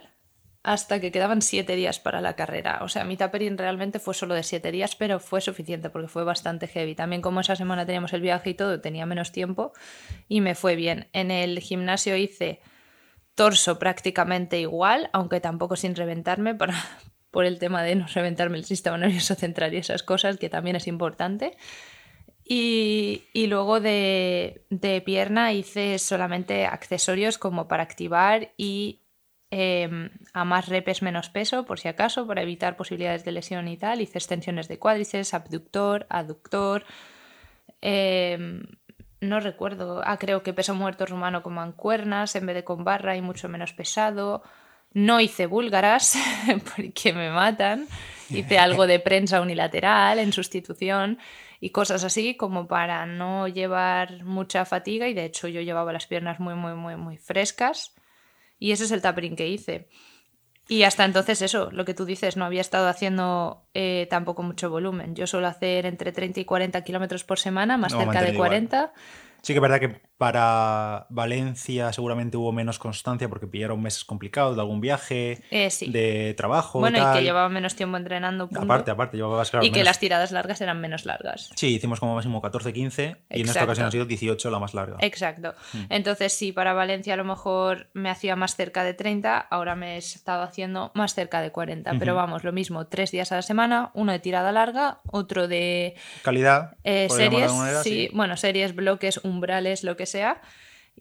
hasta 0.62 1.00
que 1.00 1.10
quedaban 1.10 1.40
siete 1.40 1.74
días 1.74 2.00
para 2.00 2.20
la 2.20 2.36
carrera. 2.36 2.80
O 2.82 2.88
sea, 2.88 3.04
mi 3.04 3.16
tapering 3.16 3.56
realmente 3.56 3.98
fue 3.98 4.12
solo 4.12 4.34
de 4.34 4.42
siete 4.42 4.70
días, 4.70 4.94
pero 4.94 5.18
fue 5.18 5.40
suficiente 5.40 5.88
porque 5.88 6.08
fue 6.08 6.24
bastante 6.24 6.66
heavy. 6.66 6.94
También 6.94 7.22
como 7.22 7.40
esa 7.40 7.56
semana 7.56 7.86
teníamos 7.86 8.12
el 8.12 8.20
viaje 8.20 8.50
y 8.50 8.54
todo, 8.54 8.80
tenía 8.80 9.06
menos 9.06 9.32
tiempo 9.32 9.72
y 10.28 10.42
me 10.42 10.54
fue 10.54 10.76
bien. 10.76 11.08
En 11.12 11.30
el 11.30 11.60
gimnasio 11.60 12.14
hice 12.16 12.60
torso 13.34 13.78
prácticamente 13.78 14.60
igual, 14.60 15.08
aunque 15.14 15.40
tampoco 15.40 15.76
sin 15.76 15.94
reventarme 15.94 16.54
para, 16.54 16.74
por 17.30 17.46
el 17.46 17.58
tema 17.58 17.82
de 17.82 17.94
no 17.94 18.06
reventarme 18.06 18.58
el 18.58 18.64
sistema 18.66 18.98
nervioso 18.98 19.34
central 19.34 19.72
y 19.72 19.78
esas 19.78 20.02
cosas, 20.02 20.36
que 20.36 20.50
también 20.50 20.76
es 20.76 20.86
importante. 20.86 21.56
Y, 22.44 23.24
y 23.32 23.46
luego 23.46 23.80
de, 23.80 24.66
de 24.68 25.00
pierna 25.00 25.52
hice 25.52 25.98
solamente 25.98 26.66
accesorios 26.66 27.38
como 27.38 27.68
para 27.68 27.84
activar 27.84 28.52
y 28.56 29.00
eh, 29.50 30.10
a 30.32 30.44
más 30.44 30.68
repes 30.68 31.02
menos 31.02 31.28
peso, 31.30 31.64
por 31.66 31.80
si 31.80 31.88
acaso, 31.88 32.26
para 32.26 32.42
evitar 32.42 32.76
posibilidades 32.76 33.24
de 33.24 33.32
lesión 33.32 33.68
y 33.68 33.76
tal. 33.76 34.00
Hice 34.00 34.18
extensiones 34.18 34.68
de 34.68 34.78
cuádriceps, 34.78 35.34
abductor, 35.34 36.06
aductor. 36.08 36.84
eh, 37.82 38.60
no 39.20 39.40
recuerdo. 39.40 40.00
Ah, 40.04 40.18
creo 40.18 40.42
que 40.42 40.54
peso 40.54 40.74
muerto 40.74 41.04
rumano 41.06 41.42
con 41.42 41.54
mancuernas 41.54 42.34
en 42.36 42.46
vez 42.46 42.54
de 42.56 42.64
con 42.64 42.84
barra 42.84 43.16
y 43.16 43.22
mucho 43.22 43.48
menos 43.48 43.72
pesado. 43.72 44.42
No 44.92 45.20
hice 45.20 45.46
búlgaras 45.46 46.16
porque 46.76 47.12
me 47.12 47.30
matan. 47.30 47.86
Hice 48.30 48.58
algo 48.58 48.86
de 48.86 48.98
prensa 49.00 49.40
unilateral 49.40 50.18
en 50.18 50.32
sustitución 50.32 51.18
y 51.60 51.70
cosas 51.70 52.04
así 52.04 52.36
como 52.36 52.66
para 52.66 53.04
no 53.06 53.46
llevar 53.48 54.24
mucha 54.24 54.64
fatiga 54.64 55.08
y 55.08 55.14
de 55.14 55.26
hecho 55.26 55.48
yo 55.48 55.60
llevaba 55.60 55.92
las 55.92 56.06
piernas 56.06 56.40
muy 56.40 56.54
muy 56.54 56.74
muy 56.74 56.96
muy 56.96 57.18
frescas 57.18 57.92
y 58.60 58.70
ese 58.70 58.84
es 58.84 58.92
el 58.92 59.02
tapering 59.02 59.34
que 59.34 59.48
hice. 59.48 59.88
Y 60.68 60.84
hasta 60.84 61.04
entonces 61.04 61.42
eso, 61.42 61.68
lo 61.72 61.84
que 61.84 61.94
tú 61.94 62.04
dices, 62.04 62.36
no 62.36 62.44
había 62.44 62.60
estado 62.60 62.86
haciendo 62.86 63.66
eh, 63.74 64.06
tampoco 64.08 64.44
mucho 64.44 64.70
volumen. 64.70 65.16
Yo 65.16 65.26
suelo 65.26 65.48
hacer 65.48 65.84
entre 65.84 66.12
30 66.12 66.38
y 66.38 66.44
40 66.44 66.84
kilómetros 66.84 67.24
por 67.24 67.40
semana, 67.40 67.76
más 67.76 67.92
No, 67.92 67.98
cerca 67.98 68.12
de 68.12 68.32
mantenido 68.32 68.34
igual. 68.34 68.48
40. 68.50 68.92
Sí 69.42 69.52
que 69.52 69.58
es 69.58 69.62
verdad 69.62 69.80
que 69.80 70.00
para 70.20 71.06
Valencia 71.08 71.90
seguramente 71.94 72.36
hubo 72.36 72.52
menos 72.52 72.78
constancia 72.78 73.26
porque 73.30 73.46
pillaron 73.46 73.80
meses 73.80 74.04
complicados 74.04 74.54
de 74.54 74.60
algún 74.60 74.82
viaje, 74.82 75.42
Eh, 75.50 75.70
sí. 75.70 75.90
de 75.90 76.34
trabajo. 76.36 76.78
Bueno, 76.78 76.98
y 76.98 77.16
que 77.16 77.22
llevaba 77.24 77.48
menos 77.48 77.74
tiempo 77.74 77.96
entrenando. 77.96 78.46
punto. 78.46 78.62
Aparte, 78.62 78.90
aparte, 78.90 79.16
llevabas 79.16 79.50
claro, 79.50 79.64
y 79.64 79.70
que 79.72 79.82
las 79.82 79.98
tiradas 79.98 80.30
largas 80.30 80.60
eran 80.60 80.78
menos 80.78 81.06
largas. 81.06 81.48
Sí, 81.56 81.68
hicimos 81.68 82.00
como 82.00 82.14
máximo 82.16 82.42
14-15 82.42 83.16
y 83.30 83.40
en 83.40 83.48
esta 83.48 83.64
ocasión 83.64 83.86
ha 83.86 83.90
sido 83.90 84.04
18 84.04 84.50
la 84.50 84.58
más 84.58 84.74
larga. 84.74 84.98
Exacto. 85.00 85.54
Hmm. 85.72 85.84
Entonces, 85.88 86.34
si 86.34 86.52
para 86.52 86.74
Valencia 86.74 87.14
a 87.14 87.16
lo 87.16 87.24
mejor 87.24 87.88
me 87.94 88.10
hacía 88.10 88.36
más 88.36 88.56
cerca 88.56 88.84
de 88.84 88.92
30, 88.92 89.38
ahora 89.38 89.74
me 89.74 89.94
he 89.94 89.96
estado 89.96 90.42
haciendo 90.42 90.92
más 90.94 91.14
cerca 91.14 91.40
de 91.40 91.50
40. 91.50 91.94
Pero 91.98 92.14
vamos, 92.14 92.44
lo 92.44 92.52
mismo, 92.52 92.88
tres 92.88 93.10
días 93.10 93.32
a 93.32 93.36
la 93.36 93.42
semana, 93.42 93.90
uno 93.94 94.12
de 94.12 94.18
tirada 94.18 94.52
larga, 94.52 94.98
otro 95.10 95.48
de 95.48 95.94
Calidad, 96.22 96.76
eh, 96.84 97.08
de 97.08 97.08
series, 97.08 97.52
sí, 97.84 98.10
bueno, 98.12 98.36
series, 98.36 98.74
bloques, 98.74 99.18
umbrales, 99.24 99.82
lo 99.82 99.96
que 99.96 100.09
sea. 100.10 100.40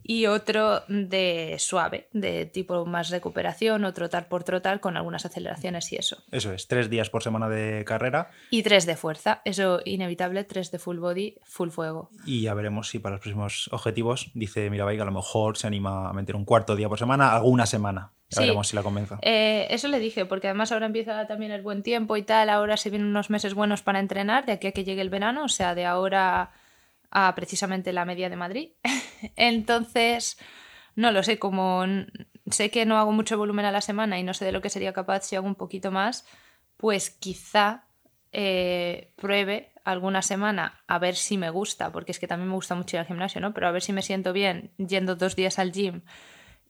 Y 0.02 0.28
otro 0.28 0.84
de 0.88 1.58
suave, 1.60 2.08
de 2.14 2.46
tipo 2.46 2.86
más 2.86 3.10
recuperación 3.10 3.84
o 3.84 3.94
trotar 3.94 4.30
por 4.30 4.46
trotar 4.46 4.80
con 4.80 4.96
algunas 4.96 5.26
aceleraciones 5.26 5.92
y 5.92 5.98
eso. 5.98 6.24
Eso 6.32 6.54
es, 6.54 6.68
tres 6.70 6.90
días 6.90 7.10
por 7.10 7.22
semana 7.22 7.50
de 7.50 7.84
carrera 7.86 8.30
Y 8.50 8.64
tres 8.64 8.86
de 8.86 8.96
fuerza, 8.96 9.42
eso 9.44 9.82
inevitable, 9.84 10.46
tres 10.46 10.72
de 10.72 10.80
full 10.80 11.00
body, 11.00 11.36
full 11.44 11.70
fuego. 11.70 12.10
y 12.26 12.44
ya 12.44 12.54
veremos 12.54 12.88
si 12.88 13.00
para 13.00 13.16
los 13.16 13.22
próximos 13.22 13.68
objetivos, 13.74 14.32
dice 14.36 14.70
Mirabai, 14.70 14.96
que 14.96 15.02
a 15.02 15.06
lo 15.06 15.12
mejor 15.12 15.58
se 15.58 15.68
anima 15.68 16.10
a 16.10 16.14
meter 16.14 16.36
un 16.38 16.46
cuarto 16.46 16.78
día 16.78 16.88
por 16.88 16.98
semana, 16.98 17.34
alguna 17.36 17.66
semana. 17.66 18.14
Ya 18.30 18.36
Sí. 18.38 18.42
veremos 18.44 18.70
si 18.70 18.76
la 18.78 18.84
convenza. 18.84 19.20
Eh, 19.22 19.68
eso 19.70 19.90
le 19.90 20.00
dije, 20.00 20.26
porque 20.26 20.48
además 20.48 20.72
ahora 20.72 20.86
empieza 20.86 21.28
también 21.28 21.52
el 21.52 21.62
buen 21.64 21.84
tiempo 21.84 22.16
y 22.16 22.22
tal, 22.24 22.50
ahora 22.50 22.78
se 22.78 22.90
vienen 22.90 23.10
unos 23.10 23.30
meses 23.30 23.54
buenos 23.54 23.82
para 23.82 24.00
entrenar, 24.00 24.46
de 24.46 24.54
aquí 24.54 24.68
a 24.68 24.72
que 24.72 24.86
llegue 24.86 25.02
el 25.02 25.10
verano, 25.10 25.44
o 25.44 25.50
sea, 25.50 25.76
de 25.76 25.86
ahora 25.86 26.52
a 27.12 27.34
precisamente 27.36 27.94
la 27.94 28.06
media 28.06 28.30
de 28.30 28.36
Madrid. 28.36 28.72
Entonces, 29.36 30.38
no 30.96 31.12
lo 31.12 31.24
sé, 31.24 31.40
como 31.40 31.86
sé 32.52 32.72
que 32.72 32.86
no 32.86 32.98
hago 32.98 33.12
mucho 33.12 33.38
volumen 33.38 33.66
a 33.66 33.72
la 33.72 33.82
semana 33.82 34.20
y 34.20 34.24
no 34.24 34.34
sé 34.34 34.46
de 34.46 34.52
lo 34.52 34.62
que 34.62 34.70
sería 34.70 34.94
capaz 34.94 35.22
si 35.22 35.36
hago 35.36 35.48
un 35.48 35.56
poquito 35.56 35.92
más, 35.92 36.26
pues 36.78 37.10
quizá 37.10 37.86
eh, 38.32 39.14
pruebe 39.16 39.74
alguna 39.84 40.22
semana 40.22 40.84
a 40.88 41.00
ver 41.00 41.16
si 41.16 41.38
me 41.38 41.50
gusta, 41.50 41.92
porque 41.92 42.12
es 42.12 42.20
que 42.20 42.28
también 42.28 42.50
me 42.50 42.56
gusta 42.56 42.76
mucho 42.76 42.96
ir 42.96 43.00
al 43.02 43.08
gimnasio, 43.08 43.42
¿no? 43.42 43.54
Pero 43.54 43.68
a 43.68 43.72
ver 43.72 43.82
si 43.82 43.94
me 43.94 44.02
siento 44.02 44.34
bien 44.34 44.72
yendo 44.78 45.16
dos 45.16 45.36
días 45.36 45.58
al 45.60 45.72
gym 45.72 46.02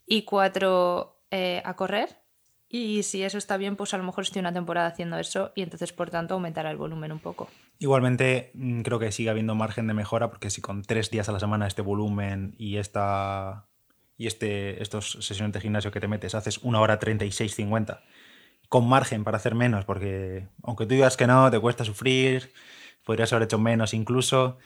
y 0.06 0.23
cuatro 0.23 1.21
eh, 1.32 1.62
a 1.65 1.75
correr. 1.75 2.17
Y 2.72 3.02
si 3.02 3.24
eso 3.24 3.40
está 3.40 3.58
bien, 3.58 3.76
pues 3.76 3.96
a 3.96 3.98
lo 3.98 4.04
mejor 4.04 4.24
estoy 4.24 4.42
una 4.42 4.54
temporada 4.54 4.88
haciendo 4.88 5.18
eso 5.18 5.52
y 5.56 5.64
entonces, 5.64 5.92
por 5.92 6.12
tanto, 6.12 6.36
aumentará 6.36 6.70
el 6.70 6.78
volumen 6.78 7.12
un 7.12 7.20
poco. 7.20 7.50
Igualmente, 7.80 8.52
mm, 8.54 8.82
creo 8.82 9.00
que 9.00 9.12
sigue 9.12 9.32
habiendo 9.32 9.56
margen 9.56 9.88
de 9.88 9.96
mejora 9.96 10.30
porque 10.30 10.52
si 10.52 10.62
con 10.62 10.84
tres 10.84 11.10
días 11.10 11.28
a 11.30 11.32
la 11.32 11.40
semana 11.40 11.66
este 11.66 11.82
volumen 11.82 12.54
y 12.60 12.78
esta 12.78 13.66
y 14.18 14.28
este 14.28 14.84
estos 14.84 15.14
sesiones 15.22 15.54
de 15.54 15.62
gimnasio 15.62 15.92
que 15.92 16.00
te 16.00 16.08
metes 16.08 16.36
haces 16.36 16.60
una 16.60 16.82
hora 16.82 17.00
36-50 17.00 18.02
con 18.68 18.88
margen 18.88 19.24
para 19.24 19.38
hacer 19.38 19.56
menos 19.56 19.86
porque 19.86 20.50
aunque 20.62 20.86
tú 20.86 20.94
digas 20.94 21.18
que 21.18 21.26
no, 21.26 21.50
te 21.50 21.60
cuesta 21.60 21.86
sufrir, 21.86 22.52
podrías 23.04 23.34
haber 23.34 23.46
hecho 23.46 23.58
menos 23.58 23.96
incluso. 23.96 24.60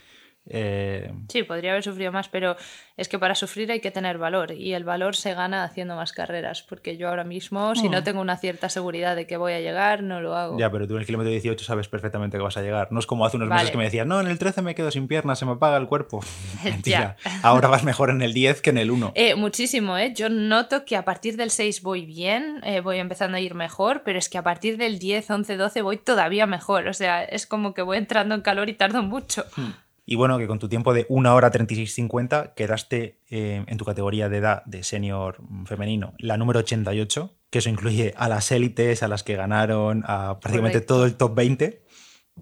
Eh, 0.49 1.11
Sí, 1.29 1.43
podría 1.43 1.71
haber 1.71 1.83
sufrido 1.83 2.11
más, 2.11 2.27
pero 2.29 2.55
es 2.97 3.07
que 3.07 3.17
para 3.17 3.33
sufrir 3.35 3.71
hay 3.71 3.79
que 3.79 3.91
tener 3.91 4.17
valor 4.17 4.51
y 4.51 4.73
el 4.73 4.83
valor 4.83 5.15
se 5.15 5.33
gana 5.33 5.63
haciendo 5.63 5.95
más 5.95 6.11
carreras, 6.11 6.61
porque 6.63 6.97
yo 6.97 7.09
ahora 7.09 7.23
mismo, 7.23 7.73
si 7.75 7.87
Mm. 7.87 7.91
no 7.91 8.03
tengo 8.03 8.21
una 8.21 8.37
cierta 8.37 8.69
seguridad 8.69 9.15
de 9.15 9.25
que 9.25 9.37
voy 9.37 9.53
a 9.53 9.59
llegar, 9.61 10.03
no 10.03 10.21
lo 10.21 10.35
hago. 10.35 10.59
ya, 10.59 10.69
pero 10.71 10.87
tú 10.87 10.95
en 10.95 10.99
el 11.01 11.05
kilómetro 11.05 11.31
18 11.31 11.63
sabes 11.65 11.87
perfectamente 11.87 12.37
que 12.37 12.43
vas 12.43 12.57
a 12.57 12.61
llegar. 12.61 12.89
No 12.91 12.99
es 12.99 13.05
como 13.05 13.25
hace 13.25 13.37
unos 13.37 13.49
Vale. 13.49 13.61
meses 13.61 13.71
que 13.71 13.77
me 13.77 13.83
decías, 13.85 14.05
no, 14.05 14.19
en 14.21 14.27
el 14.27 14.37
13 14.37 14.61
me 14.61 14.75
quedo 14.75 14.91
sin 14.91 15.07
piernas, 15.07 15.39
se 15.39 15.45
me 15.45 15.53
apaga 15.53 15.77
el 15.77 15.87
cuerpo. 15.87 16.19
Mentira. 16.63 17.15
Ya. 17.23 17.39
Ahora 17.41 17.67
vas 17.69 17.83
mejor 17.83 18.09
en 18.09 18.21
el 18.21 18.33
10 18.33 18.61
que 18.61 18.69
en 18.71 18.77
el 18.77 18.91
1. 18.91 19.13
Eh, 19.15 19.35
muchísimo, 19.35 19.97
¿eh? 19.97 20.13
Yo 20.13 20.29
noto 20.29 20.85
que 20.85 20.95
a 20.97 21.05
partir 21.05 21.37
del 21.37 21.49
6 21.51 21.81
voy 21.81 22.05
bien, 22.05 22.59
eh, 22.63 22.81
voy 22.81 22.97
empezando 22.99 23.37
a 23.37 23.39
ir 23.39 23.55
mejor, 23.55 24.03
pero 24.03 24.19
es 24.19 24.29
que 24.29 24.37
a 24.37 24.43
partir 24.43 24.77
del 24.77 24.99
10, 24.99 25.29
11, 25.31 25.57
12 25.57 25.81
voy 25.81 25.97
todavía 25.97 26.45
mejor. 26.47 26.87
O 26.87 26.93
sea, 26.93 27.23
es 27.23 27.47
como 27.47 27.73
que 27.73 27.81
voy 27.81 27.97
entrando 27.97 28.35
en 28.35 28.41
calor 28.41 28.69
y 28.69 28.73
tardo 28.73 29.01
mucho. 29.03 29.45
Y 30.05 30.15
bueno, 30.15 30.37
que 30.37 30.47
con 30.47 30.59
tu 30.59 30.67
tiempo 30.67 30.93
de 30.93 31.05
1 31.07 31.33
hora 31.35 31.51
36.50 31.51 32.53
quedaste 32.55 33.19
eh, 33.29 33.63
en 33.65 33.77
tu 33.77 33.85
categoría 33.85 34.27
de 34.29 34.37
edad 34.37 34.63
de 34.65 34.83
senior 34.83 35.37
femenino, 35.65 36.13
la 36.17 36.37
número 36.37 36.59
88, 36.59 37.33
que 37.49 37.59
eso 37.59 37.69
incluye 37.69 38.13
a 38.17 38.27
las 38.27 38.51
élites, 38.51 39.01
a 39.03 39.07
las 39.07 39.23
que 39.23 39.35
ganaron, 39.35 40.03
a 40.05 40.39
prácticamente 40.39 40.79
Correcto. 40.79 40.93
todo 40.93 41.05
el 41.05 41.15
top 41.15 41.35
20, 41.35 41.83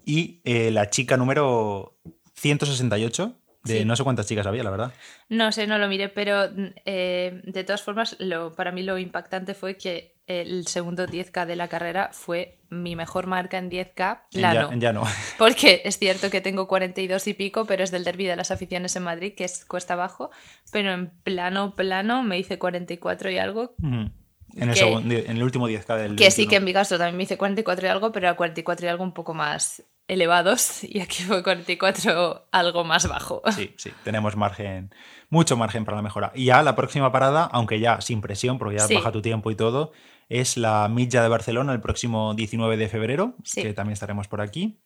y 0.06 0.42
eh, 0.44 0.72
la 0.72 0.90
chica 0.90 1.18
número 1.18 2.00
168, 2.36 3.36
de 3.64 3.80
Sí. 3.80 3.86
no 3.86 3.96
sé 3.96 4.04
cuántas 4.04 4.26
chicas 4.28 4.48
había, 4.48 4.64
la 4.64 4.72
verdad. 4.72 4.94
No 5.30 5.52
sé, 5.52 5.68
no 5.68 5.78
lo 5.78 5.88
miré, 5.88 6.10
pero 6.10 6.50
eh, 6.86 7.42
de 7.44 7.64
todas 7.64 7.82
formas, 7.84 8.16
lo, 8.20 8.54
para 8.54 8.72
mí 8.72 8.82
lo 8.84 8.98
impactante 8.98 9.54
fue 9.54 9.78
que 9.78 10.16
el 10.28 10.66
segundo 10.68 11.06
10K 11.08 11.46
de 11.46 11.56
la 11.58 11.68
carrera 11.68 12.10
fue 12.14 12.60
mi 12.70 12.96
mejor 12.96 13.28
marca 13.28 13.58
en 13.58 13.70
10K 13.70 14.22
En 14.34 14.40
plano. 14.42 14.68
ya, 14.70 14.74
en 14.74 14.80
llano. 14.80 15.04
Porque 15.38 15.82
es 15.84 15.98
cierto 16.00 16.30
que 16.30 16.40
tengo 16.42 16.68
42 16.68 17.28
y 17.28 17.34
pico, 17.34 17.66
pero 17.66 17.84
es 17.84 17.92
del 17.92 18.04
derby 18.06 18.26
de 18.26 18.36
las 18.38 18.50
aficiones 18.52 18.96
en 18.96 19.04
Madrid, 19.04 19.34
que 19.36 19.44
es 19.44 19.66
cuesta 19.66 19.94
abajo. 19.96 20.32
Pero 20.72 20.94
en 20.94 21.10
plano, 21.24 21.76
plano, 21.76 22.24
me 22.24 22.40
hice 22.40 22.58
44 22.58 23.30
y 23.30 23.38
algo. 23.40 23.76
Ujú. 23.80 24.10
En 24.54 24.64
el, 24.68 24.70
Que- 24.74 24.76
segundo- 24.80 25.16
en 25.16 25.38
el 25.38 25.44
último 25.44 25.68
10K 25.70 25.98
del 25.98 26.16
Que 26.16 26.30
sí 26.32 26.42
21. 26.44 26.50
que 26.50 26.56
en 26.58 26.64
mi 26.66 26.74
caso 26.74 26.98
también 26.98 27.16
me 27.18 27.24
hice 27.24 27.38
44 27.38 27.86
y 27.86 27.90
algo, 27.90 28.12
pero 28.12 28.28
era 28.28 28.36
44 28.36 28.86
y 28.86 28.90
algo 28.90 29.04
un 29.04 29.14
poco 29.14 29.34
más 29.34 29.84
elevados. 30.08 30.84
Y 30.84 31.00
aquí 31.02 31.24
fue 31.24 31.44
44 31.44 32.48
algo 32.52 32.84
más 32.84 33.08
bajo. 33.08 33.42
Sí, 33.56 33.74
sí, 33.78 33.92
tenemos 34.04 34.36
margen, 34.36 34.94
mucho 35.30 35.58
margen 35.58 35.86
para 35.86 35.98
la 35.98 36.04
mejora. 36.04 36.32
Y 36.36 36.46
ya 36.46 36.62
la 36.64 36.76
próxima 36.76 37.12
parada, 37.12 37.46
aunque 37.46 37.80
ya 37.80 38.02
sin 38.02 38.22
presión, 38.22 38.58
porque 38.58 38.78
ya 38.78 38.88
Sí. 38.88 38.96
baja 38.96 39.12
tu 39.12 39.22
tiempo 39.22 39.52
y 39.52 39.56
todo, 39.56 39.92
es 40.30 40.58
la 40.58 40.88
Milla 40.88 41.22
de 41.22 41.30
Barcelona 41.30 41.74
el 41.74 41.82
próximo 41.82 42.34
19 42.34 42.78
de 42.78 42.88
febrero, 42.90 43.36
Sí. 43.44 43.62
que 43.62 43.74
también 43.74 43.94
estaremos 43.94 44.28
por 44.28 44.42
aquí. 44.42 44.80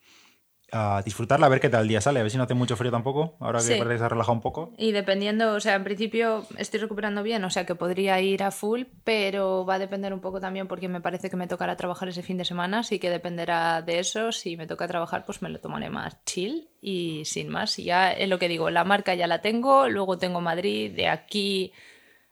A 0.72 1.00
disfrutarla, 1.04 1.46
a 1.46 1.48
ver 1.48 1.60
qué 1.60 1.68
tal 1.68 1.82
el 1.82 1.88
día 1.88 2.00
sale, 2.00 2.18
a 2.18 2.22
ver 2.22 2.30
si 2.30 2.36
no 2.36 2.42
hace 2.42 2.54
mucho 2.54 2.76
frío 2.76 2.90
tampoco, 2.90 3.36
ahora 3.40 3.60
que 3.60 3.64
Sí. 3.66 3.74
parece 3.78 3.94
que 3.94 3.98
se 3.98 4.04
ha 4.04 4.08
relajado 4.08 4.32
un 4.34 4.40
poco. 4.40 4.72
Y 4.76 4.92
dependiendo, 4.92 5.52
o 5.54 5.60
sea, 5.60 5.74
en 5.76 5.84
principio 5.84 6.44
estoy 6.58 6.80
recuperando 6.80 7.22
bien, 7.22 7.44
o 7.44 7.50
sea 7.50 7.64
que 7.64 7.74
podría 7.74 8.20
ir 8.20 8.42
a 8.42 8.50
full, 8.50 8.82
pero 9.04 9.64
va 9.64 9.74
a 9.74 9.78
depender 9.78 10.12
un 10.12 10.20
poco 10.20 10.40
también 10.40 10.66
porque 10.66 10.88
me 10.88 11.00
parece 11.00 11.30
que 11.30 11.36
me 11.36 11.46
tocará 11.46 11.76
trabajar 11.76 12.08
ese 12.08 12.22
fin 12.22 12.36
de 12.36 12.44
semana, 12.44 12.80
así 12.80 12.98
que 12.98 13.10
dependerá 13.10 13.80
de 13.82 14.00
eso. 14.00 14.32
Si 14.32 14.56
me 14.56 14.66
toca 14.66 14.88
trabajar, 14.88 15.24
pues 15.24 15.40
me 15.40 15.48
lo 15.50 15.60
tomaré 15.60 15.88
más 15.88 16.16
chill 16.24 16.68
y 16.80 17.24
sin 17.26 17.48
más. 17.48 17.78
Y 17.78 17.84
ya 17.84 18.12
es 18.12 18.28
lo 18.28 18.38
que 18.38 18.48
digo, 18.48 18.68
la 18.70 18.82
marca 18.84 19.14
ya 19.14 19.26
la 19.28 19.40
tengo, 19.40 19.88
luego 19.88 20.18
tengo 20.18 20.40
Madrid, 20.40 20.90
de 20.94 21.08
aquí 21.08 21.72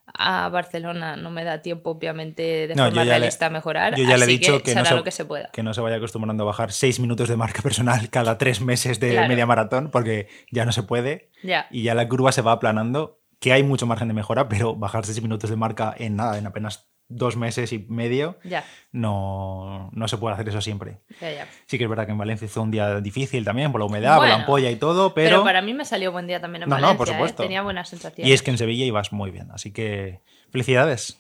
a 0.07 0.49
Barcelona 0.49 1.17
no 1.17 1.31
me 1.31 1.45
da 1.45 1.63
tiempo, 1.63 1.91
obviamente, 1.91 2.69
de 2.69 2.75
No, 2.75 2.85
forma 2.85 3.05
le- 3.05 3.11
realista 3.11 3.47
a 3.47 3.51
mejorar. 3.51 3.97
Yo 3.97 4.05
ya 4.05 4.17
le 4.17 4.25
he 4.25 4.29
dicho 4.29 4.63
que, 4.63 4.75
no 4.75 4.85
se, 4.85 4.95
lo 4.95 5.03
que 5.05 5.11
se 5.11 5.25
pueda. 5.25 5.51
que 5.53 5.63
no 5.63 5.73
se 5.75 5.81
vaya 5.81 5.97
acostumbrando 5.97 6.43
a 6.43 6.47
bajar 6.47 6.73
seis 6.73 7.01
minutos 7.01 7.29
de 7.29 7.37
marca 7.37 7.63
personal 7.63 8.11
cada 8.11 8.37
tres 8.39 8.61
meses 8.61 9.01
de 9.01 9.13
Claro. 9.13 9.29
media 9.29 9.47
maratón, 9.47 9.91
porque 9.91 10.29
ya 10.51 10.65
no 10.65 10.73
se 10.73 10.83
puede 10.83 11.31
Ya. 11.43 11.67
y 11.71 11.83
ya 11.83 11.95
la 11.95 12.09
curva 12.09 12.33
se 12.33 12.43
va 12.43 12.53
aplanando, 12.53 13.21
que 13.41 13.53
hay 13.53 13.63
mucho 13.63 13.87
margen 13.87 14.09
de 14.09 14.15
mejora, 14.15 14.49
pero 14.49 14.75
bajar 14.77 15.05
seis 15.07 15.21
minutos 15.23 15.51
de 15.51 15.57
marca 15.57 15.95
en 15.97 16.17
nada, 16.17 16.39
en 16.39 16.47
apenas 16.47 16.91
dos 17.17 17.37
meses 17.37 17.73
y 17.73 17.79
medio, 17.89 18.39
Ya, 18.45 18.65
no, 18.93 19.91
no 19.93 20.09
se 20.09 20.19
puede 20.19 20.35
hacer 20.35 20.49
eso 20.49 20.61
siempre. 20.61 20.99
ya, 21.21 21.33
ya. 21.33 21.49
Sí 21.67 21.79
que 21.79 21.85
es 21.85 21.91
verdad 21.91 22.07
que 22.07 22.13
en 22.13 22.19
Valencia 22.19 22.49
fue 22.49 22.63
un 22.63 22.71
día 22.71 23.01
difícil 23.01 23.45
también, 23.45 23.73
por 23.73 23.81
la 23.81 23.87
humedad, 23.87 24.17
por 24.19 24.27
la 24.29 24.35
ampolla 24.35 24.71
y 24.71 24.77
todo, 24.77 25.15
Pero, 25.15 25.29
pero... 25.31 25.45
para 25.45 25.63
mí 25.63 25.75
me 25.75 25.85
salió 25.85 26.13
buen 26.13 26.27
día 26.27 26.41
también 26.41 26.63
en 26.65 26.69
No, 26.69 26.77
no, 26.77 26.83
Valencia, 26.83 26.99
por 26.99 27.09
¿eh? 27.09 27.13
supuesto. 27.13 27.43
tenía 27.43 27.63
buenas 27.63 27.89
sensaciones. 27.89 28.29
Y 28.29 28.33
es 28.33 28.43
que 28.43 28.51
en 28.51 28.59
Sevilla 28.59 28.85
ibas 28.85 29.13
muy 29.13 29.31
bien, 29.31 29.51
así 29.53 29.73
que 29.73 30.21
felicidades. 30.51 31.19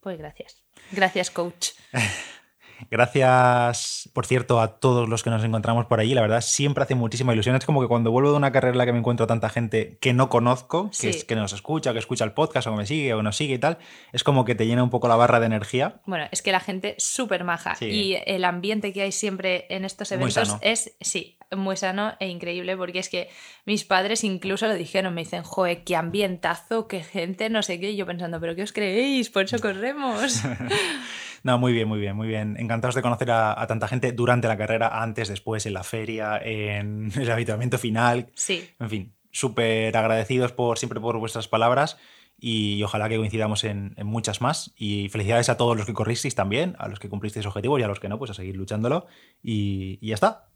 Pues 0.00 0.18
gracias. 0.18 0.62
Gracias, 0.92 1.30
coach. 1.30 1.70
Gracias, 2.90 4.10
por 4.12 4.26
cierto, 4.26 4.60
a 4.60 4.78
todos 4.78 5.08
los 5.08 5.22
que 5.22 5.30
nos 5.30 5.42
encontramos 5.44 5.86
por 5.86 6.00
allí. 6.00 6.14
La 6.14 6.20
verdad, 6.20 6.40
siempre 6.40 6.84
hace 6.84 6.94
muchísima 6.94 7.32
ilusión. 7.32 7.56
Es 7.56 7.64
como 7.64 7.80
que 7.80 7.88
cuando 7.88 8.10
vuelvo 8.10 8.30
de 8.30 8.36
una 8.36 8.52
carrera 8.52 8.72
en 8.72 8.78
la 8.78 8.86
que 8.86 8.92
me 8.92 8.98
encuentro 8.98 9.26
tanta 9.26 9.48
gente 9.48 9.98
que 10.00 10.12
no 10.12 10.28
conozco, 10.28 10.90
que, 11.00 11.10
es, 11.10 11.24
que 11.24 11.34
nos 11.36 11.52
escucha, 11.52 11.92
que 11.92 11.98
escucha 11.98 12.24
el 12.24 12.32
podcast 12.32 12.66
o 12.66 12.72
que 12.72 12.76
me 12.78 12.86
sigue 12.86 13.14
o 13.14 13.22
nos 13.22 13.36
sigue 13.36 13.54
y 13.54 13.58
tal, 13.58 13.78
es 14.12 14.24
como 14.24 14.44
que 14.44 14.54
te 14.54 14.66
llena 14.66 14.82
un 14.82 14.90
poco 14.90 15.08
la 15.08 15.16
barra 15.16 15.40
de 15.40 15.46
energía. 15.46 16.00
Bueno, 16.06 16.26
es 16.30 16.42
que 16.42 16.52
la 16.52 16.60
gente 16.60 16.94
súper 16.98 17.44
maja 17.44 17.74
Sí. 17.76 17.86
y 17.86 18.16
el 18.26 18.44
ambiente 18.44 18.92
que 18.92 19.02
hay 19.02 19.12
siempre 19.12 19.66
en 19.70 19.84
estos 19.84 20.12
eventos 20.12 20.56
es, 20.60 20.96
sí, 21.00 21.38
muy 21.56 21.76
sano 21.76 22.14
e 22.18 22.28
increíble 22.28 22.76
porque 22.76 22.98
es 22.98 23.08
que 23.08 23.28
mis 23.66 23.84
padres 23.84 24.24
incluso 24.24 24.66
lo 24.66 24.74
dijeron, 24.74 25.14
me 25.14 25.22
dicen, 25.22 25.42
joder, 25.44 25.84
qué 25.84 25.94
ambientazo, 25.94 26.88
qué 26.88 27.02
gente, 27.02 27.50
no 27.50 27.62
sé 27.62 27.78
qué, 27.78 27.90
y 27.92 27.96
yo 27.96 28.04
pensando, 28.06 28.40
pero 28.40 28.56
¿qué 28.56 28.62
os 28.62 28.72
creéis? 28.72 29.30
Por 29.30 29.44
eso 29.44 29.58
corremos. 29.60 30.42
No, 31.46 31.58
muy 31.58 31.72
bien, 31.72 31.86
muy 31.86 32.00
bien, 32.00 32.16
muy 32.16 32.26
bien. 32.26 32.56
Encantados 32.58 32.96
de 32.96 33.02
conocer 33.02 33.30
a, 33.30 33.62
a 33.62 33.68
tanta 33.68 33.86
gente 33.86 34.10
durante 34.10 34.48
la 34.48 34.56
carrera, 34.56 35.00
antes, 35.00 35.28
después, 35.28 35.64
en 35.64 35.74
la 35.74 35.84
feria, 35.84 36.40
en 36.42 37.12
el 37.16 37.30
habituamiento 37.30 37.78
final. 37.78 38.32
Sí, 38.34 38.68
En 38.80 38.90
fin, 38.90 39.14
súper 39.30 39.96
agradecidos 39.96 40.50
por 40.50 40.76
siempre 40.76 41.00
por 41.00 41.16
vuestras 41.18 41.46
palabras 41.46 41.98
y 42.36 42.82
ojalá 42.82 43.08
que 43.08 43.16
coincidamos 43.16 43.62
en, 43.62 43.94
en 43.96 44.08
muchas 44.08 44.40
más. 44.40 44.72
Y 44.76 45.08
felicidades 45.08 45.48
a 45.48 45.56
todos 45.56 45.76
los 45.76 45.86
que 45.86 45.92
corristeis 45.94 46.34
también, 46.34 46.74
a 46.80 46.88
los 46.88 46.98
que 46.98 47.08
cumplisteis 47.08 47.46
objetivos 47.46 47.78
y 47.78 47.84
a 47.84 47.86
los 47.86 48.00
que 48.00 48.08
no, 48.08 48.18
pues 48.18 48.32
a 48.32 48.34
seguir 48.34 48.56
luchándolo. 48.56 49.06
Y, 49.40 50.00
y 50.00 50.08
ya 50.08 50.14
está. 50.14 50.48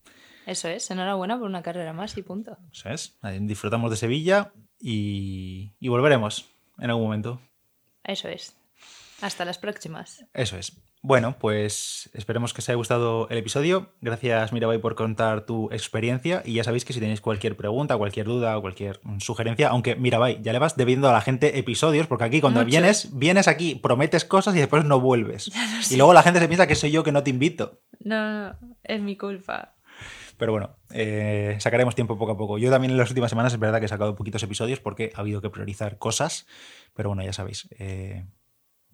eso 0.44 0.66
es, 0.66 0.90
enhorabuena 0.90 1.38
por 1.38 1.46
una 1.46 1.62
carrera 1.62 1.92
más 1.92 2.18
y 2.18 2.22
punto. 2.22 2.58
Eso 2.72 2.88
es. 2.88 3.16
Disfrutamos 3.42 3.92
de 3.92 3.96
Sevilla 3.96 4.52
y, 4.80 5.70
y 5.78 5.86
volveremos 5.86 6.46
en 6.80 6.90
algún 6.90 7.04
momento. 7.04 7.40
Eso 8.02 8.26
es. 8.26 8.56
Hasta 9.20 9.44
las 9.44 9.58
próximas. 9.58 10.24
Eso 10.34 10.56
es. 10.56 10.80
Bueno, 11.02 11.36
pues 11.38 12.10
esperemos 12.12 12.52
que 12.52 12.60
os 12.60 12.68
haya 12.68 12.76
gustado 12.76 13.26
el 13.30 13.38
episodio. 13.38 13.94
Gracias, 14.02 14.52
Mirabai, 14.52 14.78
por 14.78 14.94
contar 14.94 15.46
tu 15.46 15.70
experiencia. 15.72 16.42
Y 16.44 16.54
ya 16.54 16.64
sabéis 16.64 16.84
que 16.84 16.92
si 16.92 17.00
tenéis 17.00 17.22
cualquier 17.22 17.56
pregunta, 17.56 17.96
cualquier 17.96 18.26
duda 18.26 18.58
o 18.58 18.60
cualquier 18.60 19.00
sugerencia, 19.18 19.68
aunque 19.68 19.96
Mirabai, 19.96 20.42
ya 20.42 20.52
le 20.52 20.58
vas 20.58 20.76
debiendo 20.76 21.08
a 21.08 21.12
la 21.14 21.22
gente 21.22 21.58
episodios, 21.58 22.06
porque 22.06 22.24
aquí 22.24 22.40
cuando 22.42 22.60
Mucho. 22.60 22.70
vienes, 22.70 23.08
vienes 23.18 23.48
aquí, 23.48 23.76
prometes 23.76 24.26
cosas 24.26 24.54
y 24.56 24.58
después 24.58 24.84
no 24.84 25.00
vuelves. 25.00 25.50
Y 25.90 25.96
luego 25.96 26.12
la 26.12 26.22
gente 26.22 26.38
se 26.38 26.48
piensa 26.48 26.66
que 26.66 26.74
soy 26.74 26.90
yo 26.90 27.02
que 27.02 27.12
no 27.12 27.22
te 27.22 27.30
invito. 27.30 27.80
No, 28.00 28.50
no, 28.50 28.56
es 28.84 29.00
mi 29.00 29.16
culpa. 29.16 29.74
Pero 30.36 30.52
bueno, 30.52 30.76
eh, 30.92 31.56
sacaremos 31.60 31.94
tiempo 31.94 32.18
poco 32.18 32.32
a 32.32 32.36
poco. 32.36 32.58
Yo 32.58 32.70
también 32.70 32.90
en 32.92 32.96
las 32.98 33.10
últimas 33.10 33.30
semanas 33.30 33.52
es 33.54 33.58
verdad 33.58 33.78
que 33.78 33.86
he 33.86 33.88
sacado 33.88 34.14
poquitos 34.16 34.42
episodios 34.42 34.80
porque 34.80 35.12
ha 35.14 35.20
habido 35.20 35.40
que 35.40 35.50
priorizar 35.50 35.98
cosas. 35.98 36.46
Pero 36.94 37.08
bueno, 37.10 37.22
ya 37.22 37.32
sabéis. 37.32 37.68
eh, 37.78 38.26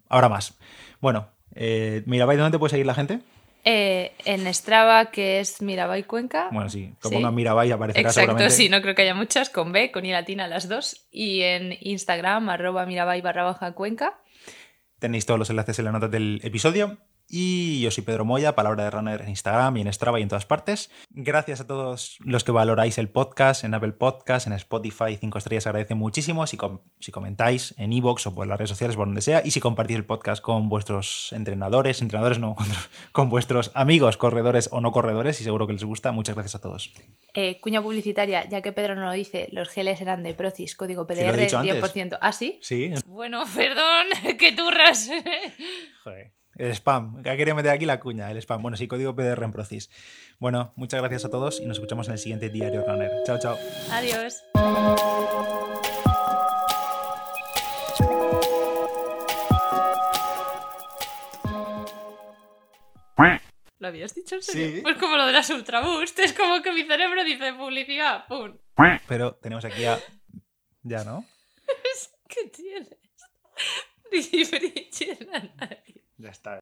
ahora 0.09 0.29
más. 0.29 0.57
Bueno, 1.01 1.29
eh, 1.55 2.03
Mirabai, 2.05 2.37
¿dónde 2.37 2.55
te 2.55 2.59
puede 2.59 2.71
seguir 2.71 2.85
la 2.85 2.93
gente? 2.95 3.19
Eh, 3.69 4.13
en 4.23 4.51
Strava, 4.53 5.07
que 5.07 5.39
es 5.41 5.61
Mirabai 5.61 6.03
Cuenca. 6.03 6.47
Bueno, 6.51 6.69
sí, 6.69 6.93
que 7.01 7.09
Sí. 7.09 7.17
Mirabai 7.17 7.69
aparecerá 7.71 8.01
Exacto, 8.09 8.21
seguramente. 8.31 8.55
sí, 8.55 8.69
no 8.69 8.81
creo 8.81 8.95
que 8.95 9.01
haya 9.01 9.13
muchas, 9.15 9.49
con 9.49 9.71
B, 9.73 9.91
con 9.91 10.05
I 10.05 10.11
latina 10.11 10.47
las 10.47 10.69
dos. 10.69 11.07
Y 11.11 11.41
en 11.41 11.75
Instagram, 11.81 12.47
arroba 12.49 12.85
mirabai 12.85 13.19
barra 13.21 13.43
baja 13.43 13.73
cuenca. 13.73 14.13
Tenéis 14.99 15.25
todos 15.25 15.37
los 15.37 15.49
enlaces 15.49 15.77
en 15.79 15.85
la 15.85 15.91
nota 15.91 16.07
del 16.07 16.39
episodio. 16.43 16.97
Y 17.29 17.81
yo 17.81 17.91
soy 17.91 18.03
Pedro 18.05 18.23
Moya, 18.23 18.55
Palabra 18.55 18.85
de 18.85 18.89
Runner 18.89 19.21
en 19.21 19.29
Instagram 19.29 19.75
y 19.77 19.81
en 19.81 19.91
Strava 19.91 20.19
y 20.19 20.23
en 20.23 20.29
todas 20.29 20.45
partes. 20.45 20.89
Gracias 21.09 21.59
a 21.59 21.67
todos 21.67 22.17
los 22.23 22.43
que 22.45 22.51
valoráis 22.53 22.97
el 22.97 23.09
podcast 23.09 23.65
en 23.65 23.73
Apple 23.73 23.91
Podcast, 23.91 24.47
en 24.47 24.53
Spotify, 24.53 25.17
5 25.19 25.37
estrellas, 25.37 25.67
agradece 25.67 25.93
muchísimo. 25.93 26.47
Si, 26.47 26.55
com- 26.55 26.79
si 26.99 27.11
comentáis 27.11 27.75
en 27.77 27.91
iVoox 27.91 28.27
o 28.27 28.35
por 28.35 28.47
las 28.47 28.57
redes 28.57 28.69
sociales, 28.69 28.95
por 28.95 29.07
donde 29.07 29.21
sea. 29.21 29.41
Y 29.43 29.51
si 29.51 29.59
compartís 29.59 29.97
el 29.97 30.05
podcast 30.05 30.41
con 30.41 30.69
vuestros 30.69 31.33
entrenadores, 31.33 32.01
entrenadores 32.01 32.39
no, 32.39 32.55
con, 32.55 32.65
con 33.11 33.29
vuestros 33.29 33.71
amigos, 33.73 34.15
corredores 34.15 34.69
o 34.71 34.79
no 34.79 34.91
corredores, 34.93 35.41
y 35.41 35.43
seguro 35.43 35.67
que 35.67 35.73
les 35.73 35.83
gusta. 35.83 36.13
Muchas 36.13 36.35
gracias 36.35 36.55
a 36.55 36.61
todos. 36.61 36.93
Eh, 37.33 37.59
cuña 37.59 37.81
publicitaria, 37.81 38.47
ya 38.47 38.61
que 38.61 38.71
Pedro 38.71 38.95
no 38.95 39.01
lo 39.05 39.11
dice, 39.11 39.49
los 39.51 39.67
geles 39.67 39.99
eran 39.99 40.23
de 40.23 40.33
Procis, 40.33 40.75
código 40.75 41.05
Sí, 41.09 41.13
PDR, 41.13 41.35
dicho 41.37 41.57
antes. 41.59 41.83
10%. 41.83 42.17
¿Ah, 42.21 42.31
sí? 42.31 42.57
Sí, 42.61 42.91
Bueno, 43.05 43.43
perdón, 43.55 44.05
que 44.39 44.53
turras. 44.53 45.09
Joder. 46.05 46.36
El 46.57 46.71
spam. 46.71 47.21
Que 47.23 47.37
quería 47.37 47.55
meter 47.55 47.71
aquí 47.71 47.85
la 47.85 47.99
cuña, 47.99 48.31
el 48.31 48.37
spam. 48.37 48.61
Bueno, 48.61 48.77
sí, 48.77 48.87
código 48.87 49.15
PDR 49.15 49.43
en 49.43 49.51
Procis. 49.51 49.89
Bueno, 50.39 50.73
muchas 50.75 50.99
gracias 51.01 51.25
a 51.25 51.29
todos 51.29 51.59
y 51.59 51.65
nos 51.65 51.77
escuchamos 51.77 52.07
en 52.07 52.13
el 52.13 52.19
siguiente 52.19 52.49
Diario 52.49 52.83
Runner. 52.85 53.11
Chao, 53.25 53.39
chao. 53.39 53.57
Adiós. 53.91 54.43
¿Lo 63.79 63.87
habías 63.87 64.15
dicho 64.15 64.35
en 64.35 64.41
serio? 64.41 64.77
Sí. 64.77 64.81
Pues 64.81 64.97
como 64.97 65.17
lo 65.17 65.25
de 65.25 65.33
las 65.33 65.49
Ultra 65.49 65.81
Boost, 65.81 66.17
es 66.19 66.33
como 66.33 66.61
que 66.61 66.71
mi 66.71 66.83
cerebro 66.83 67.23
dice 67.23 67.53
publicidad, 67.53 68.25
¡pum! 68.27 68.57
Pero 69.07 69.35
tenemos 69.35 69.63
aquí 69.65 69.85
a. 69.85 69.99
Ya, 70.81 71.03
¿no? 71.03 71.23
¿Qué 72.27 72.49
tienes? 72.49 72.89
Ni 74.11 74.43
brillo 74.43 75.13
en 75.19 75.31
la 75.31 75.39
nariz. 75.55 75.96
Ya 76.17 76.29
está. 76.29 76.59